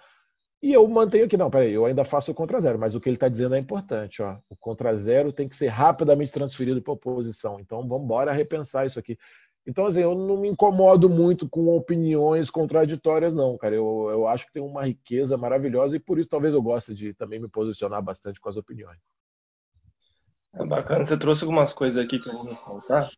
e 0.65 0.73
eu 0.73 0.87
mantenho 0.87 1.25
aqui, 1.25 1.37
não, 1.37 1.51
peraí, 1.51 1.71
eu 1.71 1.85
ainda 1.85 2.03
faço 2.03 2.31
o 2.31 2.33
contra 2.33 2.59
zero, 2.59 2.79
mas 2.79 2.95
o 2.95 2.99
que 2.99 3.07
ele 3.07 3.17
está 3.17 3.29
dizendo 3.29 3.53
é 3.53 3.59
importante. 3.59 4.23
Ó. 4.23 4.35
O 4.49 4.55
contra 4.55 4.95
zero 4.97 5.31
tem 5.31 5.47
que 5.47 5.55
ser 5.55 5.67
rapidamente 5.67 6.31
transferido 6.31 6.81
para 6.81 6.91
a 6.91 6.95
oposição. 6.95 7.59
Então 7.59 7.87
vamos 7.87 8.05
embora 8.05 8.33
repensar 8.33 8.83
isso 8.83 8.97
aqui. 8.97 9.15
Então, 9.67 9.85
assim, 9.85 9.99
eu 9.99 10.15
não 10.15 10.37
me 10.37 10.47
incomodo 10.47 11.07
muito 11.07 11.47
com 11.47 11.67
opiniões 11.75 12.49
contraditórias, 12.49 13.35
não, 13.35 13.55
cara. 13.59 13.75
Eu, 13.75 14.07
eu 14.09 14.27
acho 14.27 14.47
que 14.47 14.53
tem 14.53 14.63
uma 14.63 14.83
riqueza 14.83 15.37
maravilhosa 15.37 15.97
e 15.97 15.99
por 15.99 16.17
isso 16.17 16.29
talvez 16.29 16.55
eu 16.55 16.63
goste 16.63 16.95
de 16.95 17.13
também 17.13 17.39
me 17.39 17.47
posicionar 17.47 18.01
bastante 18.01 18.41
com 18.41 18.49
as 18.49 18.57
opiniões. 18.57 18.97
É 20.55 20.65
bacana, 20.65 21.05
você 21.05 21.15
trouxe 21.15 21.43
algumas 21.43 21.73
coisas 21.73 22.03
aqui 22.03 22.17
que 22.17 22.27
eu 22.27 22.33
vou 22.33 22.45
ressaltar 22.45 23.11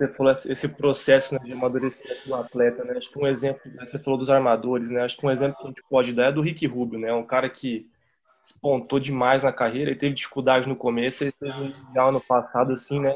você 0.00 0.08
falou 0.08 0.32
esse 0.32 0.68
processo 0.68 1.34
né, 1.34 1.40
de 1.44 1.52
amadurecimento 1.52 2.26
do 2.26 2.34
atleta, 2.34 2.82
né? 2.84 2.96
Acho 2.96 3.10
que 3.10 3.18
um 3.18 3.26
exemplo, 3.26 3.60
né, 3.72 3.84
você 3.84 3.98
falou 3.98 4.18
dos 4.18 4.30
armadores, 4.30 4.90
né? 4.90 5.02
Acho 5.02 5.16
que 5.16 5.26
um 5.26 5.30
exemplo 5.30 5.56
que 5.58 5.64
a 5.64 5.68
gente 5.68 5.82
pode 5.90 6.12
dar 6.12 6.26
é 6.26 6.32
do 6.32 6.40
Rick 6.40 6.66
Rubio, 6.66 6.98
né? 6.98 7.12
Um 7.12 7.24
cara 7.24 7.50
que 7.50 7.86
espontou 8.42 8.98
demais 8.98 9.42
na 9.42 9.52
carreira, 9.52 9.90
ele 9.90 9.98
teve 9.98 10.14
dificuldade 10.14 10.66
no 10.66 10.74
começo, 10.74 11.22
ele 11.22 11.34
fez 11.38 11.54
um 11.56 11.68
mundial 11.68 12.08
ano 12.08 12.20
passado, 12.20 12.72
assim, 12.72 12.98
né? 12.98 13.14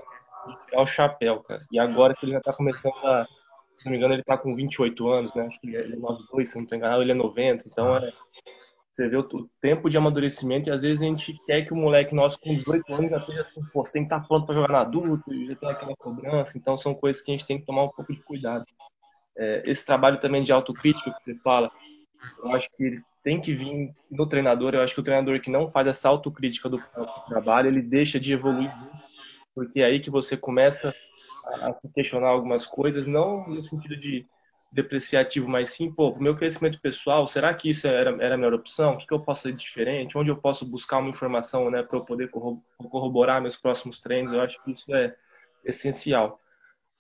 O 0.75 0.87
chapéu, 0.87 1.41
cara. 1.41 1.65
E 1.73 1.79
agora 1.79 2.15
que 2.15 2.27
ele 2.27 2.33
já 2.33 2.41
tá 2.41 2.53
começando 2.53 2.95
a, 3.03 3.27
se 3.79 3.87
não 3.87 3.93
me 3.93 3.97
engano, 3.97 4.13
ele 4.13 4.23
tá 4.23 4.37
com 4.37 4.55
28 4.55 5.09
anos, 5.09 5.35
né? 5.35 5.47
Acho 5.47 5.59
que 5.59 5.69
ele 5.69 5.95
é 5.95 5.97
92, 5.97 6.49
se 6.49 6.59
não 6.59 6.67
tô 6.67 6.77
enganado, 6.77 7.03
ele 7.03 7.13
é 7.13 7.15
90, 7.15 7.65
então 7.67 7.97
é 7.97 8.13
você 8.95 9.09
vê 9.09 9.17
o 9.17 9.49
tempo 9.61 9.91
de 9.91 9.99
amadurecimento 9.99 10.69
e 10.69 10.73
às 10.73 10.83
vezes 10.83 11.03
a 11.03 11.07
gente 11.07 11.35
quer 11.47 11.63
que 11.63 11.73
o 11.73 11.77
moleque 11.77 12.15
nosso 12.15 12.39
com 12.39 12.55
18 12.55 12.95
anos 12.95 13.11
já 13.11 13.19
esteja 13.19 13.41
assim, 13.41 13.65
pô, 13.73 13.85
você 13.85 13.93
tem 13.93 14.03
que 14.03 14.07
estar 14.07 14.21
tá 14.21 14.27
pronto 14.27 14.47
para 14.47 14.55
jogar 14.55 14.73
na 14.73 14.81
adulto, 14.81 15.47
já 15.47 15.55
tem 15.57 15.69
aquela 15.69 15.97
cobrança, 15.97 16.57
então 16.57 16.77
são 16.77 16.95
coisas 16.95 17.21
que 17.21 17.31
a 17.31 17.35
gente 17.35 17.47
tem 17.47 17.59
que 17.59 17.67
tomar 17.67 17.85
um 17.85 17.89
pouco 17.89 18.13
de 18.13 18.23
cuidado. 18.23 18.65
É, 19.37 19.63
esse 19.67 19.85
trabalho 19.85 20.21
também 20.21 20.45
de 20.45 20.53
autocrítica 20.53 21.13
que 21.13 21.23
você 21.23 21.35
fala, 21.37 21.71
eu 22.39 22.53
acho 22.53 22.69
que 22.71 23.01
tem 23.23 23.41
que 23.41 23.53
vir 23.53 23.93
no 24.11 24.29
treinador, 24.29 24.75
eu 24.75 24.81
acho 24.81 24.95
que 24.95 25.01
o 25.01 25.05
treinador 25.05 25.41
que 25.41 25.51
não 25.51 25.71
faz 25.71 25.89
essa 25.89 26.09
autocrítica 26.09 26.69
do 26.69 26.81
trabalho, 27.27 27.69
ele 27.69 27.83
deixa 27.83 28.21
de 28.21 28.33
evoluir 28.33 28.73
porque 29.55 29.81
é 29.81 29.85
aí 29.87 30.01
que 30.01 30.11
você 30.11 30.37
começa 30.37 30.95
a 31.63 31.73
se 31.73 31.89
questionar 31.93 32.29
algumas 32.29 32.67
coisas, 32.67 33.07
não 33.07 33.47
no 33.47 33.63
sentido 33.63 33.97
de 33.97 34.27
depreciativo, 34.75 35.49
mas 35.49 35.69
sim, 35.69 35.91
pô, 35.91 36.11
o 36.11 36.21
meu 36.21 36.35
crescimento 36.37 36.81
pessoal, 36.81 37.29
será 37.29 37.55
que 37.55 37.71
isso 37.71 37.87
era, 37.87 38.11
era 38.21 38.35
a 38.35 38.37
melhor 38.37 38.55
opção? 38.55 38.95
O 38.95 38.99
que, 38.99 39.07
que 39.07 39.15
eu 39.15 39.21
posso 39.21 39.43
fazer 39.43 39.55
diferente? 39.55 40.19
Onde 40.19 40.31
eu 40.31 40.37
posso 40.37 40.67
buscar 40.67 40.99
uma 40.99 41.09
informação, 41.09 41.71
né, 41.71 41.81
para 41.81 41.97
eu 41.97 42.05
poder 42.05 42.29
corroborar 42.29 43.41
meus 43.41 43.57
próximos 43.57 44.01
treinos? 44.01 44.33
Eu 44.33 44.41
acho 44.41 44.61
que 44.65 44.73
isso 44.73 44.93
é 44.93 45.15
essencial. 45.65 46.41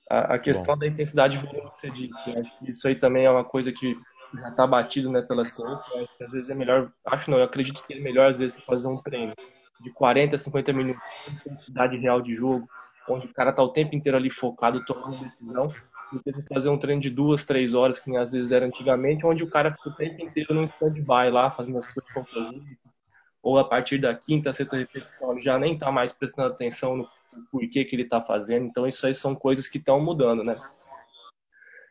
A, 0.08 0.34
a 0.34 0.38
questão 0.38 0.74
Bom. 0.74 0.78
da 0.78 0.86
intensidade 0.86 1.36
que 1.36 1.60
você 1.60 1.90
disse, 1.90 2.30
eu 2.30 2.40
acho 2.40 2.58
que 2.60 2.70
isso 2.70 2.86
aí 2.86 2.94
também 2.94 3.24
é 3.24 3.30
uma 3.30 3.44
coisa 3.44 3.72
que 3.72 3.98
já 4.38 4.50
está 4.50 4.66
batido, 4.68 5.10
né, 5.10 5.20
pela 5.22 5.44
ciência. 5.44 5.84
Às 6.20 6.30
vezes 6.30 6.50
é 6.50 6.54
melhor, 6.54 6.92
acho 7.06 7.28
não, 7.28 7.38
eu 7.38 7.44
acredito 7.44 7.84
que 7.84 7.94
é 7.94 7.98
melhor 7.98 8.30
às 8.30 8.38
vezes 8.38 8.62
fazer 8.64 8.86
um 8.86 9.02
treino 9.02 9.34
de 9.80 9.90
40 9.90 10.36
a 10.36 10.38
50 10.38 10.72
minutos 10.72 11.02
de 11.28 11.34
intensidade 11.34 11.96
real 11.96 12.22
de 12.22 12.34
jogo, 12.34 12.68
onde 13.08 13.26
o 13.26 13.34
cara 13.34 13.52
tá 13.52 13.64
o 13.64 13.72
tempo 13.72 13.96
inteiro 13.96 14.16
ali 14.16 14.30
focado, 14.30 14.84
tomando 14.84 15.24
decisão, 15.24 15.72
do 16.14 16.22
que 16.22 16.32
você 16.32 16.42
fazer 16.46 16.68
um 16.68 16.78
treino 16.78 17.00
de 17.00 17.10
duas, 17.10 17.44
três 17.44 17.74
horas, 17.74 17.98
que 17.98 18.08
nem 18.08 18.18
às 18.18 18.32
vezes 18.32 18.50
era 18.50 18.64
antigamente, 18.64 19.26
onde 19.26 19.42
o 19.42 19.50
cara 19.50 19.72
fica 19.72 19.88
o 19.90 19.94
tempo 19.94 20.22
inteiro 20.22 20.54
num 20.54 20.64
stand-by 20.64 21.30
lá, 21.30 21.50
fazendo 21.50 21.78
as 21.78 21.86
coisas 21.86 22.12
conclusivas, 22.12 22.62
ou 23.42 23.58
a 23.58 23.64
partir 23.64 23.98
da 23.98 24.14
quinta, 24.14 24.52
sexta 24.52 24.76
repetição, 24.76 25.32
ele 25.32 25.42
já 25.42 25.58
nem 25.58 25.74
está 25.74 25.92
mais 25.92 26.12
prestando 26.12 26.48
atenção 26.48 26.96
no 26.96 27.08
porquê 27.50 27.84
que 27.84 27.94
ele 27.94 28.04
está 28.04 28.20
fazendo. 28.20 28.64
Então, 28.64 28.86
isso 28.86 29.06
aí 29.06 29.14
são 29.14 29.34
coisas 29.34 29.68
que 29.68 29.78
estão 29.78 30.00
mudando, 30.00 30.42
né? 30.42 30.54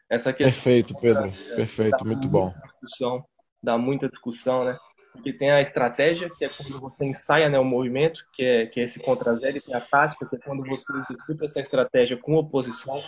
Essa 0.09 0.33
questão, 0.33 0.53
Perfeito, 0.53 0.95
Pedro. 0.99 1.31
Perfeito, 1.55 2.05
muito 2.05 2.27
bom. 2.27 2.53
Discussão, 2.63 3.25
dá 3.61 3.77
muita 3.77 4.07
discussão, 4.07 4.63
né? 4.63 4.77
Porque 5.11 5.31
tem 5.31 5.51
a 5.51 5.61
estratégia, 5.61 6.29
que 6.29 6.43
é 6.43 6.49
quando 6.49 6.79
você 6.79 7.05
ensaia 7.05 7.47
né, 7.47 7.59
o 7.59 7.63
movimento, 7.63 8.25
que 8.33 8.43
é, 8.43 8.65
que 8.65 8.79
é 8.79 8.83
esse 8.83 8.99
contra 8.99 9.35
zero, 9.35 9.57
e 9.57 9.61
tem 9.61 9.75
a 9.75 9.79
tática, 9.79 10.25
que 10.25 10.35
é 10.35 10.39
quando 10.39 10.65
você 10.65 10.85
executa 10.97 11.45
essa 11.45 11.59
estratégia 11.59 12.17
com 12.17 12.33
oposição 12.33 12.99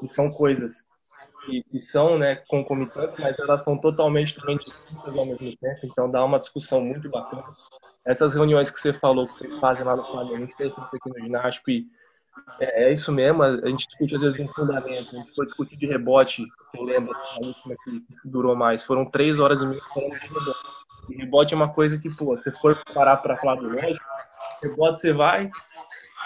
que 0.00 0.06
são 0.06 0.30
coisas 0.30 0.82
que, 1.44 1.62
que, 1.62 1.78
são 1.78 2.18
né, 2.18 2.36
concomitantes, 2.48 3.18
mas 3.18 3.38
elas 3.38 3.62
são 3.62 3.78
totalmente 3.78 4.34
também 4.34 4.56
distintas 4.56 5.16
ao 5.16 5.26
mesmo 5.26 5.56
tempo, 5.56 5.80
então 5.84 6.10
dá 6.10 6.24
uma 6.24 6.38
discussão 6.38 6.80
muito 6.80 7.08
bacana. 7.08 7.44
Essas 8.04 8.34
reuniões 8.34 8.70
que 8.70 8.78
você 8.78 8.92
falou, 8.92 9.26
que 9.26 9.34
vocês 9.34 9.58
fazem 9.58 9.84
lá 9.84 9.96
no 9.96 10.04
Flamengo, 10.04 10.38
gente 10.38 10.56
fez 10.56 10.72
aqui 10.72 11.08
no 11.08 11.20
ginástico 11.20 11.70
e 11.70 11.86
é, 12.58 12.84
é, 12.84 12.92
isso 12.92 13.12
mesmo, 13.12 13.42
a 13.42 13.68
gente 13.68 13.86
discute 13.86 14.14
às 14.14 14.20
vezes 14.20 14.40
um 14.40 14.48
fundamento, 14.48 15.14
a 15.14 15.18
gente 15.18 15.34
foi 15.34 15.46
discutir 15.46 15.76
de 15.76 15.86
rebote, 15.86 16.44
eu 16.74 16.82
lembro, 16.82 17.14
a 17.14 17.46
última 17.46 17.74
que 17.84 18.04
durou 18.24 18.56
mais, 18.56 18.84
foram 18.84 19.04
três 19.04 19.38
horas 19.38 19.60
e 19.60 19.66
meia 19.66 19.80
de 19.80 20.26
rebote. 20.26 20.58
E 21.08 21.14
rebote 21.16 21.54
é 21.54 21.56
uma 21.56 21.72
coisa 21.72 21.98
que, 21.98 22.08
pô, 22.10 22.36
se 22.36 22.50
for 22.52 22.80
parar 22.94 23.16
para 23.18 23.36
falar 23.36 23.56
do 23.56 23.68
lógico, 23.68 24.04
rebote 24.62 24.98
você 24.98 25.12
vai, 25.12 25.50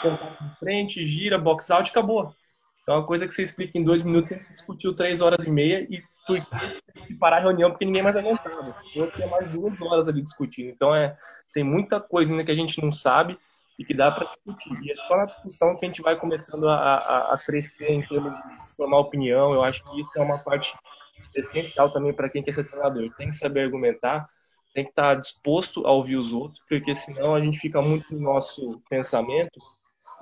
contato 0.03 0.45
de 0.45 0.57
frente, 0.57 1.07
gira, 1.07 1.39
box 1.39 1.71
out, 1.71 1.91
acabou. 1.91 2.35
É 2.87 2.92
uma 2.92 3.07
coisa 3.07 3.27
que 3.27 3.33
você 3.33 3.42
explica 3.42 3.79
em 3.79 3.85
dois 3.85 4.03
minutos, 4.03 4.31
você 4.31 4.53
discutiu 4.53 4.94
três 4.94 5.20
horas 5.20 5.47
e 5.47 5.51
meia 5.51 5.87
e 5.88 6.03
tu 6.27 6.35
que 7.07 7.14
parar 7.14 7.38
a 7.38 7.40
reunião 7.40 7.70
porque 7.70 7.85
ninguém 7.85 8.03
mais 8.03 8.16
aguentava. 8.16 8.62
Fosse, 8.62 9.12
tinha 9.12 9.27
mais 9.27 9.49
duas 9.49 9.81
horas 9.81 10.07
ali 10.07 10.23
discutindo. 10.23 10.68
Então, 10.68 10.94
é, 10.94 11.16
tem 11.53 11.64
muita 11.64 12.01
coisa 12.01 12.33
ainda 12.33 12.44
que 12.44 12.51
a 12.51 12.55
gente 12.55 12.83
não 12.83 12.92
sabe 12.92 13.38
e 13.79 13.85
que 13.85 13.94
dá 13.94 14.11
para 14.11 14.27
discutir. 14.27 14.73
E 14.83 14.92
é 14.92 14.97
só 14.97 15.16
na 15.16 15.25
discussão 15.25 15.77
que 15.77 15.85
a 15.85 15.88
gente 15.88 16.03
vai 16.03 16.16
começando 16.16 16.68
a, 16.68 16.77
a, 16.77 17.35
a 17.35 17.38
crescer 17.38 17.90
em 17.90 18.07
termos 18.07 18.37
de 18.37 18.77
formar 18.77 18.99
opinião. 18.99 19.53
Eu 19.53 19.62
acho 19.64 19.83
que 19.83 20.01
isso 20.01 20.11
é 20.16 20.23
uma 20.23 20.38
parte 20.38 20.75
essencial 21.35 21.90
também 21.90 22.12
para 22.12 22.29
quem 22.29 22.42
quer 22.42 22.53
ser 22.53 22.64
treinador. 22.64 23.11
Tem 23.16 23.31
que 23.31 23.37
saber 23.37 23.62
argumentar, 23.62 24.29
tem 24.75 24.85
que 24.85 24.90
estar 24.90 25.14
disposto 25.14 25.87
a 25.87 25.90
ouvir 25.90 26.16
os 26.16 26.33
outros, 26.33 26.62
porque 26.68 26.94
senão 26.94 27.35
a 27.35 27.40
gente 27.40 27.59
fica 27.59 27.81
muito 27.81 28.14
no 28.14 28.20
nosso 28.20 28.81
pensamento 28.88 29.59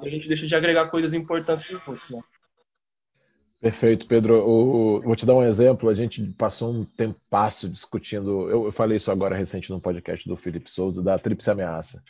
e 0.01 0.07
a 0.07 0.11
gente 0.11 0.29
deixa 0.29 0.47
de 0.47 0.55
agregar 0.55 0.89
coisas 0.89 1.13
importantes 1.13 1.67
para 1.67 1.93
os. 1.93 2.11
Né? 2.11 2.21
Perfeito, 3.63 4.09
Pedro. 4.09 4.45
O, 4.45 5.01
vou 5.03 5.15
te 5.15 5.25
dar 5.25 5.37
um 5.37 5.45
exemplo. 5.45 5.89
A 5.89 5.95
gente 5.95 6.21
passou 6.37 6.73
um 6.73 6.85
tempasso 6.85 7.69
discutindo. 7.69 8.51
Eu, 8.51 8.65
eu 8.65 8.73
falei 8.73 8.97
isso 8.97 9.09
agora 9.09 9.37
recente 9.37 9.71
no 9.71 9.81
podcast 9.81 10.29
do 10.29 10.37
Felipe 10.37 10.69
Souza, 10.69 11.01
da 11.01 11.17
Tríplice 11.17 11.49
Ameaça. 11.49 12.03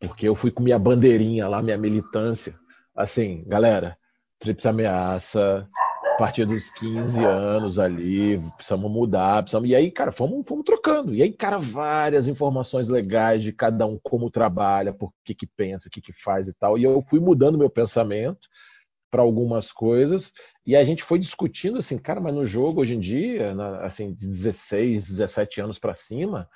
Porque 0.00 0.26
eu 0.26 0.34
fui 0.34 0.50
com 0.50 0.60
minha 0.60 0.76
bandeirinha 0.76 1.46
lá, 1.46 1.62
minha 1.62 1.78
militância. 1.78 2.52
Assim, 2.96 3.44
galera, 3.46 3.96
Tríplice 4.40 4.66
Ameaça, 4.66 5.68
a 6.04 6.18
partir 6.18 6.44
dos 6.44 6.68
15 6.70 7.24
anos 7.24 7.78
ali, 7.78 8.42
precisamos 8.56 8.90
mudar, 8.90 9.42
precisamos... 9.42 9.70
E 9.70 9.76
aí, 9.76 9.92
cara, 9.92 10.10
fomos, 10.10 10.44
fomos 10.48 10.64
trocando. 10.64 11.14
E 11.14 11.22
aí, 11.22 11.32
cara, 11.32 11.58
várias 11.58 12.26
informações 12.26 12.88
legais 12.88 13.44
de 13.44 13.52
cada 13.52 13.86
um, 13.86 14.00
como 14.02 14.32
trabalha, 14.32 14.92
por 14.92 15.12
que 15.24 15.32
que 15.32 15.46
pensa, 15.46 15.86
o 15.86 15.90
que 15.92 16.00
que 16.00 16.12
faz 16.24 16.48
e 16.48 16.52
tal. 16.52 16.76
E 16.76 16.82
eu 16.82 17.04
fui 17.08 17.20
mudando 17.20 17.56
meu 17.56 17.70
pensamento 17.70 18.48
para 19.10 19.22
algumas 19.22 19.72
coisas 19.72 20.32
e 20.68 20.76
a 20.76 20.84
gente 20.84 21.02
foi 21.02 21.18
discutindo 21.18 21.78
assim, 21.78 21.96
cara, 21.96 22.20
mas 22.20 22.34
no 22.34 22.44
jogo 22.44 22.82
hoje 22.82 22.94
em 22.94 23.00
dia, 23.00 23.54
na, 23.54 23.86
assim, 23.86 24.12
de 24.12 24.28
16, 24.28 25.08
17 25.08 25.62
anos 25.62 25.78
para 25.78 25.94
cima, 25.94 26.46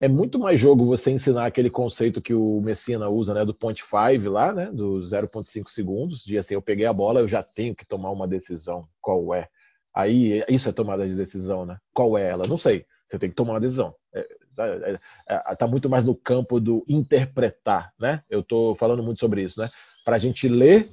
é 0.00 0.06
muito 0.06 0.38
mais 0.38 0.60
jogo 0.60 0.86
você 0.86 1.10
ensinar 1.10 1.46
aquele 1.46 1.68
conceito 1.68 2.22
que 2.22 2.32
o 2.32 2.60
Messina 2.60 3.08
usa, 3.08 3.34
né, 3.34 3.44
do 3.44 3.52
point 3.52 3.82
five 3.82 4.28
lá, 4.28 4.52
né, 4.52 4.70
do 4.72 5.00
0.5 5.08 5.68
segundos, 5.68 6.22
de 6.24 6.38
assim, 6.38 6.54
eu 6.54 6.62
peguei 6.62 6.86
a 6.86 6.92
bola, 6.92 7.20
eu 7.20 7.26
já 7.26 7.42
tenho 7.42 7.74
que 7.74 7.84
tomar 7.84 8.10
uma 8.10 8.28
decisão, 8.28 8.86
qual 9.00 9.34
é? 9.34 9.48
Aí 9.92 10.44
isso 10.48 10.68
é 10.68 10.72
tomada 10.72 11.08
de 11.08 11.16
decisão, 11.16 11.64
né? 11.64 11.78
Qual 11.94 12.18
é 12.18 12.28
ela? 12.28 12.46
Não 12.46 12.58
sei. 12.58 12.84
Você 13.08 13.18
tem 13.18 13.30
que 13.30 13.34
tomar 13.34 13.54
uma 13.54 13.60
decisão. 13.60 13.94
É, 14.14 14.26
é, 14.58 15.00
é, 15.26 15.54
tá 15.56 15.66
muito 15.66 15.88
mais 15.88 16.04
no 16.04 16.14
campo 16.14 16.60
do 16.60 16.84
interpretar, 16.86 17.92
né? 17.98 18.22
Eu 18.28 18.40
estou 18.40 18.76
falando 18.76 19.02
muito 19.02 19.20
sobre 19.20 19.42
isso, 19.42 19.58
né? 19.58 19.70
Para 20.04 20.16
a 20.16 20.18
gente 20.18 20.46
ler, 20.48 20.90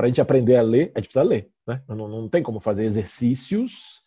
para 0.00 0.06
a 0.06 0.08
gente 0.08 0.20
aprender 0.22 0.56
a 0.56 0.62
ler, 0.62 0.90
a 0.94 0.98
gente 0.98 1.10
precisa 1.10 1.22
ler, 1.22 1.50
né? 1.66 1.82
Não, 1.86 2.08
não 2.08 2.26
tem 2.26 2.42
como 2.42 2.58
fazer 2.58 2.84
exercícios 2.84 4.00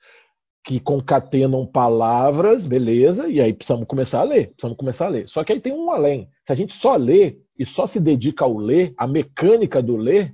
que 0.66 0.80
concatenam 0.80 1.68
palavras, 1.68 2.66
beleza? 2.66 3.28
E 3.28 3.40
aí 3.40 3.54
precisamos 3.54 3.86
começar 3.86 4.22
a 4.22 4.24
ler, 4.24 4.48
precisamos 4.48 4.76
começar 4.76 5.06
a 5.06 5.10
ler. 5.10 5.28
Só 5.28 5.44
que 5.44 5.54
aí 5.54 5.60
tem 5.60 5.72
um 5.72 5.92
além. 5.92 6.28
Se 6.48 6.52
a 6.52 6.56
gente 6.56 6.74
só 6.74 6.96
lê 6.96 7.38
e 7.60 7.64
só 7.64 7.86
se 7.86 8.00
dedica 8.00 8.44
ao 8.44 8.58
ler, 8.58 8.96
a 8.98 9.06
mecânica 9.06 9.84
do 9.84 9.96
ler, 9.96 10.34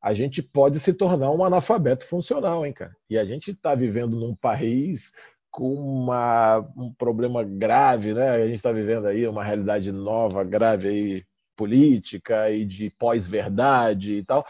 a 0.00 0.14
gente 0.14 0.40
pode 0.40 0.78
se 0.78 0.92
tornar 0.92 1.32
um 1.32 1.44
analfabeto 1.44 2.06
funcional, 2.06 2.64
hein, 2.64 2.72
cara? 2.72 2.94
E 3.10 3.18
a 3.18 3.24
gente 3.24 3.50
está 3.50 3.74
vivendo 3.74 4.16
num 4.16 4.36
país 4.36 5.10
com 5.50 5.74
uma, 5.74 6.58
um 6.76 6.94
problema 6.94 7.42
grave, 7.42 8.14
né? 8.14 8.30
A 8.30 8.46
gente 8.46 8.58
está 8.58 8.70
vivendo 8.70 9.08
aí 9.08 9.26
uma 9.26 9.42
realidade 9.42 9.90
nova, 9.90 10.44
grave 10.44 10.86
aí, 10.86 11.24
política 11.56 12.52
e 12.52 12.64
de 12.64 12.88
pós-verdade 12.90 14.12
e 14.18 14.24
tal, 14.24 14.46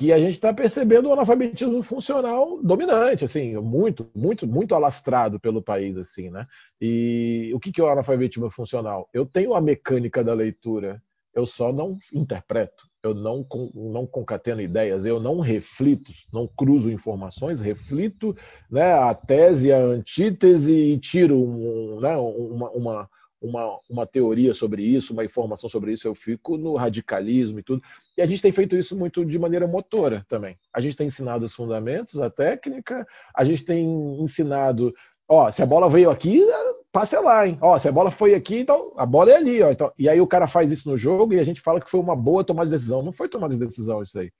que 0.00 0.14
a 0.14 0.18
gente 0.18 0.32
está 0.32 0.50
percebendo 0.50 1.10
o 1.10 1.12
analfabetismo 1.12 1.82
funcional 1.82 2.58
dominante, 2.62 3.26
assim, 3.26 3.54
muito, 3.56 4.08
muito, 4.14 4.46
muito 4.46 4.74
alastrado 4.74 5.38
pelo 5.38 5.60
país, 5.60 5.94
assim, 5.94 6.30
né? 6.30 6.46
E 6.80 7.52
o 7.54 7.60
que, 7.60 7.70
que 7.70 7.82
é 7.82 7.84
o 7.84 7.88
analfabetismo 7.90 8.50
funcional? 8.50 9.10
Eu 9.12 9.26
tenho 9.26 9.54
a 9.54 9.60
mecânica 9.60 10.24
da 10.24 10.32
leitura, 10.32 11.02
eu 11.34 11.46
só 11.46 11.70
não 11.70 11.98
interpreto 12.14 12.88
eu 13.02 13.14
não, 13.14 13.46
não 13.74 14.06
concateno 14.06 14.60
ideias, 14.60 15.06
eu 15.06 15.18
não 15.18 15.40
reflito, 15.40 16.12
não 16.30 16.46
cruzo 16.46 16.90
informações, 16.90 17.58
reflito 17.58 18.36
né, 18.70 18.92
a 18.92 19.14
tese, 19.14 19.72
a 19.72 19.78
antítese 19.78 20.70
e 20.70 20.98
tiro 20.98 21.34
um, 21.34 21.98
né, 21.98 22.14
uma, 22.14 22.70
uma, 22.72 23.10
uma, 23.40 23.78
uma 23.88 24.06
teoria 24.06 24.52
sobre 24.52 24.82
isso, 24.82 25.12
uma 25.12 25.24
informação 25.24 25.68
sobre 25.68 25.92
isso, 25.92 26.06
eu 26.06 26.14
fico 26.14 26.56
no 26.56 26.76
radicalismo 26.76 27.58
e 27.58 27.62
tudo. 27.62 27.82
E 28.16 28.22
a 28.22 28.26
gente 28.26 28.42
tem 28.42 28.52
feito 28.52 28.76
isso 28.76 28.96
muito 28.96 29.24
de 29.24 29.38
maneira 29.38 29.66
motora 29.66 30.24
também. 30.28 30.58
A 30.74 30.80
gente 30.80 30.96
tem 30.96 31.06
ensinado 31.06 31.44
os 31.46 31.54
fundamentos, 31.54 32.20
a 32.20 32.28
técnica, 32.28 33.06
a 33.34 33.44
gente 33.44 33.64
tem 33.64 33.84
ensinado 34.20 34.92
Ó, 35.32 35.48
se 35.52 35.62
a 35.62 35.66
bola 35.66 35.88
veio 35.88 36.10
aqui, 36.10 36.44
passe 36.90 37.16
lá, 37.16 37.46
hein? 37.46 37.56
Ó, 37.60 37.78
se 37.78 37.88
a 37.88 37.92
bola 37.92 38.10
foi 38.10 38.34
aqui, 38.34 38.58
então 38.58 38.92
a 38.96 39.06
bola 39.06 39.30
é 39.30 39.36
ali, 39.36 39.62
ó. 39.62 39.70
Então, 39.70 39.92
e 39.96 40.08
aí 40.08 40.20
o 40.20 40.26
cara 40.26 40.48
faz 40.48 40.72
isso 40.72 40.90
no 40.90 40.98
jogo 40.98 41.32
e 41.32 41.38
a 41.38 41.44
gente 41.44 41.60
fala 41.60 41.80
que 41.80 41.88
foi 41.88 42.00
uma 42.00 42.16
boa 42.16 42.42
tomada 42.42 42.68
de 42.68 42.74
decisão. 42.74 43.00
Não 43.00 43.12
foi 43.12 43.28
tomada 43.28 43.54
de 43.54 43.64
decisão 43.64 44.02
isso 44.02 44.18
aí. 44.18 44.32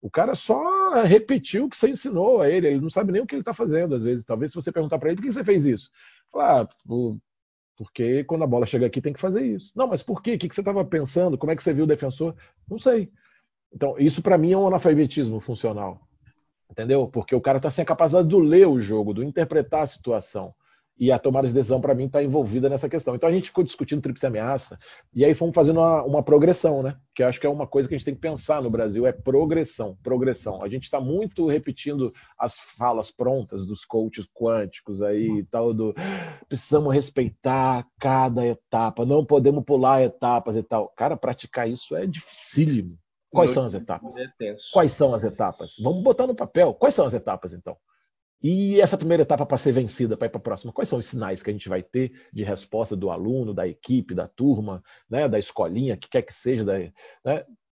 O 0.00 0.10
cara 0.10 0.34
só 0.34 1.04
repetiu 1.04 1.66
o 1.66 1.70
que 1.70 1.76
você 1.76 1.88
ensinou 1.90 2.40
a 2.40 2.50
ele. 2.50 2.66
Ele 2.66 2.80
não 2.80 2.90
sabe 2.90 3.12
nem 3.12 3.22
o 3.22 3.26
que 3.26 3.36
ele 3.36 3.42
está 3.42 3.54
fazendo, 3.54 3.94
às 3.94 4.02
vezes. 4.02 4.24
Talvez 4.24 4.50
se 4.50 4.56
você 4.56 4.72
perguntar 4.72 4.98
para 4.98 5.10
ele, 5.10 5.16
por 5.16 5.26
que 5.26 5.32
você 5.32 5.44
fez 5.44 5.64
isso? 5.64 5.88
Falar, 6.32 6.62
ah, 6.62 6.68
porque 7.82 8.22
quando 8.22 8.44
a 8.44 8.46
bola 8.46 8.64
chega 8.64 8.86
aqui 8.86 9.00
tem 9.00 9.12
que 9.12 9.20
fazer 9.20 9.44
isso. 9.44 9.72
Não, 9.74 9.88
mas 9.88 10.04
por 10.04 10.22
quê? 10.22 10.34
O 10.34 10.38
que 10.38 10.46
você 10.54 10.60
estava 10.60 10.84
pensando? 10.84 11.36
Como 11.36 11.50
é 11.50 11.56
que 11.56 11.62
você 11.64 11.74
viu 11.74 11.82
o 11.82 11.86
defensor? 11.86 12.32
Não 12.70 12.78
sei. 12.78 13.10
Então, 13.74 13.98
isso 13.98 14.22
para 14.22 14.38
mim 14.38 14.52
é 14.52 14.56
um 14.56 14.68
analfabetismo 14.68 15.40
funcional. 15.40 16.00
Entendeu? 16.70 17.08
Porque 17.08 17.34
o 17.34 17.40
cara 17.40 17.58
está 17.58 17.72
sem 17.72 17.82
a 17.82 17.86
capacidade 17.86 18.28
de 18.28 18.36
ler 18.36 18.68
o 18.68 18.80
jogo, 18.80 19.12
de 19.12 19.24
interpretar 19.24 19.82
a 19.82 19.86
situação. 19.88 20.54
E 20.98 21.10
a 21.10 21.18
tomada 21.18 21.48
de 21.48 21.54
decisão, 21.54 21.80
para 21.80 21.94
mim, 21.94 22.06
está 22.06 22.22
envolvida 22.22 22.68
nessa 22.68 22.88
questão. 22.88 23.14
Então 23.14 23.28
a 23.28 23.32
gente 23.32 23.46
ficou 23.48 23.64
discutindo 23.64 24.02
tríplice 24.02 24.26
ameaça, 24.26 24.78
e 25.14 25.24
aí 25.24 25.34
fomos 25.34 25.54
fazendo 25.54 25.80
uma, 25.80 26.02
uma, 26.04 26.22
progressão, 26.22 26.82
né? 26.82 26.96
Que 27.14 27.22
eu 27.22 27.28
acho 27.28 27.40
que 27.40 27.46
é 27.46 27.50
uma 27.50 27.66
coisa 27.66 27.88
que 27.88 27.94
a 27.94 27.98
gente 27.98 28.04
tem 28.04 28.14
que 28.14 28.20
pensar 28.20 28.62
no 28.62 28.70
Brasil, 28.70 29.06
é 29.06 29.12
progressão, 29.12 29.96
progressão. 30.02 30.62
A 30.62 30.68
gente 30.68 30.84
está 30.84 31.00
muito 31.00 31.46
repetindo 31.46 32.12
as 32.38 32.54
falas 32.76 33.10
prontas 33.10 33.66
dos 33.66 33.84
coaches 33.84 34.26
quânticos 34.34 35.02
aí 35.02 35.38
e 35.38 35.44
tal, 35.44 35.74
do 35.74 35.94
precisamos 36.48 36.94
respeitar 36.94 37.86
cada 37.98 38.46
etapa, 38.46 39.04
não 39.04 39.24
podemos 39.24 39.64
pular 39.64 40.02
etapas 40.02 40.56
e 40.56 40.62
tal. 40.62 40.88
Cara, 40.96 41.16
praticar 41.16 41.68
isso 41.68 41.96
é 41.96 42.06
dificílimo. 42.06 42.96
Quais 43.32 43.50
são 43.52 43.64
as 43.64 43.74
etapas? 43.74 44.14
Quais 44.70 44.92
são 44.92 45.14
as 45.14 45.24
etapas? 45.24 45.74
Vamos 45.82 46.02
botar 46.02 46.26
no 46.26 46.34
papel. 46.34 46.74
Quais 46.74 46.94
são 46.94 47.06
as 47.06 47.14
etapas, 47.14 47.54
então? 47.54 47.76
E 48.42 48.80
essa 48.80 48.98
primeira 48.98 49.22
etapa 49.22 49.46
para 49.46 49.58
ser 49.58 49.72
vencida, 49.72 50.16
para 50.16 50.26
ir 50.26 50.30
para 50.30 50.38
a 50.38 50.42
próxima, 50.42 50.72
quais 50.72 50.88
são 50.88 50.98
os 50.98 51.06
sinais 51.06 51.42
que 51.42 51.50
a 51.50 51.52
gente 51.52 51.68
vai 51.68 51.82
ter 51.82 52.12
de 52.32 52.42
resposta 52.42 52.96
do 52.96 53.10
aluno, 53.10 53.54
da 53.54 53.68
equipe, 53.68 54.14
da 54.14 54.26
turma, 54.26 54.82
né, 55.08 55.28
da 55.28 55.38
escolinha, 55.38 55.96
que 55.96 56.08
quer 56.08 56.22
que 56.22 56.34
seja, 56.34 56.64
né, 56.64 56.92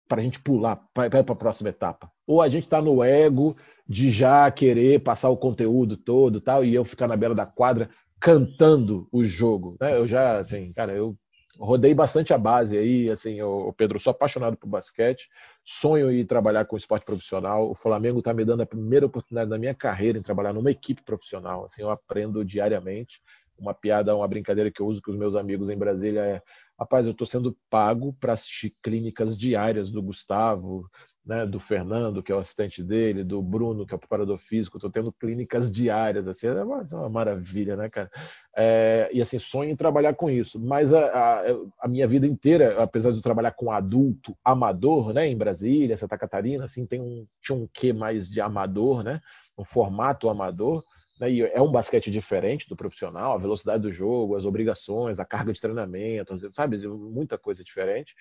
para 0.08 0.21
a 0.21 0.23
gente 0.23 0.39
pular 0.39 0.78
para 0.93 1.08
ir 1.08 1.23
para 1.23 1.34
a 1.34 1.36
próxima 1.36 1.69
etapa? 1.69 2.10
Ou 2.26 2.41
a 2.41 2.47
gente 2.47 2.63
está 2.63 2.82
no 2.82 3.04
ego 3.04 3.58
de 3.88 4.12
já 4.12 4.49
querer 4.52 5.02
passar 5.02 5.30
o 5.30 5.38
conteúdo 5.38 5.97
todo 5.97 6.39
tal, 6.39 6.63
e 6.63 6.73
eu 6.73 6.86
ficar 6.86 7.08
na 7.08 7.17
beira 7.17 7.36
da 7.36 7.45
quadra 7.45 7.89
cantando 8.19 9.08
o 9.12 9.26
jogo. 9.26 9.76
Né? 9.82 9.97
Eu 9.97 10.08
já, 10.08 10.39
assim, 10.39 10.71
cara, 10.71 10.93
eu 10.93 11.17
rodei 11.60 11.93
bastante 11.93 12.34
a 12.34 12.38
base 12.38 12.78
aí, 12.78 13.10
assim, 13.10 13.41
o 13.41 13.73
Pedro, 13.73 13.99
sou 13.99 14.12
apaixonado 14.12 14.58
por 14.58 14.67
basquete, 14.67 15.28
sonho 15.63 16.12
em 16.12 16.26
trabalhar 16.26 16.65
com 16.65 16.78
esporte 16.78 17.06
profissional. 17.06 17.69
O 17.69 17.76
Flamengo 17.76 18.19
está 18.19 18.34
me 18.34 18.43
dando 18.43 18.62
a 18.63 18.65
primeira 18.65 19.06
oportunidade 19.06 19.49
da 19.49 19.58
minha 19.58 19.73
carreira 19.73 20.17
em 20.17 20.23
trabalhar 20.23 20.54
numa 20.54 20.71
equipe 20.71 21.02
profissional. 21.04 21.65
Assim, 21.65 21.82
eu 21.82 21.89
aprendo 21.89 22.43
diariamente. 22.43 23.21
Uma 23.58 23.73
piada, 23.73 24.15
uma 24.15 24.28
brincadeira 24.28 24.71
que 24.71 24.82
eu 24.82 24.88
uso 24.88 25.02
com 25.02 25.12
os 25.12 25.17
meus 25.17 25.36
amigos 25.36 25.69
em 25.69 25.78
Brasília 25.78 26.21
é: 26.21 26.41
rapaz, 26.78 27.06
eu 27.06 27.12
estou 27.12 27.28
sendo 27.28 27.56
pago 27.69 28.13
para 28.19 28.34
assistir 28.34 28.73
clínicas 28.82 29.38
diárias 29.38 29.91
do 29.91 30.02
Gustavo, 30.02 30.89
né, 31.25 31.45
do 31.45 31.59
Fernando, 31.59 32.21
que 32.21 32.31
é 32.31 32.36
o 32.36 32.39
assistente 32.39 32.83
dele, 32.83 33.23
do 33.23 33.41
Bruno, 33.41 33.86
que 33.86 33.93
é 33.93 33.95
o 33.95 33.99
preparador 33.99 34.38
físico, 34.39 34.77
estou 34.77 34.91
tendo 34.91 35.12
clínicas 35.12 35.71
diárias, 35.71 36.27
assim, 36.27 36.47
é 36.47 36.63
uma, 36.63 36.88
é 36.89 36.95
uma 36.95 37.09
maravilha, 37.09 37.77
né, 37.77 37.89
cara? 37.89 38.12
É, 38.55 39.09
e 39.13 39.21
assim, 39.21 39.39
sonho 39.39 39.69
em 39.69 39.75
trabalhar 39.75 40.13
com 40.15 40.29
isso. 40.29 40.59
Mas 40.59 40.91
a, 40.93 40.99
a, 40.99 41.43
a, 41.81 41.88
minha 41.88 42.07
vida 42.07 42.27
inteira, 42.27 42.83
apesar 42.83 43.12
de 43.12 43.17
eu 43.17 43.21
trabalhar 43.21 43.51
com 43.51 43.71
adulto 43.71 44.38
amador, 44.43 45.13
né, 45.13 45.27
em 45.27 45.38
Brasília, 45.38 45.97
Santa 45.97 46.17
Catarina, 46.17 46.65
assim, 46.65 46.86
tem 46.86 47.01
um, 47.01 47.25
tinha 47.41 47.57
um 47.57 47.67
quê 47.71 47.93
mais 47.93 48.29
de 48.29 48.41
amador, 48.41 49.01
né? 49.01 49.21
Um 49.57 49.63
formato 49.63 50.29
amador. 50.29 50.83
Né, 51.19 51.31
e 51.31 51.41
é 51.41 51.62
um 51.62 51.71
basquete 51.71 52.12
diferente 52.12 52.67
do 52.67 52.75
profissional, 52.75 53.33
a 53.33 53.38
velocidade 53.38 53.83
do 53.83 53.93
jogo, 53.93 54.36
as 54.36 54.45
obrigações, 54.45 55.19
a 55.19 55.25
carga 55.25 55.53
de 55.53 55.62
treinamento, 55.62 56.36
sabe? 56.53 56.86
Muita 56.88 57.38
coisa 57.38 57.63
diferente. 57.63 58.13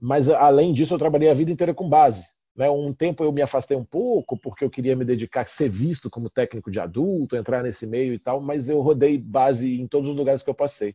Mas, 0.00 0.28
além 0.28 0.72
disso, 0.72 0.94
eu 0.94 0.98
trabalhei 0.98 1.28
a 1.28 1.34
vida 1.34 1.50
inteira 1.50 1.74
com 1.74 1.88
base. 1.88 2.24
Né? 2.56 2.68
Um 2.70 2.92
tempo 2.92 3.22
eu 3.22 3.32
me 3.32 3.42
afastei 3.42 3.76
um 3.76 3.84
pouco, 3.84 4.38
porque 4.38 4.64
eu 4.64 4.70
queria 4.70 4.96
me 4.96 5.04
dedicar 5.04 5.42
a 5.42 5.46
ser 5.46 5.68
visto 5.68 6.10
como 6.10 6.30
técnico 6.30 6.70
de 6.70 6.80
adulto, 6.80 7.36
entrar 7.36 7.62
nesse 7.62 7.86
meio 7.86 8.14
e 8.14 8.18
tal, 8.18 8.40
mas 8.40 8.68
eu 8.68 8.80
rodei 8.80 9.18
base 9.18 9.80
em 9.80 9.86
todos 9.86 10.08
os 10.08 10.16
lugares 10.16 10.42
que 10.42 10.50
eu 10.50 10.54
passei. 10.54 10.94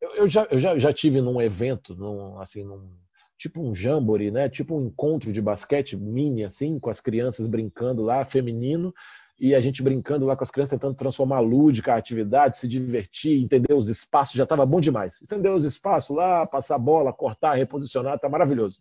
Eu, 0.00 0.14
eu 0.16 0.28
já, 0.28 0.46
eu 0.50 0.60
já, 0.60 0.78
já 0.78 0.92
tive 0.92 1.20
num 1.20 1.40
evento, 1.40 1.94
num, 1.94 2.38
assim, 2.40 2.64
num, 2.64 2.90
tipo 3.38 3.60
um 3.60 3.74
jamboree, 3.74 4.30
né? 4.30 4.48
Tipo 4.48 4.76
um 4.76 4.86
encontro 4.86 5.32
de 5.32 5.40
basquete 5.40 5.96
mini, 5.96 6.44
assim, 6.44 6.78
com 6.78 6.90
as 6.90 7.00
crianças 7.00 7.46
brincando 7.46 8.02
lá, 8.02 8.24
feminino, 8.24 8.92
e 9.38 9.54
a 9.54 9.60
gente 9.60 9.82
brincando 9.82 10.24
lá 10.24 10.34
com 10.34 10.44
as 10.44 10.50
crianças, 10.50 10.70
tentando 10.70 10.94
transformar 10.94 11.40
lúdica 11.40 11.92
a 11.92 11.96
atividade, 11.96 12.58
se 12.58 12.66
divertir, 12.66 13.42
entender 13.42 13.74
os 13.74 13.88
espaços, 13.88 14.34
já 14.34 14.44
estava 14.44 14.64
bom 14.64 14.80
demais. 14.80 15.20
Entender 15.22 15.50
os 15.50 15.64
espaços 15.64 16.16
lá, 16.16 16.46
passar 16.46 16.78
bola, 16.78 17.12
cortar, 17.12 17.54
reposicionar, 17.54 18.18
tá 18.18 18.28
maravilhoso. 18.28 18.80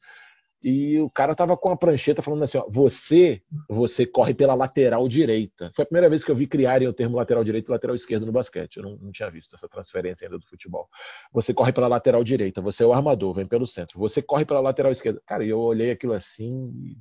E 0.63 1.00
o 1.00 1.10
cara 1.12 1.36
tava 1.36 1.56
com 1.56 1.70
a 1.70 1.78
prancheta 1.78 2.24
falando 2.24 2.41
assim, 2.41 2.58
ó, 2.58 2.65
você, 2.68 3.39
você 3.70 4.04
corre 4.04 4.34
pela 4.34 4.56
lateral 4.56 5.08
direita. 5.08 5.72
Foi 5.76 5.84
a 5.84 5.86
primeira 5.86 6.10
vez 6.10 6.24
que 6.24 6.32
eu 6.32 6.36
vi 6.36 6.48
criarem 6.48 6.88
o 6.88 6.94
termo 6.94 7.18
lateral 7.18 7.44
direito 7.44 7.70
e 7.70 7.72
lateral 7.72 7.96
esquerdo 7.96 8.26
no 8.26 8.32
basquete. 8.32 8.78
Eu 8.78 8.84
não, 8.84 8.98
não 8.98 9.12
tinha 9.12 9.30
visto 9.30 9.56
essa 9.56 9.70
transferência 9.70 10.26
ainda 10.26 10.39
do 10.39 10.48
futebol. 10.48 10.89
Você 11.32 11.54
corre 11.54 11.72
pela 11.72 11.88
lateral 11.88 12.24
direita, 12.24 12.62
você 12.62 12.82
é 12.82 12.86
o 12.88 12.94
armador, 12.94 13.36
vem 13.36 13.46
pelo 13.46 13.68
centro. 13.68 14.00
Você 14.00 14.24
corre 14.24 14.44
pela 14.44 14.60
lateral 14.60 14.91
esquerda. 14.91 15.22
Cara, 15.28 15.46
eu 15.46 15.60
olhei 15.60 15.91
aquilo 15.91 16.13
assim 16.13 16.96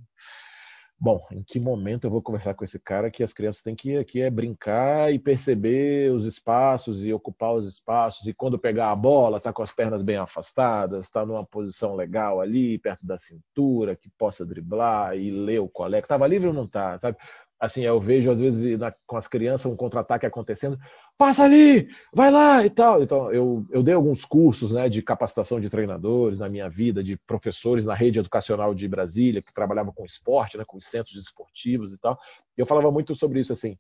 bom, 0.99 1.25
em 1.31 1.43
que 1.43 1.61
momento 1.61 2.05
eu 2.05 2.11
vou 2.11 2.23
conversar 2.23 2.55
com 2.55 2.65
esse 2.65 2.79
cara 2.79 3.11
que 3.11 3.23
as 3.23 3.33
crianças 3.33 3.63
têm 3.63 3.75
que 3.75 3.97
aqui 3.97 4.21
é 4.21 4.31
brincar 4.31 5.13
e 5.13 5.19
perceber 5.19 6.11
os 6.13 6.25
espaços 6.25 7.05
e 7.05 7.13
ocupar 7.13 7.55
os 7.55 7.67
espaços 7.67 8.27
e 8.27 8.33
quando 8.33 8.59
pegar 8.59 8.91
a 8.91 8.97
bola 8.97 9.41
tá 9.41 9.53
com 9.53 9.63
as 9.63 9.73
pernas 9.73 10.03
bem 10.03 10.17
afastadas, 10.17 11.05
está 11.05 11.27
numa 11.27 11.45
posição 11.45 11.95
legal 11.95 12.41
ali, 12.41 12.79
perto 12.79 13.05
da 13.07 13.19
cintura, 13.19 13.97
que 13.97 14.09
possa 14.19 14.47
driblar 14.47 15.17
e 15.17 15.31
ler 15.31 15.61
o 15.61 15.69
colega. 15.69 16.07
Tava 16.07 16.27
livre 16.27 16.49
ou 16.49 16.55
não 16.55 16.67
tá, 16.67 16.99
sabe? 16.99 17.19
Assim, 17.59 17.83
eu 17.83 18.01
vejo 18.01 18.31
às 18.31 18.40
vezes 18.40 18.79
na, 18.79 18.93
com 19.07 19.17
as 19.17 19.27
crianças 19.27 19.67
um 19.67 19.77
contra-ataque 19.77 20.27
acontecendo, 20.27 20.79
passa 21.17 21.44
ali, 21.44 21.88
vai 22.13 22.31
lá 22.31 22.65
e 22.65 22.71
tal. 22.71 23.02
Então, 23.02 23.33
eu, 23.33 23.65
eu 23.71 23.83
dei 23.83 23.94
alguns 23.94 24.25
cursos 24.25 24.73
né, 24.73 24.88
de 24.88 25.00
capacitação 25.00 25.61
de 25.61 25.71
treinadores 25.71 26.40
na 26.40 26.48
minha 26.48 26.69
vida, 26.69 27.02
de 27.02 27.17
professores 27.17 27.85
na 27.85 27.94
rede 27.94 28.19
educacional 28.19 28.75
de 28.75 28.87
Brasília, 28.88 29.42
que 29.42 29.55
trabalhava 29.55 29.92
com 29.92 30.05
esporte, 30.05 30.59
né, 30.59 30.65
com 30.67 30.81
centros 30.81 31.17
esportivos 31.17 31.92
e 31.92 31.98
tal. 31.98 32.19
Eu 32.57 32.67
falava 32.67 32.90
muito 32.90 33.15
sobre 33.15 33.40
isso, 33.40 33.52
assim, 33.52 33.77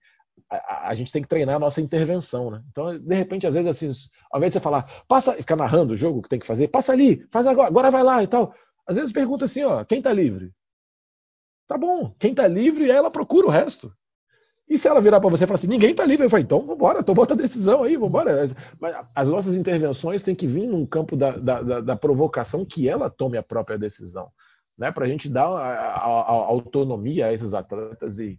a, 0.50 0.88
a, 0.88 0.94
gente 0.94 1.12
tem 1.12 1.22
que 1.22 1.28
treinar 1.28 1.56
a 1.56 1.60
nossa 1.60 1.80
intervenção, 1.80 2.50
né? 2.50 2.62
Então, 2.70 2.98
de 2.98 3.14
repente, 3.14 3.46
às 3.46 3.54
vezes, 3.54 3.70
assim, 3.70 3.92
ao 4.30 4.38
invés 4.38 4.52
de 4.52 4.58
você 4.58 4.62
falar, 4.62 5.04
passa, 5.08 5.34
ficar 5.34 5.56
narrando 5.56 5.94
o 5.94 5.96
jogo 5.96 6.22
que 6.22 6.28
tem 6.28 6.38
que 6.38 6.46
fazer, 6.46 6.68
passa 6.68 6.92
ali, 6.92 7.26
faz 7.30 7.46
agora, 7.46 7.68
agora 7.68 7.90
vai 7.90 8.02
lá 8.02 8.22
e 8.22 8.26
tal. 8.26 8.54
Às 8.86 8.96
vezes 8.96 9.12
pergunta 9.12 9.44
assim, 9.44 9.62
ó, 9.62 9.84
quem 9.84 10.02
tá 10.02 10.12
livre? 10.12 10.52
Tá 11.66 11.78
bom, 11.78 12.14
quem 12.18 12.34
tá 12.34 12.46
livre, 12.46 12.90
ela 12.90 13.10
procura 13.10 13.46
o 13.46 13.50
resto. 13.50 13.92
E 14.68 14.78
se 14.78 14.88
ela 14.88 15.00
virar 15.00 15.20
para 15.20 15.28
você 15.28 15.44
e 15.44 15.46
falar 15.46 15.58
assim, 15.58 15.66
ninguém 15.66 15.90
está 15.90 16.04
livre, 16.04 16.24
eu 16.24 16.30
falo, 16.30 16.42
então 16.42 16.66
vambora, 16.66 17.02
toma 17.02 17.20
outra 17.20 17.36
decisão 17.36 17.82
aí, 17.82 17.96
vambora. 17.96 18.50
Mas 18.80 18.96
as 19.14 19.28
nossas 19.28 19.54
intervenções 19.54 20.22
têm 20.22 20.34
que 20.34 20.46
vir 20.46 20.66
num 20.66 20.86
campo 20.86 21.16
da, 21.16 21.32
da, 21.32 21.80
da 21.80 21.96
provocação 21.96 22.64
que 22.64 22.88
ela 22.88 23.10
tome 23.10 23.36
a 23.36 23.42
própria 23.42 23.78
decisão. 23.78 24.30
Né? 24.76 24.90
Para 24.90 25.04
a 25.04 25.08
gente 25.08 25.28
dar 25.28 25.46
a, 25.46 25.68
a, 25.68 26.04
a, 26.04 26.32
autonomia 26.32 27.26
a 27.26 27.32
esses 27.32 27.52
atletas 27.52 28.16
de, 28.16 28.38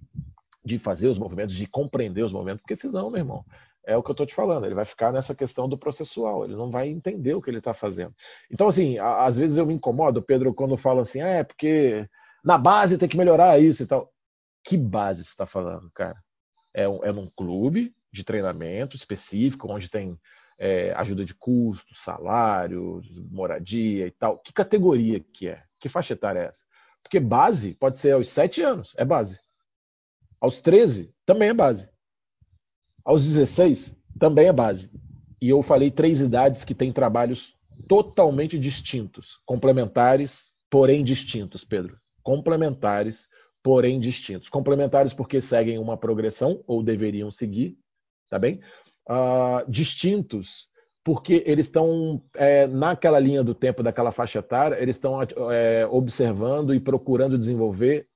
de 0.63 0.79
fazer 0.79 1.07
os 1.07 1.19
movimentos, 1.19 1.55
de 1.55 1.67
compreender 1.67 2.23
os 2.23 2.33
movimentos, 2.33 2.61
porque 2.61 2.75
senão, 2.75 3.11
meu 3.11 3.19
irmão, 3.19 3.45
é 3.85 3.95
o 3.95 4.01
que 4.01 4.09
eu 4.09 4.13
estou 4.13 4.25
te 4.25 4.33
falando, 4.33 4.65
ele 4.65 4.73
vai 4.73 4.85
ficar 4.85 5.13
nessa 5.13 5.35
questão 5.35 5.69
do 5.69 5.77
processual, 5.77 6.43
ele 6.43 6.55
não 6.55 6.71
vai 6.71 6.89
entender 6.89 7.35
o 7.35 7.41
que 7.41 7.51
ele 7.51 7.59
está 7.59 7.73
fazendo. 7.73 8.13
Então, 8.51 8.67
assim, 8.67 8.97
às 8.97 9.37
vezes 9.37 9.57
eu 9.57 9.65
me 9.65 9.75
incomodo, 9.75 10.23
Pedro, 10.23 10.55
quando 10.55 10.75
fala 10.75 11.03
assim, 11.03 11.21
ah, 11.21 11.27
é 11.27 11.43
porque 11.43 12.07
na 12.45 12.59
base 12.59 12.97
tem 12.97 13.09
que 13.09 13.17
melhorar 13.17 13.59
isso 13.59 13.81
e 13.81 13.87
tal. 13.87 14.13
Que 14.63 14.77
base 14.77 15.23
você 15.23 15.29
está 15.31 15.47
falando, 15.47 15.89
cara? 15.91 16.15
É, 16.73 16.87
um, 16.87 17.03
é 17.03 17.11
num 17.11 17.27
clube 17.35 17.95
de 18.13 18.23
treinamento 18.23 18.95
específico, 18.95 19.71
onde 19.71 19.89
tem 19.89 20.17
é, 20.59 20.93
ajuda 20.93 21.25
de 21.25 21.33
custo, 21.33 21.95
salário, 22.03 23.01
moradia 23.31 24.05
e 24.05 24.11
tal. 24.11 24.37
Que 24.39 24.53
categoria 24.53 25.19
que 25.19 25.47
é? 25.47 25.61
Que 25.79 25.89
faixa 25.89 26.13
etária 26.13 26.39
é 26.39 26.45
essa? 26.45 26.63
Porque 27.01 27.19
base 27.19 27.73
pode 27.75 27.99
ser 27.99 28.11
aos 28.11 28.29
7 28.29 28.61
anos, 28.61 28.93
é 28.95 29.03
base. 29.03 29.39
Aos 30.39 30.61
13, 30.61 31.13
também 31.25 31.49
é 31.49 31.53
base. 31.53 31.89
Aos 33.03 33.25
16, 33.25 33.95
também 34.19 34.47
é 34.47 34.53
base. 34.53 34.89
E 35.41 35.49
eu 35.49 35.63
falei 35.63 35.89
três 35.89 36.21
idades 36.21 36.63
que 36.63 36.75
têm 36.75 36.91
trabalhos 36.91 37.55
totalmente 37.87 38.57
distintos, 38.59 39.39
complementares, 39.45 40.39
porém 40.69 41.03
distintos, 41.03 41.63
Pedro. 41.63 41.95
Complementares, 42.25 43.29
porém 43.63 43.99
distintos. 43.99 44.49
Complementares 44.49 45.13
porque 45.13 45.39
seguem 45.41 45.77
uma 45.77 45.95
progressão, 45.95 46.63
ou 46.65 46.81
deveriam 46.81 47.31
seguir, 47.31 47.77
tá 48.27 48.39
bem? 48.39 48.59
Uh, 49.07 49.69
distintos 49.69 50.67
porque 51.03 51.43
eles 51.45 51.67
estão 51.67 52.19
é, 52.33 52.65
naquela 52.65 53.19
linha 53.19 53.43
do 53.43 53.53
tempo 53.53 53.83
daquela 53.83 54.11
faixa 54.11 54.39
etária, 54.39 54.81
eles 54.81 54.95
estão 54.95 55.19
é, 55.51 55.85
observando 55.85 56.73
e 56.73 56.79
procurando 56.79 57.37
desenvolver 57.37 58.07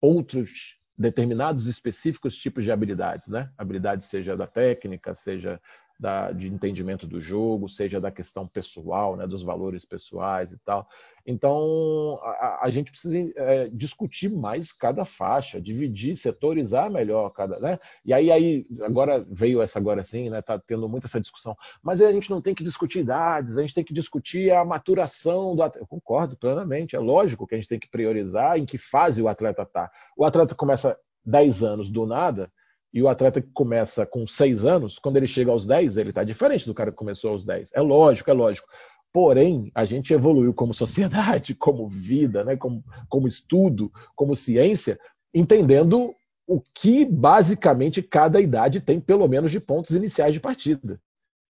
outros 0.00 0.48
determinados 0.96 1.66
específicos 1.66 2.36
tipos 2.36 2.62
de 2.62 2.70
habilidades, 2.70 3.26
né? 3.26 3.50
Habilidades 3.58 4.08
seja 4.08 4.36
da 4.36 4.46
técnica, 4.46 5.12
seja 5.12 5.60
da, 5.98 6.30
de 6.30 6.46
entendimento 6.46 7.06
do 7.06 7.18
jogo, 7.18 7.68
seja 7.68 8.00
da 8.00 8.10
questão 8.10 8.46
pessoal, 8.46 9.16
né, 9.16 9.26
dos 9.26 9.42
valores 9.42 9.84
pessoais 9.84 10.52
e 10.52 10.58
tal. 10.58 10.86
Então, 11.26 12.20
a, 12.22 12.60
a 12.62 12.70
gente 12.70 12.90
precisa 12.90 13.32
é, 13.36 13.68
discutir 13.68 14.30
mais 14.30 14.72
cada 14.72 15.04
faixa, 15.04 15.60
dividir, 15.60 16.16
setorizar 16.16 16.88
melhor 16.88 17.30
cada, 17.30 17.58
né? 17.58 17.80
E 18.04 18.12
aí, 18.12 18.30
aí 18.30 18.66
agora 18.82 19.24
veio 19.28 19.60
essa 19.60 19.78
agora 19.78 20.04
sim, 20.04 20.30
né? 20.30 20.40
Tá 20.40 20.58
tendo 20.58 20.88
muita 20.88 21.08
essa 21.08 21.20
discussão. 21.20 21.56
Mas 21.82 22.00
a 22.00 22.12
gente 22.12 22.30
não 22.30 22.40
tem 22.40 22.54
que 22.54 22.62
discutir 22.62 23.00
idades, 23.00 23.58
a 23.58 23.62
gente 23.62 23.74
tem 23.74 23.84
que 23.84 23.94
discutir 23.94 24.52
a 24.52 24.64
maturação 24.64 25.56
do 25.56 25.62
atleta. 25.62 25.82
Eu 25.82 25.88
concordo 25.88 26.36
plenamente, 26.36 26.94
é 26.94 27.00
lógico 27.00 27.46
que 27.46 27.54
a 27.54 27.58
gente 27.58 27.68
tem 27.68 27.80
que 27.80 27.90
priorizar 27.90 28.56
em 28.58 28.64
que 28.64 28.78
fase 28.78 29.20
o 29.20 29.28
atleta 29.28 29.62
está. 29.62 29.90
O 30.16 30.24
atleta 30.24 30.54
começa 30.54 30.96
10 31.24 31.64
anos 31.64 31.90
do 31.90 32.06
nada, 32.06 32.52
e 32.92 33.02
o 33.02 33.08
atleta 33.08 33.40
que 33.40 33.50
começa 33.52 34.06
com 34.06 34.26
6 34.26 34.64
anos, 34.64 34.98
quando 34.98 35.16
ele 35.16 35.26
chega 35.26 35.50
aos 35.50 35.66
10, 35.66 35.96
ele 35.96 36.10
está 36.10 36.24
diferente 36.24 36.66
do 36.66 36.74
cara 36.74 36.90
que 36.90 36.96
começou 36.96 37.30
aos 37.30 37.44
10. 37.44 37.70
É 37.74 37.80
lógico, 37.80 38.30
é 38.30 38.32
lógico. 38.32 38.66
Porém, 39.12 39.70
a 39.74 39.84
gente 39.84 40.12
evoluiu 40.12 40.52
como 40.52 40.72
sociedade, 40.74 41.54
como 41.54 41.88
vida, 41.88 42.44
né? 42.44 42.56
como, 42.56 42.82
como 43.08 43.28
estudo, 43.28 43.90
como 44.14 44.36
ciência, 44.36 44.98
entendendo 45.34 46.14
o 46.46 46.60
que 46.60 47.04
basicamente 47.04 48.02
cada 48.02 48.40
idade 48.40 48.80
tem, 48.80 49.00
pelo 49.00 49.26
menos, 49.26 49.50
de 49.50 49.58
pontos 49.58 49.96
iniciais 49.96 50.32
de 50.32 50.40
partida. 50.40 51.00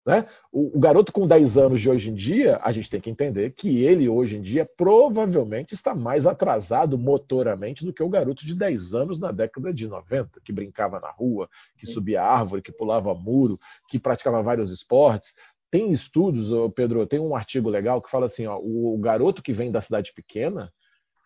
Né? 0.06 0.26
O, 0.52 0.76
o, 0.76 0.80
garoto 0.80 1.10
com 1.10 1.26
10 1.26 1.56
anos 1.56 1.80
de 1.80 1.88
hoje 1.88 2.10
em 2.10 2.14
dia, 2.14 2.60
a 2.62 2.70
gente 2.72 2.90
tem 2.90 3.00
que 3.00 3.08
entender 3.08 3.52
que 3.52 3.82
ele, 3.82 4.06
hoje 4.06 4.36
em 4.36 4.42
dia, 4.42 4.68
provavelmente 4.76 5.72
está 5.72 5.94
mais 5.94 6.26
atrasado 6.26 6.98
motoramente 6.98 7.84
do 7.84 7.92
que 7.92 8.02
o 8.02 8.08
garoto 8.08 8.44
de 8.44 8.54
10 8.54 8.92
anos 8.92 9.18
na 9.18 9.32
década 9.32 9.72
de 9.72 9.88
90, 9.88 10.40
que 10.44 10.52
brincava 10.52 11.00
na 11.00 11.10
rua, 11.10 11.48
que 11.78 11.86
subia 11.86 12.22
árvore, 12.22 12.60
que 12.60 12.70
pulava 12.70 13.14
muro, 13.14 13.58
que 13.88 13.98
praticava 13.98 14.42
vários 14.42 14.70
esportes. 14.70 15.34
Tem 15.70 15.90
estudos, 15.90 16.50
Pedro, 16.74 17.06
tem 17.06 17.18
um 17.18 17.34
artigo 17.34 17.70
legal 17.70 18.02
que 18.02 18.10
fala 18.10 18.26
assim: 18.26 18.46
ó, 18.46 18.58
o 18.58 18.98
garoto 18.98 19.42
que 19.42 19.54
vem 19.54 19.72
da 19.72 19.80
cidade 19.80 20.12
pequena, 20.12 20.70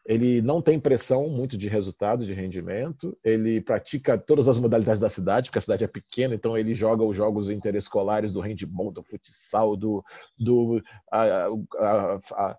ele 0.08 0.40
não 0.40 0.62
tem 0.62 0.80
pressão 0.80 1.28
muito 1.28 1.58
de 1.58 1.68
resultado, 1.68 2.24
de 2.24 2.32
rendimento, 2.32 3.14
ele 3.22 3.60
pratica 3.60 4.16
todas 4.16 4.48
as 4.48 4.58
modalidades 4.58 4.98
da 4.98 5.10
cidade, 5.10 5.48
porque 5.48 5.58
a 5.58 5.62
cidade 5.62 5.84
é 5.84 5.86
pequena, 5.86 6.34
então 6.34 6.56
ele 6.56 6.74
joga 6.74 7.04
os 7.04 7.14
jogos 7.14 7.50
interescolares 7.50 8.32
do 8.32 8.40
handball, 8.40 8.90
do 8.90 9.02
futsal, 9.02 9.76
do, 9.76 10.02
do 10.38 10.82
a, 11.12 11.48
a, 11.78 12.20
a, 12.32 12.56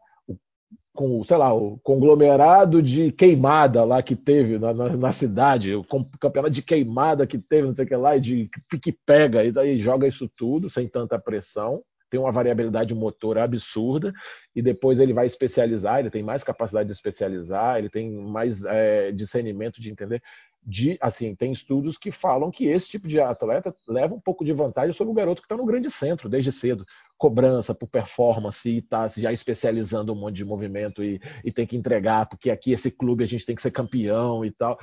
com, 0.93 1.23
sei 1.23 1.37
lá, 1.37 1.51
o 1.51 1.79
conglomerado 1.79 2.83
de 2.83 3.11
queimada 3.11 3.83
lá 3.83 4.03
que 4.03 4.15
teve 4.15 4.59
na, 4.59 4.71
na, 4.71 4.95
na, 4.95 5.11
cidade, 5.11 5.73
o 5.73 5.83
campeonato 6.19 6.53
de 6.53 6.61
queimada 6.61 7.25
que 7.25 7.39
teve, 7.39 7.67
não 7.67 7.73
sei 7.73 7.85
o 7.85 7.87
que 7.87 7.95
lá, 7.95 8.15
de 8.19 8.47
pique-pega, 8.69 9.43
e 9.43 9.51
daí 9.51 9.79
joga 9.79 10.07
isso 10.07 10.29
tudo 10.37 10.69
sem 10.69 10.87
tanta 10.87 11.17
pressão 11.17 11.81
tem 12.09 12.19
uma 12.19 12.31
variabilidade 12.31 12.93
motor 12.93 13.37
absurda 13.37 14.11
e 14.55 14.61
depois 14.61 14.99
ele 14.99 15.13
vai 15.13 15.27
especializar, 15.27 15.99
ele 15.99 16.09
tem 16.09 16.23
mais 16.23 16.43
capacidade 16.43 16.87
de 16.87 16.93
especializar, 16.93 17.77
ele 17.77 17.89
tem 17.89 18.11
mais 18.11 18.63
é, 18.65 19.11
discernimento 19.11 19.81
de 19.81 19.89
entender. 19.89 20.21
De, 20.61 20.97
assim, 20.99 21.33
tem 21.35 21.53
estudos 21.53 21.97
que 21.97 22.11
falam 22.11 22.51
que 22.51 22.65
esse 22.65 22.89
tipo 22.89 23.07
de 23.07 23.19
atleta 23.19 23.73
leva 23.87 24.13
um 24.13 24.19
pouco 24.19 24.43
de 24.43 24.51
vantagem 24.51 24.93
sobre 24.93 25.11
o 25.11 25.15
garoto 25.15 25.41
que 25.41 25.45
está 25.45 25.55
no 25.55 25.65
grande 25.65 25.89
centro 25.89 26.27
desde 26.27 26.51
cedo. 26.51 26.85
Cobrança 27.17 27.73
por 27.73 27.87
performance 27.87 28.69
e 28.69 28.79
está 28.79 29.07
já 29.07 29.31
especializando 29.31 30.11
um 30.11 30.15
monte 30.15 30.35
de 30.35 30.45
movimento 30.45 31.01
e, 31.01 31.21
e 31.45 31.51
tem 31.51 31.65
que 31.65 31.77
entregar, 31.77 32.27
porque 32.27 32.51
aqui 32.51 32.73
esse 32.73 32.91
clube 32.91 33.23
a 33.23 33.27
gente 33.27 33.45
tem 33.45 33.55
que 33.55 33.61
ser 33.61 33.71
campeão 33.71 34.43
e 34.43 34.51
tal. 34.51 34.77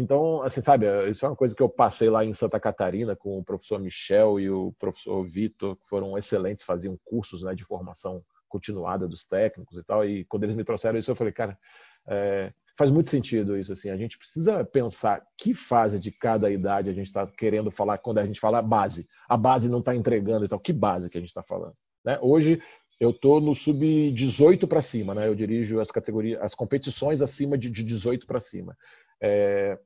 Então, 0.00 0.42
assim, 0.42 0.62
sabe, 0.62 0.86
isso 1.10 1.26
é 1.26 1.28
uma 1.28 1.34
coisa 1.34 1.56
que 1.56 1.62
eu 1.62 1.68
passei 1.68 2.08
lá 2.08 2.24
em 2.24 2.32
Santa 2.32 2.60
Catarina 2.60 3.16
com 3.16 3.36
o 3.36 3.42
professor 3.42 3.80
Michel 3.80 4.38
e 4.38 4.48
o 4.48 4.72
professor 4.78 5.24
Vitor, 5.24 5.74
que 5.74 5.88
foram 5.88 6.16
excelentes, 6.16 6.64
faziam 6.64 6.96
cursos 7.04 7.42
né, 7.42 7.52
de 7.52 7.64
formação 7.64 8.22
continuada 8.48 9.08
dos 9.08 9.26
técnicos 9.26 9.76
e 9.76 9.82
tal. 9.82 10.08
E 10.08 10.24
quando 10.26 10.44
eles 10.44 10.54
me 10.54 10.62
trouxeram 10.62 11.00
isso, 11.00 11.10
eu 11.10 11.16
falei, 11.16 11.32
cara, 11.32 11.58
é, 12.06 12.52
faz 12.76 12.92
muito 12.92 13.10
sentido 13.10 13.58
isso. 13.58 13.72
Assim, 13.72 13.90
a 13.90 13.96
gente 13.96 14.16
precisa 14.16 14.64
pensar 14.64 15.20
que 15.36 15.52
fase 15.52 15.98
de 15.98 16.12
cada 16.12 16.48
idade 16.48 16.88
a 16.88 16.94
gente 16.94 17.08
está 17.08 17.26
querendo 17.26 17.68
falar 17.68 17.98
quando 17.98 18.18
a 18.18 18.24
gente 18.24 18.38
fala 18.38 18.62
base. 18.62 19.04
A 19.28 19.36
base 19.36 19.68
não 19.68 19.80
está 19.80 19.96
entregando 19.96 20.44
e 20.44 20.48
tal. 20.48 20.60
Que 20.60 20.72
base 20.72 21.10
que 21.10 21.18
a 21.18 21.20
gente 21.20 21.30
está 21.30 21.42
falando? 21.42 21.74
Né? 22.04 22.16
Hoje 22.22 22.62
eu 23.00 23.10
estou 23.10 23.40
no 23.40 23.52
sub-18 23.52 24.64
para 24.68 24.80
cima, 24.80 25.12
né? 25.12 25.26
Eu 25.26 25.34
dirijo 25.34 25.80
as 25.80 25.90
categorias, 25.90 26.40
as 26.40 26.54
competições 26.54 27.20
acima 27.20 27.58
de, 27.58 27.68
de 27.68 27.82
18 27.82 28.28
para 28.28 28.38
cima. 28.38 28.76
É, 29.20 29.76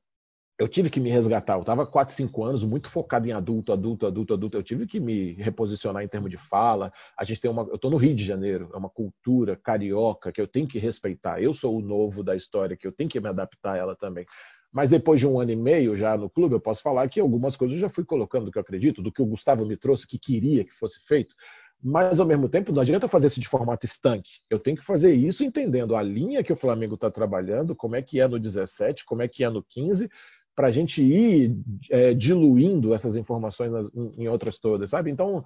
eu 0.63 0.69
tive 0.69 0.89
que 0.89 1.01
me 1.01 1.11
resgatar. 1.11 1.55
Eu 1.55 1.63
estava 1.63 1.85
4, 1.85 2.15
5 2.15 2.45
anos 2.45 2.63
muito 2.63 2.89
focado 2.89 3.27
em 3.27 3.33
adulto, 3.33 3.73
adulto, 3.73 4.07
adulto, 4.07 4.35
adulto. 4.35 4.57
Eu 4.57 4.63
tive 4.63 4.87
que 4.87 5.01
me 5.01 5.33
reposicionar 5.33 6.05
em 6.05 6.09
termos 6.09 6.31
de 6.31 6.37
fala. 6.37 6.93
A 7.19 7.25
gente 7.25 7.41
tem 7.41 7.51
uma, 7.51 7.63
eu 7.63 7.75
estou 7.75 7.91
no 7.91 7.97
Rio 7.97 8.15
de 8.15 8.25
Janeiro, 8.25 8.71
é 8.73 8.77
uma 8.77 8.89
cultura 8.89 9.57
carioca 9.57 10.31
que 10.31 10.41
eu 10.41 10.47
tenho 10.47 10.69
que 10.69 10.79
respeitar. 10.79 11.43
Eu 11.43 11.53
sou 11.53 11.77
o 11.77 11.83
novo 11.83 12.23
da 12.23 12.37
história, 12.37 12.77
que 12.77 12.87
eu 12.87 12.93
tenho 12.93 13.11
que 13.11 13.19
me 13.19 13.29
adaptar 13.29 13.75
a 13.75 13.77
ela 13.77 13.97
também. 13.97 14.25
Mas 14.73 14.89
depois 14.89 15.21
de 15.21 15.27
um 15.27 15.41
ano 15.41 15.51
e 15.51 15.57
meio 15.57 15.97
já 15.97 16.17
no 16.17 16.31
clube, 16.31 16.55
eu 16.55 16.61
posso 16.61 16.81
falar 16.81 17.09
que 17.09 17.19
algumas 17.19 17.57
coisas 17.57 17.75
eu 17.75 17.81
já 17.81 17.89
fui 17.91 18.05
colocando 18.05 18.45
do 18.45 18.53
que 18.53 18.59
eu 18.59 18.63
acredito, 18.63 19.03
do 19.03 19.11
que 19.11 19.21
o 19.21 19.27
Gustavo 19.27 19.67
me 19.67 19.77
trouxe, 19.77 20.07
que 20.07 20.19
queria 20.19 20.65
que 20.65 20.73
fosse 20.79 20.99
feito. 21.07 21.35
Mas, 21.83 22.21
ao 22.21 22.27
mesmo 22.27 22.49
tempo, 22.49 22.71
não 22.71 22.81
adianta 22.81 23.09
fazer 23.09 23.27
isso 23.27 23.41
de 23.41 23.49
formato 23.49 23.85
estanque. 23.85 24.31
Eu 24.49 24.61
tenho 24.61 24.77
que 24.77 24.85
fazer 24.85 25.13
isso 25.13 25.43
entendendo 25.43 25.97
a 25.97 26.03
linha 26.03 26.45
que 26.45 26.53
o 26.53 26.57
Flamengo 26.57 26.95
está 26.95 27.11
trabalhando, 27.11 27.75
como 27.75 27.97
é 27.97 28.03
que 28.03 28.21
é 28.21 28.29
no 28.29 28.39
17, 28.39 29.05
como 29.05 29.21
é 29.21 29.27
que 29.27 29.43
é 29.43 29.51
no 29.51 29.65
15, 29.65 30.09
para 30.55 30.69
a 30.69 30.71
gente 30.71 31.03
ir 31.03 31.57
é, 31.91 32.15
diluindo 32.15 32.95
essas 32.95 33.17
informações 33.17 33.73
em 34.17 34.29
outras 34.29 34.59
todas, 34.59 34.91
sabe? 34.91 35.11
Então, 35.11 35.45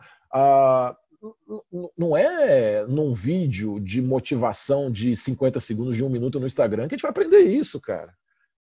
não 1.96 2.16
é 2.16 2.84
num 2.86 3.14
vídeo 3.14 3.80
de 3.80 4.02
motivação 4.02 4.90
de 4.90 5.16
50 5.16 5.60
segundos, 5.60 5.96
de 5.96 6.04
um 6.04 6.10
minuto 6.10 6.40
no 6.40 6.46
Instagram 6.46 6.88
que 6.88 6.94
a 6.94 6.96
gente 6.96 7.02
vai 7.02 7.10
aprender 7.10 7.40
isso, 7.40 7.80
cara. 7.80 8.12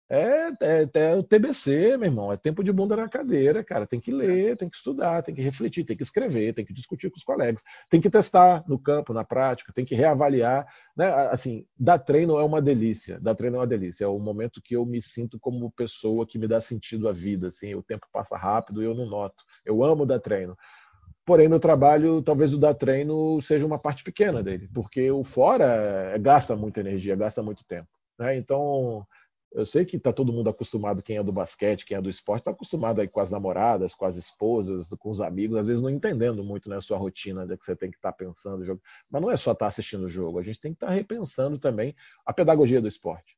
É, 0.08 0.50
é, 0.60 0.88
é, 0.92 1.16
o 1.16 1.22
TBC, 1.22 1.96
meu 1.96 2.08
irmão. 2.08 2.32
É 2.32 2.36
tempo 2.36 2.62
de 2.62 2.70
bunda 2.70 2.94
na 2.96 3.08
cadeira, 3.08 3.64
cara. 3.64 3.86
Tem 3.86 3.98
que 3.98 4.10
ler, 4.10 4.56
tem 4.56 4.68
que 4.68 4.76
estudar, 4.76 5.22
tem 5.22 5.34
que 5.34 5.40
refletir, 5.40 5.84
tem 5.84 5.96
que 5.96 6.02
escrever, 6.02 6.52
tem 6.52 6.64
que 6.64 6.74
discutir 6.74 7.10
com 7.10 7.16
os 7.16 7.24
colegas, 7.24 7.62
tem 7.88 8.00
que 8.00 8.10
testar 8.10 8.62
no 8.68 8.78
campo, 8.78 9.14
na 9.14 9.24
prática, 9.24 9.72
tem 9.72 9.84
que 9.84 9.94
reavaliar. 9.94 10.66
Né? 10.96 11.06
Assim, 11.30 11.66
dar 11.78 11.98
treino 11.98 12.38
é 12.38 12.44
uma 12.44 12.60
delícia. 12.60 13.18
Dar 13.20 13.34
treino 13.34 13.56
é 13.56 13.60
uma 13.60 13.66
delícia. 13.66 14.04
É 14.04 14.08
o 14.08 14.18
momento 14.18 14.60
que 14.62 14.76
eu 14.76 14.84
me 14.84 15.00
sinto 15.00 15.38
como 15.40 15.72
pessoa 15.72 16.26
que 16.26 16.38
me 16.38 16.46
dá 16.46 16.60
sentido 16.60 17.08
à 17.08 17.12
vida. 17.12 17.48
Assim, 17.48 17.74
o 17.74 17.82
tempo 17.82 18.06
passa 18.12 18.36
rápido 18.36 18.82
e 18.82 18.84
eu 18.86 18.94
não 18.94 19.06
noto. 19.06 19.42
Eu 19.64 19.82
amo 19.82 20.04
dar 20.04 20.20
treino. 20.20 20.56
Porém, 21.24 21.48
meu 21.48 21.58
trabalho, 21.58 22.20
talvez 22.22 22.52
o 22.52 22.58
dar 22.58 22.74
treino 22.74 23.40
seja 23.40 23.64
uma 23.64 23.78
parte 23.78 24.04
pequena 24.04 24.42
dele, 24.42 24.68
porque 24.74 25.10
o 25.10 25.24
fora 25.24 26.18
gasta 26.18 26.54
muita 26.54 26.80
energia, 26.80 27.16
gasta 27.16 27.42
muito 27.42 27.64
tempo. 27.64 27.88
Né? 28.18 28.36
Então 28.36 29.06
Eu 29.54 29.64
sei 29.64 29.84
que 29.84 29.96
está 29.96 30.12
todo 30.12 30.32
mundo 30.32 30.50
acostumado, 30.50 31.00
quem 31.00 31.16
é 31.16 31.22
do 31.22 31.30
basquete, 31.30 31.86
quem 31.86 31.96
é 31.96 32.02
do 32.02 32.10
esporte, 32.10 32.40
está 32.40 32.50
acostumado 32.50 33.00
aí 33.00 33.06
com 33.06 33.20
as 33.20 33.30
namoradas, 33.30 33.94
com 33.94 34.04
as 34.04 34.16
esposas, 34.16 34.88
com 34.98 35.10
os 35.10 35.20
amigos, 35.20 35.56
às 35.56 35.64
vezes 35.64 35.80
não 35.80 35.90
entendendo 35.90 36.42
muito 36.42 36.68
né, 36.68 36.76
a 36.76 36.80
sua 36.80 36.98
rotina, 36.98 37.46
né, 37.46 37.56
que 37.56 37.64
você 37.64 37.76
tem 37.76 37.88
que 37.88 37.96
estar 37.96 38.10
tá 38.10 38.18
pensando. 38.18 38.64
Jogo. 38.64 38.82
Mas 39.08 39.22
não 39.22 39.30
é 39.30 39.36
só 39.36 39.52
estar 39.52 39.66
tá 39.66 39.68
assistindo 39.68 40.06
o 40.06 40.08
jogo, 40.08 40.40
a 40.40 40.42
gente 40.42 40.60
tem 40.60 40.72
que 40.72 40.76
estar 40.76 40.88
tá 40.88 40.92
repensando 40.92 41.56
também 41.56 41.94
a 42.26 42.32
pedagogia 42.32 42.80
do 42.80 42.88
esporte. 42.88 43.36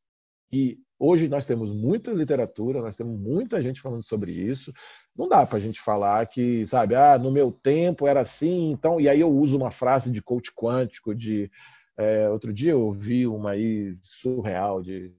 E 0.50 0.78
hoje 0.98 1.28
nós 1.28 1.44
temos 1.44 1.70
muita 1.70 2.10
literatura, 2.12 2.80
nós 2.80 2.96
temos 2.96 3.18
muita 3.20 3.60
gente 3.60 3.82
falando 3.82 4.02
sobre 4.02 4.32
isso. 4.32 4.72
Não 5.14 5.28
dá 5.28 5.44
para 5.44 5.58
a 5.58 5.60
gente 5.60 5.82
falar 5.82 6.26
que, 6.26 6.66
sabe, 6.68 6.94
ah, 6.94 7.18
no 7.18 7.30
meu 7.30 7.52
tempo 7.52 8.06
era 8.06 8.20
assim, 8.20 8.70
então. 8.70 8.98
E 8.98 9.08
aí 9.08 9.20
eu 9.20 9.30
uso 9.30 9.56
uma 9.56 9.70
frase 9.70 10.10
de 10.10 10.22
coach 10.22 10.50
quântico, 10.54 11.14
de. 11.14 11.50
É, 11.98 12.28
outro 12.28 12.52
dia 12.52 12.72
eu 12.72 12.92
vi 12.92 13.26
uma 13.26 13.52
aí 13.52 13.96
surreal 14.02 14.82
de 14.82 15.14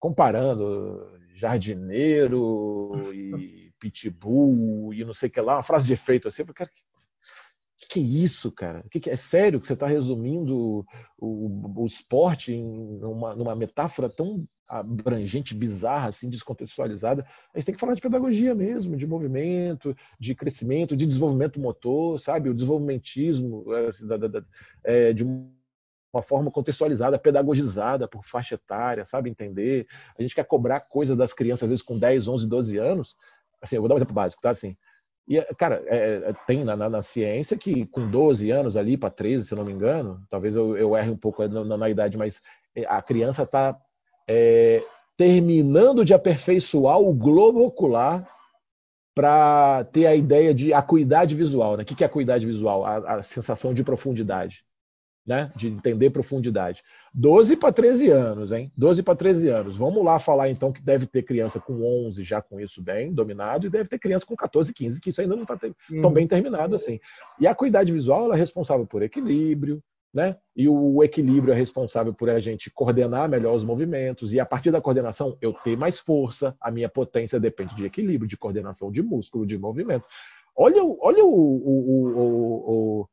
comparando 0.00 1.20
jardineiro 1.34 2.92
e 3.14 3.70
pitbull 3.78 4.92
e 4.92 5.04
não 5.04 5.14
sei 5.14 5.28
o 5.28 5.32
que 5.32 5.40
lá, 5.40 5.56
uma 5.56 5.62
frase 5.62 5.86
de 5.86 5.92
efeito 5.92 6.28
assim, 6.28 6.44
porque 6.44 6.66
que, 7.80 7.88
que 7.88 8.00
é 8.00 8.02
isso, 8.02 8.52
cara? 8.52 8.84
Que 8.90 9.00
que 9.00 9.10
é 9.10 9.16
sério 9.16 9.60
que 9.60 9.66
você 9.66 9.72
está 9.72 9.86
resumindo 9.86 10.84
o, 11.18 11.82
o, 11.82 11.86
esporte 11.86 12.52
em 12.52 13.02
uma, 13.02 13.34
numa 13.34 13.56
metáfora 13.56 14.08
tão 14.08 14.46
abrangente, 14.68 15.54
bizarra, 15.54 16.08
assim, 16.08 16.28
descontextualizada? 16.28 17.26
A 17.54 17.58
gente 17.58 17.66
tem 17.66 17.74
que 17.74 17.80
falar 17.80 17.94
de 17.94 18.02
pedagogia 18.02 18.54
mesmo, 18.54 18.96
de 18.96 19.06
movimento, 19.06 19.96
de 20.18 20.34
crescimento, 20.34 20.96
de 20.96 21.06
desenvolvimento 21.06 21.58
motor, 21.58 22.20
sabe? 22.20 22.50
O 22.50 22.54
desenvolvimentismo 22.54 23.64
assim, 23.88 24.06
da, 24.06 24.16
da, 24.18 24.28
da, 24.28 24.44
é, 24.84 25.12
de 25.12 25.24
uma 26.12 26.22
forma 26.22 26.50
contextualizada, 26.50 27.18
pedagogizada 27.18 28.08
por 28.08 28.24
faixa 28.24 28.56
etária, 28.56 29.06
sabe? 29.06 29.30
Entender. 29.30 29.86
A 30.18 30.22
gente 30.22 30.34
quer 30.34 30.44
cobrar 30.44 30.80
coisas 30.80 31.16
das 31.16 31.32
crianças, 31.32 31.64
às 31.64 31.70
vezes 31.70 31.84
com 31.84 31.98
10, 31.98 32.26
11, 32.26 32.48
12 32.48 32.76
anos. 32.78 33.16
Assim, 33.62 33.76
eu 33.76 33.82
vou 33.82 33.88
dar 33.88 33.94
um 33.94 33.98
exemplo 33.98 34.14
básico, 34.14 34.42
tá? 34.42 34.50
Assim, 34.50 34.76
e, 35.28 35.40
cara, 35.54 35.82
é, 35.86 36.30
é 36.30 36.34
tem 36.46 36.64
na, 36.64 36.76
na, 36.76 36.88
na, 36.88 37.02
ciência 37.02 37.56
que 37.56 37.86
com 37.86 38.10
12 38.10 38.50
anos 38.50 38.76
ali 38.76 38.96
para 38.96 39.10
13, 39.10 39.46
se 39.46 39.52
eu 39.52 39.58
não 39.58 39.64
me 39.64 39.72
engano, 39.72 40.20
talvez 40.28 40.56
eu, 40.56 40.76
eu 40.76 40.96
erre 40.96 41.10
um 41.10 41.16
pouco 41.16 41.46
na, 41.46 41.76
na 41.76 41.88
idade, 41.88 42.16
mas 42.16 42.40
é, 42.74 42.84
a 42.86 43.00
criança 43.00 43.44
está 43.44 43.78
é, 44.26 44.82
terminando 45.16 46.04
de 46.04 46.14
aperfeiçoar 46.14 46.98
o 46.98 47.12
globo 47.12 47.64
ocular 47.64 48.28
para 49.14 49.84
ter 49.92 50.06
a 50.06 50.16
ideia 50.16 50.54
de 50.54 50.72
acuidade 50.72 51.34
visual. 51.36 51.76
Né? 51.76 51.82
O 51.82 51.86
que 51.86 52.02
é 52.02 52.06
acuidade 52.06 52.46
visual? 52.46 52.84
A, 52.84 53.16
a 53.16 53.22
sensação 53.22 53.74
de 53.74 53.84
profundidade 53.84 54.64
né? 55.26 55.52
De 55.54 55.68
entender 55.68 56.10
profundidade. 56.10 56.82
12 57.14 57.56
para 57.56 57.72
13 57.72 58.10
anos, 58.10 58.52
hein? 58.52 58.72
12 58.76 59.02
para 59.02 59.16
13 59.16 59.48
anos. 59.48 59.76
Vamos 59.76 60.04
lá 60.04 60.18
falar 60.18 60.50
então 60.50 60.72
que 60.72 60.82
deve 60.82 61.06
ter 61.06 61.22
criança 61.22 61.60
com 61.60 61.82
11 62.06 62.22
já 62.24 62.40
com 62.40 62.60
isso 62.60 62.82
bem 62.82 63.12
dominado 63.12 63.66
e 63.66 63.70
deve 63.70 63.88
ter 63.88 63.98
criança 63.98 64.24
com 64.24 64.36
14, 64.36 64.72
15 64.72 65.00
que 65.00 65.10
isso 65.10 65.20
ainda 65.20 65.34
não 65.34 65.42
está 65.42 65.58
uhum. 65.90 66.02
tão 66.02 66.12
bem 66.12 66.26
terminado 66.26 66.74
assim. 66.74 67.00
E 67.38 67.46
a 67.46 67.50
acuidade 67.50 67.92
visual 67.92 68.24
ela 68.26 68.34
é 68.34 68.38
responsável 68.38 68.86
por 68.86 69.02
equilíbrio, 69.02 69.82
né? 70.12 70.36
E 70.56 70.68
o 70.68 71.02
equilíbrio 71.02 71.52
é 71.52 71.56
responsável 71.56 72.12
por 72.12 72.28
a 72.28 72.40
gente 72.40 72.70
coordenar 72.70 73.28
melhor 73.28 73.54
os 73.54 73.64
movimentos 73.64 74.32
e 74.32 74.40
a 74.40 74.46
partir 74.46 74.70
da 74.70 74.80
coordenação 74.80 75.36
eu 75.40 75.52
ter 75.52 75.76
mais 75.76 75.98
força, 76.00 76.54
a 76.60 76.70
minha 76.70 76.88
potência 76.88 77.38
depende 77.38 77.74
de 77.76 77.84
equilíbrio, 77.84 78.28
de 78.28 78.36
coordenação 78.36 78.90
de 78.90 79.02
músculo, 79.02 79.46
de 79.46 79.56
movimento. 79.56 80.06
Olha, 80.62 80.84
olha 81.00 81.24
o, 81.24 81.30
o, 81.30 82.10
o, 82.18 83.00
o, 83.00 83.08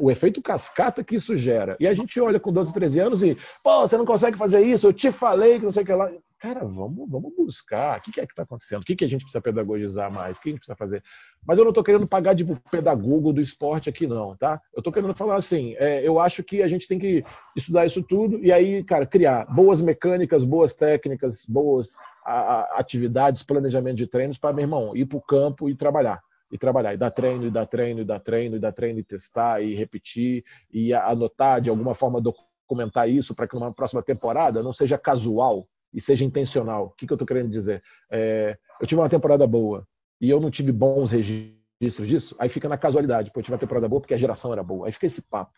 o 0.00 0.10
efeito 0.10 0.42
cascata 0.42 1.02
que 1.02 1.16
isso 1.16 1.34
gera. 1.34 1.78
E 1.80 1.88
a 1.88 1.94
gente 1.94 2.20
olha 2.20 2.38
com 2.38 2.52
12, 2.52 2.74
13 2.74 3.00
anos 3.00 3.22
e, 3.22 3.38
pô, 3.62 3.88
você 3.88 3.96
não 3.96 4.04
consegue 4.04 4.36
fazer 4.36 4.60
isso, 4.60 4.88
eu 4.88 4.92
te 4.92 5.10
falei 5.10 5.58
que 5.58 5.64
não 5.64 5.72
sei 5.72 5.82
o 5.82 5.86
que 5.86 5.92
lá. 5.94 6.12
Cara, 6.38 6.60
vamos, 6.60 7.08
vamos 7.08 7.34
buscar. 7.34 7.98
O 7.98 8.02
que 8.02 8.20
é 8.20 8.26
que 8.26 8.32
está 8.34 8.42
acontecendo? 8.42 8.82
O 8.82 8.84
que, 8.84 8.94
que 8.94 9.04
a 9.06 9.08
gente 9.08 9.22
precisa 9.22 9.40
pedagogizar 9.40 10.12
mais? 10.12 10.36
O 10.36 10.42
que 10.42 10.50
a 10.50 10.52
gente 10.52 10.58
precisa 10.58 10.76
fazer? 10.76 11.02
Mas 11.46 11.56
eu 11.56 11.64
não 11.64 11.70
estou 11.70 11.82
querendo 11.82 12.06
pagar 12.06 12.34
de 12.34 12.44
pedagogo 12.70 13.32
do 13.32 13.40
esporte 13.40 13.88
aqui, 13.88 14.06
não, 14.06 14.36
tá? 14.36 14.60
Eu 14.74 14.80
estou 14.80 14.92
querendo 14.92 15.14
falar 15.14 15.36
assim: 15.36 15.74
é, 15.78 16.06
eu 16.06 16.20
acho 16.20 16.44
que 16.44 16.62
a 16.62 16.68
gente 16.68 16.86
tem 16.86 16.98
que 16.98 17.24
estudar 17.56 17.86
isso 17.86 18.02
tudo 18.02 18.44
e 18.44 18.52
aí, 18.52 18.84
cara, 18.84 19.06
criar 19.06 19.46
boas 19.46 19.80
mecânicas, 19.80 20.44
boas 20.44 20.74
técnicas, 20.74 21.46
boas 21.48 21.96
a, 22.26 22.34
a, 22.34 22.60
atividades, 22.78 23.42
planejamento 23.42 23.96
de 23.96 24.06
treinos 24.06 24.36
para, 24.36 24.52
meu 24.52 24.64
irmão, 24.64 24.94
ir 24.94 25.06
para 25.06 25.16
o 25.16 25.22
campo 25.22 25.70
e 25.70 25.74
trabalhar 25.74 26.20
e 26.50 26.58
trabalhar, 26.58 26.94
e 26.94 26.96
dar 26.96 27.10
treino, 27.10 27.46
e 27.46 27.50
dar 27.50 27.66
treino, 27.66 28.00
e 28.00 28.04
dar 28.04 28.20
treino, 28.20 28.56
e 28.56 28.58
dar 28.58 28.72
treino, 28.72 28.98
e 28.98 29.04
testar, 29.04 29.62
e 29.62 29.74
repetir, 29.74 30.44
e 30.72 30.92
anotar, 30.92 31.60
de 31.60 31.70
alguma 31.70 31.94
forma 31.94 32.20
documentar 32.20 33.08
isso 33.08 33.34
para 33.34 33.48
que 33.48 33.54
numa 33.54 33.72
próxima 33.72 34.02
temporada 34.02 34.62
não 34.62 34.72
seja 34.72 34.98
casual 34.98 35.66
e 35.92 36.00
seja 36.00 36.24
intencional. 36.24 36.86
O 36.86 36.90
que, 36.90 37.06
que 37.06 37.12
eu 37.12 37.16
estou 37.16 37.26
querendo 37.26 37.50
dizer? 37.50 37.82
É, 38.10 38.56
eu 38.80 38.86
tive 38.86 39.00
uma 39.00 39.08
temporada 39.08 39.46
boa 39.46 39.86
e 40.20 40.28
eu 40.28 40.40
não 40.40 40.50
tive 40.50 40.72
bons 40.72 41.10
registros 41.10 42.08
disso, 42.08 42.36
aí 42.38 42.48
fica 42.48 42.68
na 42.68 42.78
casualidade. 42.78 43.30
Pô, 43.30 43.40
eu 43.40 43.44
tive 43.44 43.54
uma 43.54 43.60
temporada 43.60 43.88
boa 43.88 44.00
porque 44.00 44.14
a 44.14 44.18
geração 44.18 44.52
era 44.52 44.62
boa. 44.62 44.86
Aí 44.86 44.92
fica 44.92 45.06
esse 45.06 45.22
papo. 45.22 45.52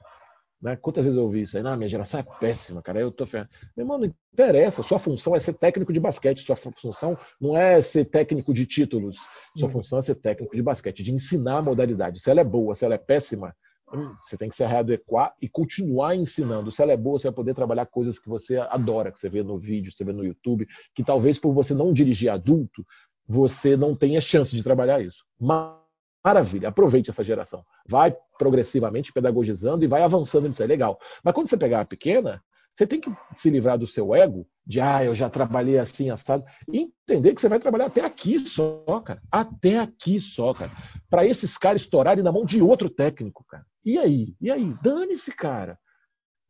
Né? 0.60 0.74
Quantas 0.76 1.04
vezes 1.04 1.16
eu 1.16 1.24
ouvi 1.24 1.42
isso 1.42 1.56
aí? 1.56 1.62
Não, 1.62 1.76
minha 1.76 1.88
geração 1.88 2.20
é 2.20 2.22
péssima, 2.40 2.82
cara. 2.82 3.00
Eu 3.00 3.12
tô 3.12 3.26
ferrado. 3.26 3.50
Meu 3.76 3.84
irmão, 3.84 3.98
não 3.98 4.12
interessa. 4.32 4.82
Sua 4.82 4.98
função 4.98 5.36
é 5.36 5.40
ser 5.40 5.52
técnico 5.54 5.92
de 5.92 6.00
basquete. 6.00 6.42
Sua 6.42 6.56
função 6.56 7.16
não 7.40 7.56
é 7.56 7.82
ser 7.82 8.06
técnico 8.06 8.54
de 8.54 8.66
títulos. 8.66 9.16
Sua 9.56 9.68
uhum. 9.68 9.72
função 9.72 9.98
é 9.98 10.02
ser 10.02 10.14
técnico 10.14 10.56
de 10.56 10.62
basquete, 10.62 11.02
de 11.02 11.12
ensinar 11.12 11.58
a 11.58 11.62
modalidade. 11.62 12.20
Se 12.20 12.30
ela 12.30 12.40
é 12.40 12.44
boa, 12.44 12.74
se 12.74 12.84
ela 12.84 12.94
é 12.94 12.98
péssima, 12.98 13.54
hum, 13.92 14.14
você 14.22 14.36
tem 14.36 14.48
que 14.48 14.56
se 14.56 14.64
readequar 14.64 15.34
e 15.40 15.48
continuar 15.48 16.16
ensinando. 16.16 16.72
Se 16.72 16.82
ela 16.82 16.92
é 16.92 16.96
boa, 16.96 17.18
você 17.18 17.28
vai 17.28 17.34
poder 17.34 17.54
trabalhar 17.54 17.86
coisas 17.86 18.18
que 18.18 18.28
você 18.28 18.56
adora, 18.56 19.12
que 19.12 19.20
você 19.20 19.28
vê 19.28 19.42
no 19.42 19.58
vídeo, 19.58 19.92
você 19.92 20.04
vê 20.04 20.12
no 20.12 20.24
YouTube, 20.24 20.66
que 20.94 21.04
talvez 21.04 21.38
por 21.38 21.52
você 21.52 21.74
não 21.74 21.92
dirigir 21.92 22.30
adulto, 22.30 22.84
você 23.28 23.76
não 23.76 23.94
tenha 23.94 24.20
chance 24.20 24.54
de 24.54 24.62
trabalhar 24.62 25.02
isso. 25.02 25.22
Mas 25.38 25.85
Maravilha, 26.26 26.70
aproveite 26.70 27.08
essa 27.08 27.22
geração. 27.22 27.64
Vai 27.88 28.12
progressivamente 28.36 29.12
pedagogizando 29.12 29.84
e 29.84 29.86
vai 29.86 30.02
avançando 30.02 30.48
nisso, 30.48 30.60
é 30.60 30.66
legal. 30.66 30.98
Mas 31.22 31.32
quando 31.32 31.48
você 31.48 31.56
pegar 31.56 31.82
a 31.82 31.84
pequena, 31.84 32.42
você 32.74 32.84
tem 32.84 33.00
que 33.00 33.08
se 33.36 33.48
livrar 33.48 33.78
do 33.78 33.86
seu 33.86 34.12
ego, 34.12 34.44
de 34.66 34.80
ah, 34.80 35.04
eu 35.04 35.14
já 35.14 35.30
trabalhei 35.30 35.78
assim, 35.78 36.10
assado, 36.10 36.44
e 36.68 36.90
entender 37.08 37.32
que 37.32 37.40
você 37.40 37.48
vai 37.48 37.60
trabalhar 37.60 37.86
até 37.86 38.04
aqui 38.04 38.40
só, 38.40 39.00
cara. 39.04 39.22
Até 39.30 39.78
aqui 39.78 40.18
só, 40.18 40.52
cara. 40.52 40.72
Para 41.08 41.24
esses 41.24 41.56
caras 41.56 41.82
estourarem 41.82 42.24
na 42.24 42.32
mão 42.32 42.44
de 42.44 42.60
outro 42.60 42.90
técnico, 42.90 43.44
cara. 43.48 43.64
E 43.84 43.96
aí? 43.96 44.34
E 44.40 44.50
aí? 44.50 44.74
Dane-se, 44.82 45.30
cara. 45.30 45.78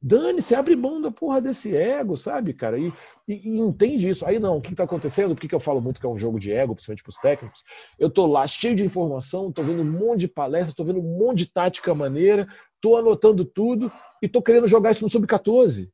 Dane-se, 0.03 0.55
abre 0.55 0.77
mão 0.77 1.01
da 1.01 1.11
porra 1.11 1.41
desse 1.41 1.75
ego, 1.75 2.17
sabe, 2.17 2.53
cara? 2.53 2.79
E, 2.79 2.93
e, 3.27 3.35
e 3.49 3.59
entende 3.59 4.09
isso. 4.09 4.27
Aí 4.27 4.39
não, 4.39 4.59
o 4.59 4.61
que 4.61 4.71
está 4.71 4.85
acontecendo? 4.85 5.35
Por 5.35 5.41
que, 5.41 5.49
que 5.49 5.55
eu 5.55 5.61
falo 5.61 5.81
muito 5.81 6.01
que 6.01 6.07
é 6.07 6.09
um 6.09 6.19
jogo 6.19 6.39
de 6.39 6.53
ego, 6.53 6.75
principalmente 6.75 7.03
para 7.03 7.11
os 7.11 7.19
técnicos? 7.19 7.63
Eu 7.99 8.11
tô 8.11 8.27
lá 8.27 8.47
cheio 8.47 8.77
de 8.77 8.85
informação, 8.85 9.51
tô 9.51 9.63
vendo 9.63 9.83
um 9.83 9.91
monte 9.91 10.21
de 10.21 10.29
palestra, 10.29 10.75
tô 10.75 10.85
vendo 10.85 11.01
um 11.01 11.19
monte 11.19 11.39
de 11.39 11.53
tática 11.53 11.95
maneira, 11.95 12.47
tô 12.81 12.97
anotando 12.97 13.45
tudo 13.45 13.91
e 14.23 14.29
tô 14.29 14.43
querendo 14.43 14.69
jogar 14.69 14.93
isso 14.93 15.03
no 15.03 15.11
Sub-14. 15.11 15.89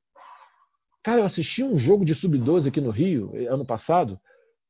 Cara, 1.03 1.21
eu 1.21 1.25
assisti 1.25 1.63
um 1.63 1.79
jogo 1.79 2.05
de 2.05 2.15
Sub-12 2.15 2.69
aqui 2.69 2.81
no 2.81 2.91
Rio, 2.91 3.33
ano 3.49 3.65
passado. 3.65 4.21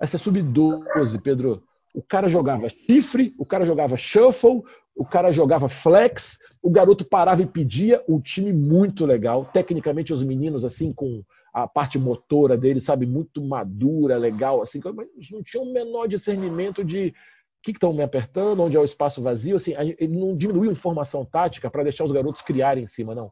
Essa 0.01 0.16
é 0.16 0.18
Sub-12, 0.18 1.20
Pedro. 1.22 1.62
O 1.95 2.03
cara 2.03 2.28
jogava 2.28 2.68
chifre, 2.68 3.34
o 3.38 3.45
cara 3.45 3.66
jogava 3.66 3.97
shuffle, 3.97 4.62
o 4.95 5.05
cara 5.05 5.32
jogava 5.32 5.68
flex, 5.68 6.38
o 6.62 6.70
garoto 6.70 7.05
parava 7.05 7.43
e 7.43 7.47
pedia, 7.47 8.03
o 8.07 8.20
time 8.20 8.53
muito 8.53 9.07
legal. 9.07 9.45
Tecnicamente, 9.53 10.12
os 10.12 10.22
meninos, 10.22 10.64
assim, 10.64 10.93
com 10.93 11.22
a 11.53 11.66
parte 11.66 11.99
motora 11.99 12.57
deles, 12.57 12.84
sabe, 12.84 13.07
muito 13.07 13.43
madura, 13.43 14.16
legal, 14.16 14.62
assim, 14.62 14.80
mas 14.95 15.07
não 15.30 15.43
tinha 15.43 15.62
o 15.62 15.66
um 15.66 15.72
menor 15.72 16.09
discernimento 16.09 16.82
de 16.82 17.09
o 17.09 17.62
que 17.62 17.72
estão 17.72 17.93
me 17.93 18.03
apertando, 18.03 18.61
onde 18.61 18.76
é 18.76 18.80
o 18.80 18.84
espaço 18.84 19.22
vazio, 19.22 19.57
assim, 19.57 19.72
ele 19.76 20.18
não 20.18 20.36
diminuiu 20.36 20.72
informação 20.72 21.24
tática 21.24 21.70
para 21.70 21.84
deixar 21.84 22.05
os 22.05 22.11
garotos 22.11 22.43
criarem 22.43 22.84
em 22.84 22.88
cima, 22.88 23.14
não. 23.14 23.30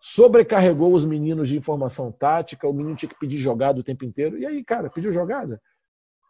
Sobrecarregou 0.00 0.94
os 0.94 1.04
meninos 1.04 1.48
de 1.48 1.56
informação 1.56 2.10
tática, 2.12 2.68
o 2.68 2.72
menino 2.72 2.96
tinha 2.96 3.08
que 3.08 3.18
pedir 3.18 3.38
jogada 3.38 3.80
o 3.80 3.82
tempo 3.82 4.04
inteiro, 4.04 4.38
e 4.38 4.46
aí, 4.46 4.64
cara, 4.64 4.88
pediu 4.88 5.12
jogada. 5.12 5.60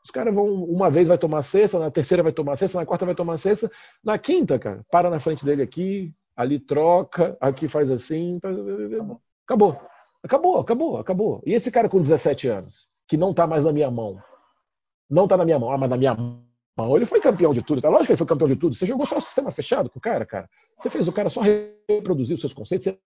Os 0.07 0.11
caras 0.13 0.33
vão, 0.33 0.47
uma 0.47 0.89
vez 0.89 1.09
vai 1.09 1.19
tomar 1.19 1.43
cesta, 1.43 1.81
na 1.81 1.91
terceira 1.91 2.23
vai 2.23 2.31
tomar 2.31 2.57
cesta, 2.57 2.79
na 2.79 2.87
quarta 2.87 3.05
vai 3.05 3.15
tomar 3.17 3.39
cesta, 3.39 3.69
na 4.05 4.17
quinta, 4.17 4.57
cara, 4.57 4.87
para 4.89 5.11
na 5.11 5.19
frente 5.19 5.45
dele 5.45 5.63
aqui, 5.63 6.15
ali 6.37 6.61
troca, 6.61 7.37
aqui 7.41 7.67
faz 7.67 7.91
assim, 7.91 8.39
tá, 8.39 8.49
acabou. 9.45 9.77
Acabou, 10.23 10.61
acabou, 10.61 10.97
acabou. 10.99 11.43
E 11.45 11.55
esse 11.55 11.73
cara 11.73 11.89
com 11.89 12.01
17 12.01 12.47
anos, 12.47 12.87
que 13.09 13.17
não 13.17 13.33
está 13.33 13.49
mais 13.49 13.65
na 13.65 13.73
minha 13.73 13.91
mão, 13.91 14.17
não 15.11 15.25
está 15.25 15.37
na 15.37 15.45
minha 15.45 15.59
mão, 15.59 15.73
ah, 15.73 15.79
mas 15.79 15.91
na 15.91 15.97
minha 15.97 16.15
mão, 16.15 16.97
ele 16.97 17.05
foi 17.05 17.21
campeão 17.21 17.53
de 17.53 17.63
tudo, 17.63 17.83
tá? 17.83 17.89
Lógico 17.89 18.07
que 18.07 18.13
ele 18.13 18.19
foi 18.19 18.27
campeão 18.29 18.47
de 18.47 18.55
tudo. 18.55 18.77
Você 18.77 18.87
jogou 18.87 19.07
só 19.07 19.19
o 19.19 19.21
sistema 19.21 19.51
fechado 19.51 19.91
com 19.91 19.99
o 19.99 20.03
cara, 20.03 20.25
cara. 20.25 20.49
Você 20.79 20.89
fez 20.89 21.09
o 21.09 21.13
cara 21.13 21.29
só 21.29 21.41
reproduzir 21.41 22.35
os 22.35 22.41
seus 22.41 22.55
conceitos, 22.55 22.85
você 22.85 22.99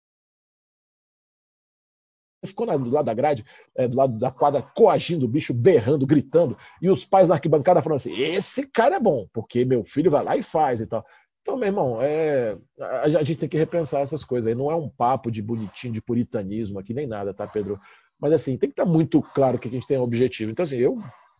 ficou 2.59 2.79
do 2.79 2.91
lado 2.91 3.07
da 3.07 3.15
grade, 3.15 3.45
é, 3.77 3.87
do 3.87 3.97
lado 3.97 4.19
da 4.19 4.31
quadra, 4.31 4.63
coagindo 4.63 5.27
o 5.27 5.29
bicho, 5.29 5.55
berrando, 5.55 6.07
gritando, 6.07 6.57
e 6.83 6.91
os 6.91 7.05
pais 7.05 7.29
na 7.29 7.37
arquibancada 7.37 7.83
falando 7.83 7.99
assim: 7.99 8.19
esse 8.19 8.67
cara 8.67 8.97
é 8.97 9.01
bom, 9.01 9.27
porque 9.33 9.65
meu 9.65 9.85
filho 9.85 10.11
vai 10.11 10.25
lá 10.25 10.37
e 10.37 10.43
faz 10.43 10.81
e 10.81 10.87
tal. 10.87 11.05
Então, 11.43 11.57
meu 11.57 11.69
irmão, 11.69 12.03
é, 12.03 12.59
a, 12.79 13.03
a, 13.03 13.25
gente 13.25 13.41
tem 13.41 13.49
que 13.49 13.57
repensar 13.57 14.03
essas 14.03 14.25
coisas 14.25 14.49
aí. 14.49 14.55
Não 14.55 14.71
é 14.71 14.75
um 14.75 14.89
papo 14.89 15.31
de 15.31 15.41
bonitinho, 15.41 15.95
de 15.95 16.03
puritanismo 16.03 16.79
aqui, 16.79 16.93
nem 16.93 17.07
nada, 17.07 17.33
tá, 17.33 17.47
Pedro? 17.47 17.81
Mas 18.21 18.33
assim, 18.33 18.59
tem 18.59 18.69
que 18.69 18.75
estar 18.75 18.85
muito 18.85 19.23
claro 19.23 19.59
que 19.59 19.69
a 19.69 19.71
gente 19.71 19.87
tem 19.87 19.99
um 19.99 20.03
objetivo. 20.03 20.51
Então, 20.51 20.65
assim, 20.65 20.77
eu, 20.77 20.99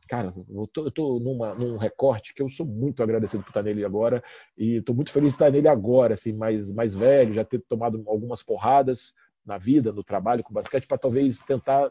cara, 0.09 0.33
eu 0.49 0.67
tô, 0.73 0.85
eu 0.87 0.91
tô 0.91 1.19
numa, 1.19 1.55
num 1.55 1.77
recorte 1.77 2.33
que 2.33 2.41
eu 2.41 2.49
sou 2.49 2.65
muito 2.65 3.03
agradecido 3.03 3.43
por 3.43 3.51
estar 3.51 3.63
nele 3.63 3.85
agora 3.85 4.23
e 4.57 4.77
estou 4.77 4.95
muito 4.95 5.13
feliz 5.13 5.31
de 5.31 5.35
estar 5.35 5.51
nele 5.51 5.69
agora, 5.69 6.15
assim, 6.15 6.33
mais, 6.33 6.73
mais 6.73 6.95
velho, 6.95 7.35
já 7.35 7.45
ter 7.45 7.61
tomado 7.69 8.03
algumas 8.07 8.43
porradas 8.43 9.13
na 9.49 9.59
vida, 9.59 9.93
no 9.93 10.05
trabalho 10.05 10.45
com 10.45 10.53
basquete, 10.53 10.87
para 10.87 10.99
talvez 10.99 11.39
tentar 11.41 11.91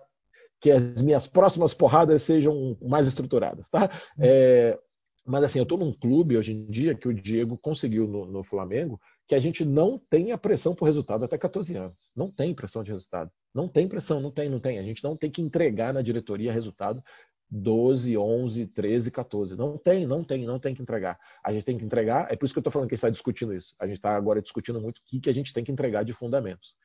que 0.62 0.72
as 0.72 1.02
minhas 1.02 1.28
próximas 1.28 1.74
porradas 1.74 2.24
sejam 2.24 2.78
mais 2.82 3.08
estruturadas, 3.08 3.70
tá? 3.70 3.90
É, 4.20 4.80
mas 5.26 5.44
assim, 5.44 5.60
eu 5.60 5.64
estou 5.64 5.78
num 5.78 5.92
clube 5.92 6.38
hoje 6.38 6.54
em 6.54 6.66
dia 6.68 6.96
que 6.96 7.08
o 7.08 7.14
Diego 7.14 7.58
conseguiu 7.58 8.08
no, 8.08 8.26
no, 8.26 8.44
Flamengo 8.44 9.00
que 9.28 9.36
a 9.36 9.40
gente 9.40 9.66
não 9.66 10.00
tem 10.10 10.32
a 10.32 10.38
pressão 10.38 10.74
por 10.74 10.86
resultado 10.86 11.26
até 11.26 11.38
14 11.38 11.76
anos. 11.76 11.98
Não 12.16 12.32
tem 12.32 12.56
pressão 12.56 12.82
de 12.82 12.92
resultado. 12.92 13.30
Não 13.54 13.68
tem 13.68 13.88
pressão, 13.88 14.22
não 14.22 14.32
tem, 14.32 14.48
não 14.48 14.60
tem. 14.60 14.80
A 14.80 14.84
gente 14.84 15.04
não 15.04 15.18
tem 15.18 15.30
que 15.30 15.42
entregar 15.42 15.94
na 15.94 16.02
diretoria 16.02 16.54
resultado 16.54 17.04
12, 17.50 18.18
11, 18.18 18.68
13, 18.68 19.12
14. 19.12 19.56
Não 19.58 19.78
tem, 19.78 20.06
não 20.06 20.24
tem, 20.24 20.46
não 20.46 20.60
tem 20.60 20.74
que 20.74 20.82
entregar. 20.82 21.20
A 21.44 21.52
gente 21.52 21.66
tem 21.66 21.78
que 21.78 21.84
entregar, 21.84 22.32
é 22.32 22.36
por 22.36 22.46
isso 22.46 22.54
que 22.54 22.60
eu 22.60 22.62
estou 22.62 22.72
falando 22.72 22.88
que 22.88 22.96
a 22.96 22.98
gente 22.98 23.04
está 23.04 23.10
discutindo 23.10 23.54
isso. 23.54 23.76
A 23.80 23.86
gente 23.86 23.98
está 23.98 24.16
agora 24.16 24.42
discutindo 24.42 24.80
muito 24.80 25.00
o 25.00 25.02
que, 25.06 25.20
que 25.20 25.30
a 25.30 25.34
gente 25.34 25.54
tem 25.54 25.64
que 25.64 25.72
entregar 25.72 26.04
de 26.04 26.14
fundamentos. 26.14 26.76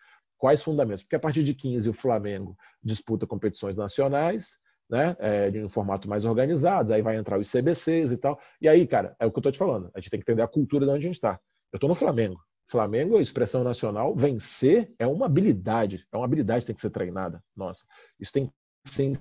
Quais 0.42 0.60
fundamentos? 0.60 1.04
Porque 1.04 1.14
a 1.14 1.20
partir 1.20 1.44
de 1.44 1.54
15 1.54 1.88
o 1.88 1.92
Flamengo 1.92 2.56
disputa 2.82 3.28
competições 3.28 3.76
nacionais, 3.76 4.58
né, 4.90 5.16
é, 5.20 5.48
de 5.48 5.62
um 5.62 5.68
formato 5.68 6.08
mais 6.08 6.24
organizado, 6.24 6.92
aí 6.92 7.00
vai 7.00 7.16
entrar 7.16 7.38
os 7.38 7.48
CBCs 7.48 8.10
e 8.10 8.16
tal. 8.16 8.40
E 8.60 8.66
aí, 8.66 8.84
cara, 8.84 9.14
é 9.20 9.24
o 9.24 9.30
que 9.30 9.36
eu 9.36 9.40
estou 9.40 9.52
te 9.52 9.58
falando. 9.58 9.88
A 9.94 10.00
gente 10.00 10.10
tem 10.10 10.18
que 10.18 10.24
entender 10.24 10.42
a 10.42 10.48
cultura 10.48 10.84
de 10.84 10.90
onde 10.90 10.98
a 10.98 11.06
gente 11.06 11.14
está. 11.14 11.38
Eu 11.72 11.76
estou 11.76 11.88
no 11.88 11.94
Flamengo. 11.94 12.40
Flamengo, 12.68 13.20
expressão 13.20 13.62
nacional, 13.62 14.16
vencer 14.16 14.92
é 14.98 15.06
uma 15.06 15.26
habilidade, 15.26 16.04
é 16.10 16.16
uma 16.16 16.24
habilidade 16.24 16.62
que 16.62 16.66
tem 16.66 16.74
que 16.74 16.82
ser 16.82 16.90
treinada. 16.90 17.40
Nossa, 17.56 17.84
isso 18.18 18.32
tem 18.32 18.46
que 18.46 18.90
ser 18.90 19.12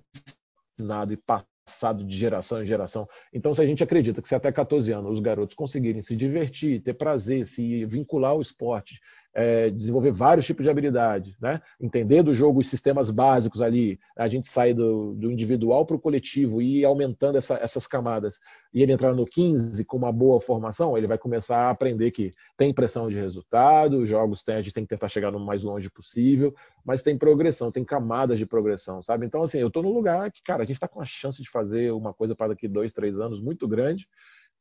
ensinado 0.80 1.14
e 1.14 1.18
passado 1.18 2.04
de 2.04 2.18
geração 2.18 2.64
em 2.64 2.66
geração. 2.66 3.08
Então, 3.32 3.54
se 3.54 3.62
a 3.62 3.66
gente 3.68 3.84
acredita 3.84 4.24
que 4.24 4.28
se 4.28 4.34
até 4.34 4.52
14 4.52 4.92
anos 4.92 5.12
os 5.12 5.20
garotos 5.20 5.56
conseguirem 5.56 6.02
se 6.02 6.16
divertir, 6.16 6.82
ter 6.82 6.96
prazer, 6.96 7.46
se 7.46 7.86
vincular 7.86 8.32
ao 8.32 8.42
esporte, 8.42 9.00
é, 9.34 9.70
desenvolver 9.70 10.12
vários 10.12 10.46
tipos 10.46 10.64
de 10.64 10.70
habilidades, 10.70 11.40
né? 11.40 11.62
entender 11.80 12.22
do 12.22 12.34
jogo 12.34 12.60
os 12.60 12.70
sistemas 12.70 13.10
básicos 13.10 13.62
ali, 13.62 14.00
a 14.18 14.28
gente 14.28 14.50
sai 14.50 14.74
do, 14.74 15.14
do 15.14 15.32
individual 15.32 15.86
para 15.86 15.96
o 15.96 16.00
coletivo 16.00 16.62
e 16.62 16.80
ir 16.80 16.86
aumentando 16.86 17.38
essa, 17.38 17.56
essas 17.56 17.88
camadas, 17.88 18.38
e 18.74 18.82
ele 18.82 18.92
entrar 18.92 19.14
no 19.14 19.26
15 19.26 19.84
com 19.86 19.98
uma 19.98 20.12
boa 20.12 20.40
formação, 20.42 20.98
ele 20.98 21.08
vai 21.08 21.18
começar 21.18 21.58
a 21.58 21.70
aprender 21.70 22.12
que 22.12 22.34
tem 22.58 22.74
pressão 22.74 23.10
de 23.10 23.16
resultado, 23.16 24.00
os 24.00 24.10
jogos 24.10 24.44
tem, 24.44 24.56
a 24.56 24.62
gente 24.62 24.74
tem 24.74 24.84
que 24.84 24.90
tentar 24.90 25.10
chegar 25.10 25.32
no 25.32 25.40
mais 25.40 25.64
longe 25.64 25.90
possível, 25.90 26.54
mas 26.84 27.02
tem 27.02 27.18
progressão, 27.18 27.72
tem 27.72 27.86
camadas 27.86 28.38
de 28.38 28.46
progressão, 28.46 29.02
sabe? 29.02 29.26
Então, 29.26 29.44
assim, 29.44 29.60
eu 29.60 29.68
estou 29.68 29.84
num 29.84 29.94
lugar 29.94 30.32
que, 30.32 30.42
cara, 30.44 30.64
a 30.64 30.66
gente 30.66 30.76
está 30.76 30.88
com 30.88 31.02
a 31.02 31.06
chance 31.06 31.42
de 31.42 31.50
fazer 31.50 31.92
uma 31.92 32.14
coisa 32.14 32.36
para 32.36 32.50
daqui 32.50 32.68
dois, 32.68 32.92
três 32.92 33.20
anos 33.20 33.42
muito 33.42 33.68
grande, 33.68 34.08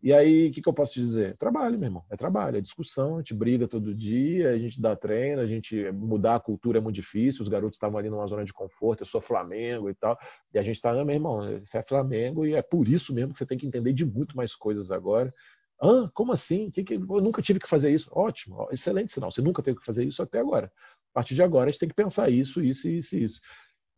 e 0.02 0.14
aí, 0.14 0.48
o 0.48 0.52
que, 0.52 0.62
que, 0.62 0.68
eu 0.68 0.72
posso 0.72 0.92
te 0.92 1.00
dizer? 1.00 1.36
Trabalho, 1.36 1.78
meu 1.78 1.86
irmão. 1.88 2.04
É 2.08 2.16
trabalho, 2.16 2.56
é 2.56 2.60
discussão, 2.60 3.16
a 3.16 3.18
gente 3.18 3.34
briga 3.34 3.68
todo 3.68 3.94
dia, 3.94 4.50
a 4.50 4.58
gente 4.58 4.80
dá 4.80 4.96
treino, 4.96 5.42
a 5.42 5.46
gente 5.46 5.90
mudar 5.92 6.36
a 6.36 6.40
cultura 6.40 6.78
é 6.78 6.80
muito 6.80 6.96
difícil. 6.96 7.42
Os 7.42 7.48
garotos 7.48 7.76
estavam 7.76 7.98
ali 7.98 8.08
numa 8.08 8.26
zona 8.26 8.44
de 8.44 8.52
conforto, 8.52 9.02
eu 9.02 9.06
sou 9.06 9.20
Flamengo 9.20 9.90
e 9.90 9.94
tal. 9.94 10.18
E 10.54 10.58
a 10.58 10.62
gente 10.62 10.76
está, 10.76 10.92
meu 10.92 11.14
irmão, 11.14 11.40
você 11.60 11.78
é 11.78 11.82
Flamengo 11.82 12.46
e 12.46 12.54
é 12.54 12.62
por 12.62 12.88
isso 12.88 13.12
mesmo 13.12 13.32
que 13.32 13.38
você 13.38 13.46
tem 13.46 13.58
que 13.58 13.66
entender 13.66 13.92
de 13.92 14.06
muito 14.06 14.34
mais 14.34 14.54
coisas 14.54 14.90
agora. 14.90 15.34
Ah, 15.82 16.10
como 16.14 16.32
assim? 16.32 16.70
Que 16.70 16.82
que... 16.82 16.94
Eu 16.94 17.20
nunca 17.20 17.42
tive 17.42 17.60
que 17.60 17.68
fazer 17.68 17.90
isso. 17.90 18.08
Ótimo, 18.12 18.68
excelente 18.70 19.12
sinal. 19.12 19.30
Você 19.30 19.42
nunca 19.42 19.62
teve 19.62 19.78
que 19.80 19.86
fazer 19.86 20.04
isso 20.04 20.22
até 20.22 20.38
agora. 20.38 20.72
A 21.12 21.14
partir 21.14 21.34
de 21.34 21.42
agora, 21.42 21.68
a 21.68 21.72
gente 21.72 21.80
tem 21.80 21.88
que 21.88 21.94
pensar 21.94 22.30
isso, 22.30 22.62
isso, 22.62 22.88
isso 22.88 23.16
isso. 23.16 23.40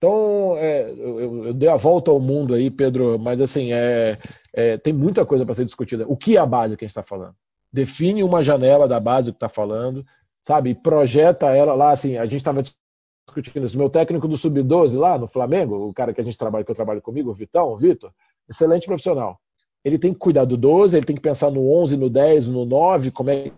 Então, 0.03 0.57
é, 0.57 0.91
eu, 0.91 1.45
eu, 1.47 1.55
dei 1.55 1.69
a 1.69 1.77
volta 1.77 2.11
ao 2.11 2.19
mundo 2.19 2.55
aí, 2.55 2.73
Pedro, 2.73 3.21
mas 3.21 3.41
assim, 3.41 3.73
é, 3.73 4.19
é 4.53 4.77
tem 4.77 4.93
muita 4.93 5.25
coisa 5.25 5.47
para 5.47 5.55
ser 5.55 5.65
discutida. 5.65 6.05
O 6.09 6.17
que 6.17 6.37
é 6.37 6.41
a 6.41 6.45
base 6.45 6.77
que 6.77 6.85
a 6.85 6.89
gente 6.89 6.91
está 6.91 7.05
falando? 7.05 7.37
Define 7.73 8.25
uma 8.25 8.43
janela 8.43 8.89
da 8.89 8.99
base 8.99 9.31
que 9.31 9.37
está 9.37 9.49
falando, 9.49 10.05
sabe? 10.43 10.75
Projeta 10.75 11.55
ela 11.55 11.75
lá, 11.75 11.93
assim, 11.93 12.17
a 12.17 12.25
gente 12.25 12.39
estava 12.39 12.65
discutindo 12.65 13.65
isso. 13.65 13.79
Meu 13.79 13.89
técnico 13.89 14.27
do 14.27 14.37
Sub-12 14.37 14.99
lá 14.99 15.17
no 15.17 15.29
Flamengo, 15.29 15.89
o 15.89 15.95
cara 15.95 16.13
que 16.13 16.21
a 16.21 16.25
gente 16.25 16.37
trabalha, 16.37 16.65
que 16.65 16.73
eu 16.73 16.75
trabalho 16.75 17.01
comigo, 17.01 17.31
o 17.31 17.35
Vitão, 17.35 17.69
o 17.69 17.77
Vitor, 17.77 18.11
excelente 18.51 18.87
profissional. 18.87 19.39
Ele 19.85 20.01
tem 20.01 20.13
que 20.13 20.19
cuidar 20.19 20.47
do 20.47 20.57
12, 20.57 20.97
ele 20.97 21.07
tem 21.07 21.15
que 21.15 21.23
pensar 21.23 21.49
no 21.49 21.71
11, 21.71 21.97
no 21.97 22.11
10, 22.11 22.49
no 22.49 22.65
9, 22.65 23.13
como 23.13 23.31
é 23.31 23.53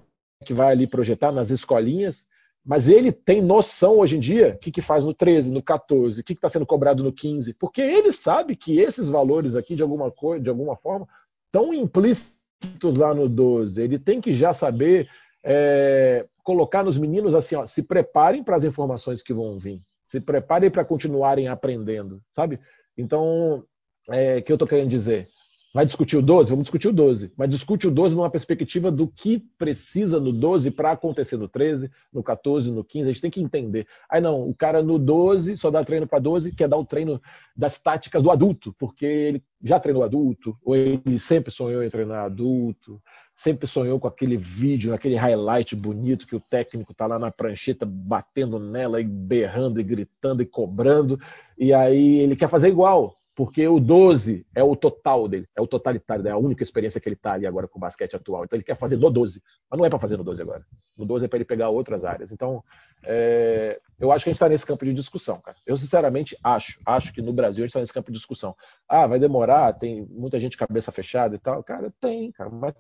que 0.45 0.53
vai 0.53 0.73
ali 0.73 0.87
projetar 0.87 1.33
nas 1.33 1.49
escolinhas. 1.49 2.23
Mas 2.65 2.89
ele 2.89 3.13
tem 3.13 3.43
noção 3.43 3.99
hoje 3.99 4.17
em 4.17 4.21
dia 4.21 4.55
o 4.55 4.59
que, 4.59 4.71
que 4.71 4.81
faz 4.81 5.05
no 5.05 5.13
13, 5.13 5.51
no 5.51 5.63
14, 5.63 6.21
o 6.21 6.25
que 6.25 6.33
está 6.33 6.49
sendo 6.49 6.65
cobrado 6.65 7.03
no 7.05 7.13
15, 7.13 7.53
porque 7.55 7.83
ele 7.83 8.11
sabe 8.11 8.57
que 8.57 8.81
esses 8.81 9.09
valores 9.09 9.55
aqui, 9.55 9.77
de 9.77 9.83
alguma, 9.83 10.11
coisa, 10.11 10.43
de 10.43 10.49
alguma 10.49 10.75
forma, 10.75 11.07
estão 11.47 11.75
implícitos 11.75 12.97
lá 12.97 13.15
no 13.15 13.29
12. 13.29 13.81
Ele 13.81 13.99
tem 13.99 14.19
que 14.21 14.33
já 14.33 14.55
saber 14.55 15.09
é, 15.45 16.27
colocar 16.43 16.83
nos 16.83 16.97
meninos 16.97 17.35
assim, 17.35 17.55
ó, 17.55 17.67
se 17.67 17.83
preparem 17.83 18.43
para 18.43 18.57
as 18.57 18.65
informações 18.65 19.23
que 19.23 19.35
vão 19.35 19.59
vir, 19.59 19.81
se 20.07 20.19
preparem 20.19 20.71
para 20.71 20.85
continuarem 20.87 21.49
aprendendo, 21.49 22.23
sabe? 22.35 22.59
Então, 22.97 23.63
é, 24.09 24.41
que 24.41 24.51
eu 24.51 24.55
estou 24.55 24.69
querendo 24.69 24.89
dizer? 24.89 25.29
Vai 25.75 25.85
discutir 25.85 26.17
o 26.17 26.23
12? 26.23 26.51
Vamos 26.51 26.67
discutir 26.67 26.87
o 26.87 26.93
12. 26.93 27.33
Mas 27.37 27.51
discute 27.51 27.89
o 27.89 27.91
12 27.91 28.15
numa 28.15 28.31
perspectiva 28.31 28.93
do 28.93 29.09
que 29.09 29.41
precisa 29.59 30.21
no 30.21 30.33
12 30.33 30.71
para 30.71 30.93
acontecer 30.93 31.37
no 31.37 31.49
13, 31.49 31.91
no 32.13 32.23
14, 32.23 32.71
no 32.71 32.85
15. 32.85 33.03
A 33.03 33.13
gente 33.13 33.21
tem 33.21 33.31
que 33.31 33.41
entender. 33.41 33.85
Aí 34.09 34.21
não, 34.21 34.49
o 34.49 34.55
cara 34.55 34.85
no 34.85 35.01
12 35.01 35.57
só 35.57 35.73
dá 35.73 35.83
treino 35.83 36.07
para 36.07 36.21
12, 36.21 36.55
quer 36.55 36.69
dar 36.69 36.77
o 36.77 36.85
treino 36.85 37.21
das 37.57 37.77
táticas 37.77 38.23
do 38.23 38.31
adulto, 38.31 38.73
porque 38.79 39.05
ele 39.05 39.43
já 39.65 39.81
treinou 39.81 40.05
adulto, 40.05 40.57
ou 40.65 40.77
ele 40.77 41.19
sempre 41.19 41.51
sonhou 41.51 41.83
em 41.83 41.91
treinar 41.91 42.25
adulto, 42.25 43.03
sempre 43.35 43.67
sonhou 43.67 43.99
com 43.99 44.07
aquele 44.07 44.37
vídeo, 44.37 44.95
aquele 44.95 45.17
highlight 45.17 45.75
bonito 45.75 46.27
que 46.27 46.37
o 46.37 46.41
técnico 46.41 46.93
está 46.93 47.07
lá 47.07 47.19
na 47.19 47.33
prancheta 47.33 47.85
batendo 47.85 48.61
nela 48.61 49.01
e 49.01 49.05
berrando 49.05 49.81
e 49.81 49.83
gritando 49.83 50.41
e 50.41 50.47
cobrando, 50.47 51.19
e 51.59 51.73
aí 51.73 52.21
ele 52.21 52.37
quer 52.37 52.49
fazer 52.49 52.69
igual 52.69 53.17
porque 53.35 53.67
o 53.67 53.81
12 53.81 54.47
é 54.55 54.63
o 54.63 54.77
total 54.77 55.27
dele, 55.27 55.49
é 55.57 55.61
o 55.61 55.67
totalitário, 55.67 56.27
é 56.27 56.31
a 56.31 56.37
única 56.37 56.63
experiência 56.63 57.01
que 57.01 57.09
ele 57.09 57.17
está 57.17 57.33
ali 57.33 57.47
agora 57.47 57.67
com 57.67 57.79
o 57.79 57.81
basquete 57.81 58.15
atual. 58.15 58.45
Então 58.45 58.57
ele 58.57 58.63
quer 58.65 58.77
fazer 58.77 58.97
no 58.97 59.11
12, 59.11 59.43
mas 59.69 59.79
não 59.79 59.85
é 59.85 59.91
para 59.91 59.99
fazer 59.99 60.17
no 60.17 60.23
12 60.23 60.41
agora. 60.41 60.65
No 60.97 61.05
12 61.05 61.25
é 61.25 61.29
para 61.29 61.39
ele 61.39 61.45
pegar 61.45 61.69
outras 61.69 62.05
áreas. 62.05 62.31
Então, 62.31 62.63
é, 63.03 63.81
eu 63.99 64.13
acho 64.13 64.25
que 64.25 64.31
a 64.31 64.33
gente 64.33 64.37
está 64.37 64.49
nesse 64.49 64.65
campo 64.65 64.85
de 64.85 64.95
discussão, 64.95 65.41
cara. 65.41 65.57
Eu 65.67 65.77
sinceramente 65.77 66.39
acho, 66.45 66.81
acho 66.87 67.13
que 67.13 67.21
no 67.21 67.33
Brasil 67.33 67.65
a 67.65 67.67
gente 67.67 67.71
está 67.71 67.81
nesse 67.81 67.93
campo 67.93 68.13
de 68.13 68.19
discussão. 68.19 68.55
Ah, 68.89 69.07
vai 69.07 69.19
demorar, 69.19 69.73
tem 69.73 70.07
muita 70.07 70.39
gente 70.39 70.57
cabeça 70.57 70.93
fechada 70.93 71.35
e 71.35 71.39
tal. 71.39 71.63
Cara, 71.65 71.93
tem, 72.01 72.31
cara, 72.31 72.51
mas 72.51 72.75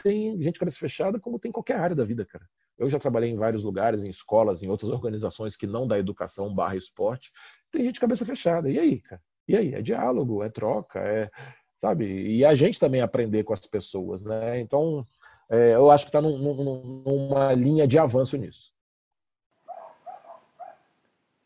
tem 0.00 0.40
gente 0.40 0.58
cabeça 0.58 0.78
fechada 0.78 1.18
como 1.18 1.38
tem 1.38 1.48
em 1.48 1.52
qualquer 1.52 1.80
área 1.80 1.96
da 1.96 2.04
vida, 2.04 2.24
cara. 2.24 2.46
Eu 2.78 2.88
já 2.88 3.00
trabalhei 3.00 3.30
em 3.30 3.36
vários 3.36 3.64
lugares, 3.64 4.04
em 4.04 4.10
escolas, 4.10 4.62
em 4.62 4.68
outras 4.68 4.90
organizações 4.90 5.56
que 5.56 5.66
não 5.66 5.86
da 5.86 5.98
educação 5.98 6.54
barra 6.54 6.76
esporte. 6.76 7.32
Tem 7.72 7.84
gente 7.84 7.98
cabeça 7.98 8.24
fechada. 8.24 8.70
E 8.70 8.78
aí, 8.78 9.00
cara? 9.00 9.20
E 9.48 9.56
aí, 9.56 9.74
é 9.74 9.82
diálogo, 9.82 10.42
é 10.42 10.48
troca, 10.48 10.98
é, 11.00 11.30
sabe? 11.78 12.04
E 12.04 12.44
a 12.44 12.54
gente 12.54 12.80
também 12.80 13.00
aprender 13.00 13.44
com 13.44 13.52
as 13.52 13.60
pessoas, 13.60 14.22
né? 14.22 14.60
Então, 14.60 15.04
é, 15.48 15.74
eu 15.74 15.90
acho 15.90 16.04
que 16.04 16.08
está 16.08 16.20
num, 16.20 16.36
num, 16.38 17.02
numa 17.04 17.52
linha 17.52 17.86
de 17.86 17.98
avanço 17.98 18.36
nisso. 18.36 18.74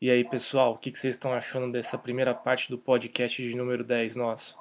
E 0.00 0.10
aí, 0.10 0.24
pessoal, 0.24 0.72
o 0.72 0.78
que 0.78 0.90
vocês 0.90 1.14
estão 1.14 1.34
achando 1.34 1.70
dessa 1.70 1.98
primeira 1.98 2.34
parte 2.34 2.70
do 2.70 2.78
podcast 2.78 3.46
de 3.46 3.54
número 3.54 3.84
10 3.84 4.16
nosso? 4.16 4.58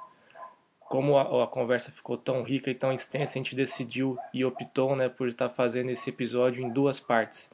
Como 0.82 1.18
a, 1.18 1.46
a, 1.46 1.48
conversa 1.48 1.94
ficou 1.94 2.18
tão 2.18 2.44
rica 2.44 2.70
e 2.70 2.76
tão 2.76 2.92
extensa, 2.92 3.32
a 3.32 3.38
gente 3.38 3.56
decidiu 3.56 4.18
e 4.34 4.44
optou 4.44 4.98
né, 4.98 5.08
por 5.08 5.30
estar 5.30 5.48
fazendo 5.48 5.92
esse 5.92 6.10
episódio 6.10 6.62
em 6.62 6.70
duas 6.70 7.00
partes. 7.00 7.50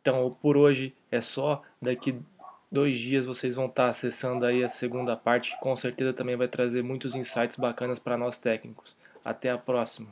Então, 0.00 0.34
por 0.40 0.56
hoje 0.56 0.94
é 1.10 1.20
só. 1.20 1.62
Daqui 1.82 2.18
dois 2.72 2.98
dias 2.98 3.26
vocês 3.26 3.54
vão 3.54 3.66
estar 3.66 3.88
acessando 3.88 4.46
aí 4.46 4.64
a 4.64 4.68
segunda 4.68 5.14
parte, 5.14 5.54
com 5.60 5.76
certeza 5.76 6.14
também 6.14 6.36
vai 6.36 6.48
trazer 6.48 6.82
muitos 6.82 7.14
insights 7.14 7.56
bacanas 7.56 7.98
para 7.98 8.16
nós 8.16 8.38
técnicos. 8.38 8.96
Até 9.22 9.50
a 9.50 9.58
próxima. 9.58 10.08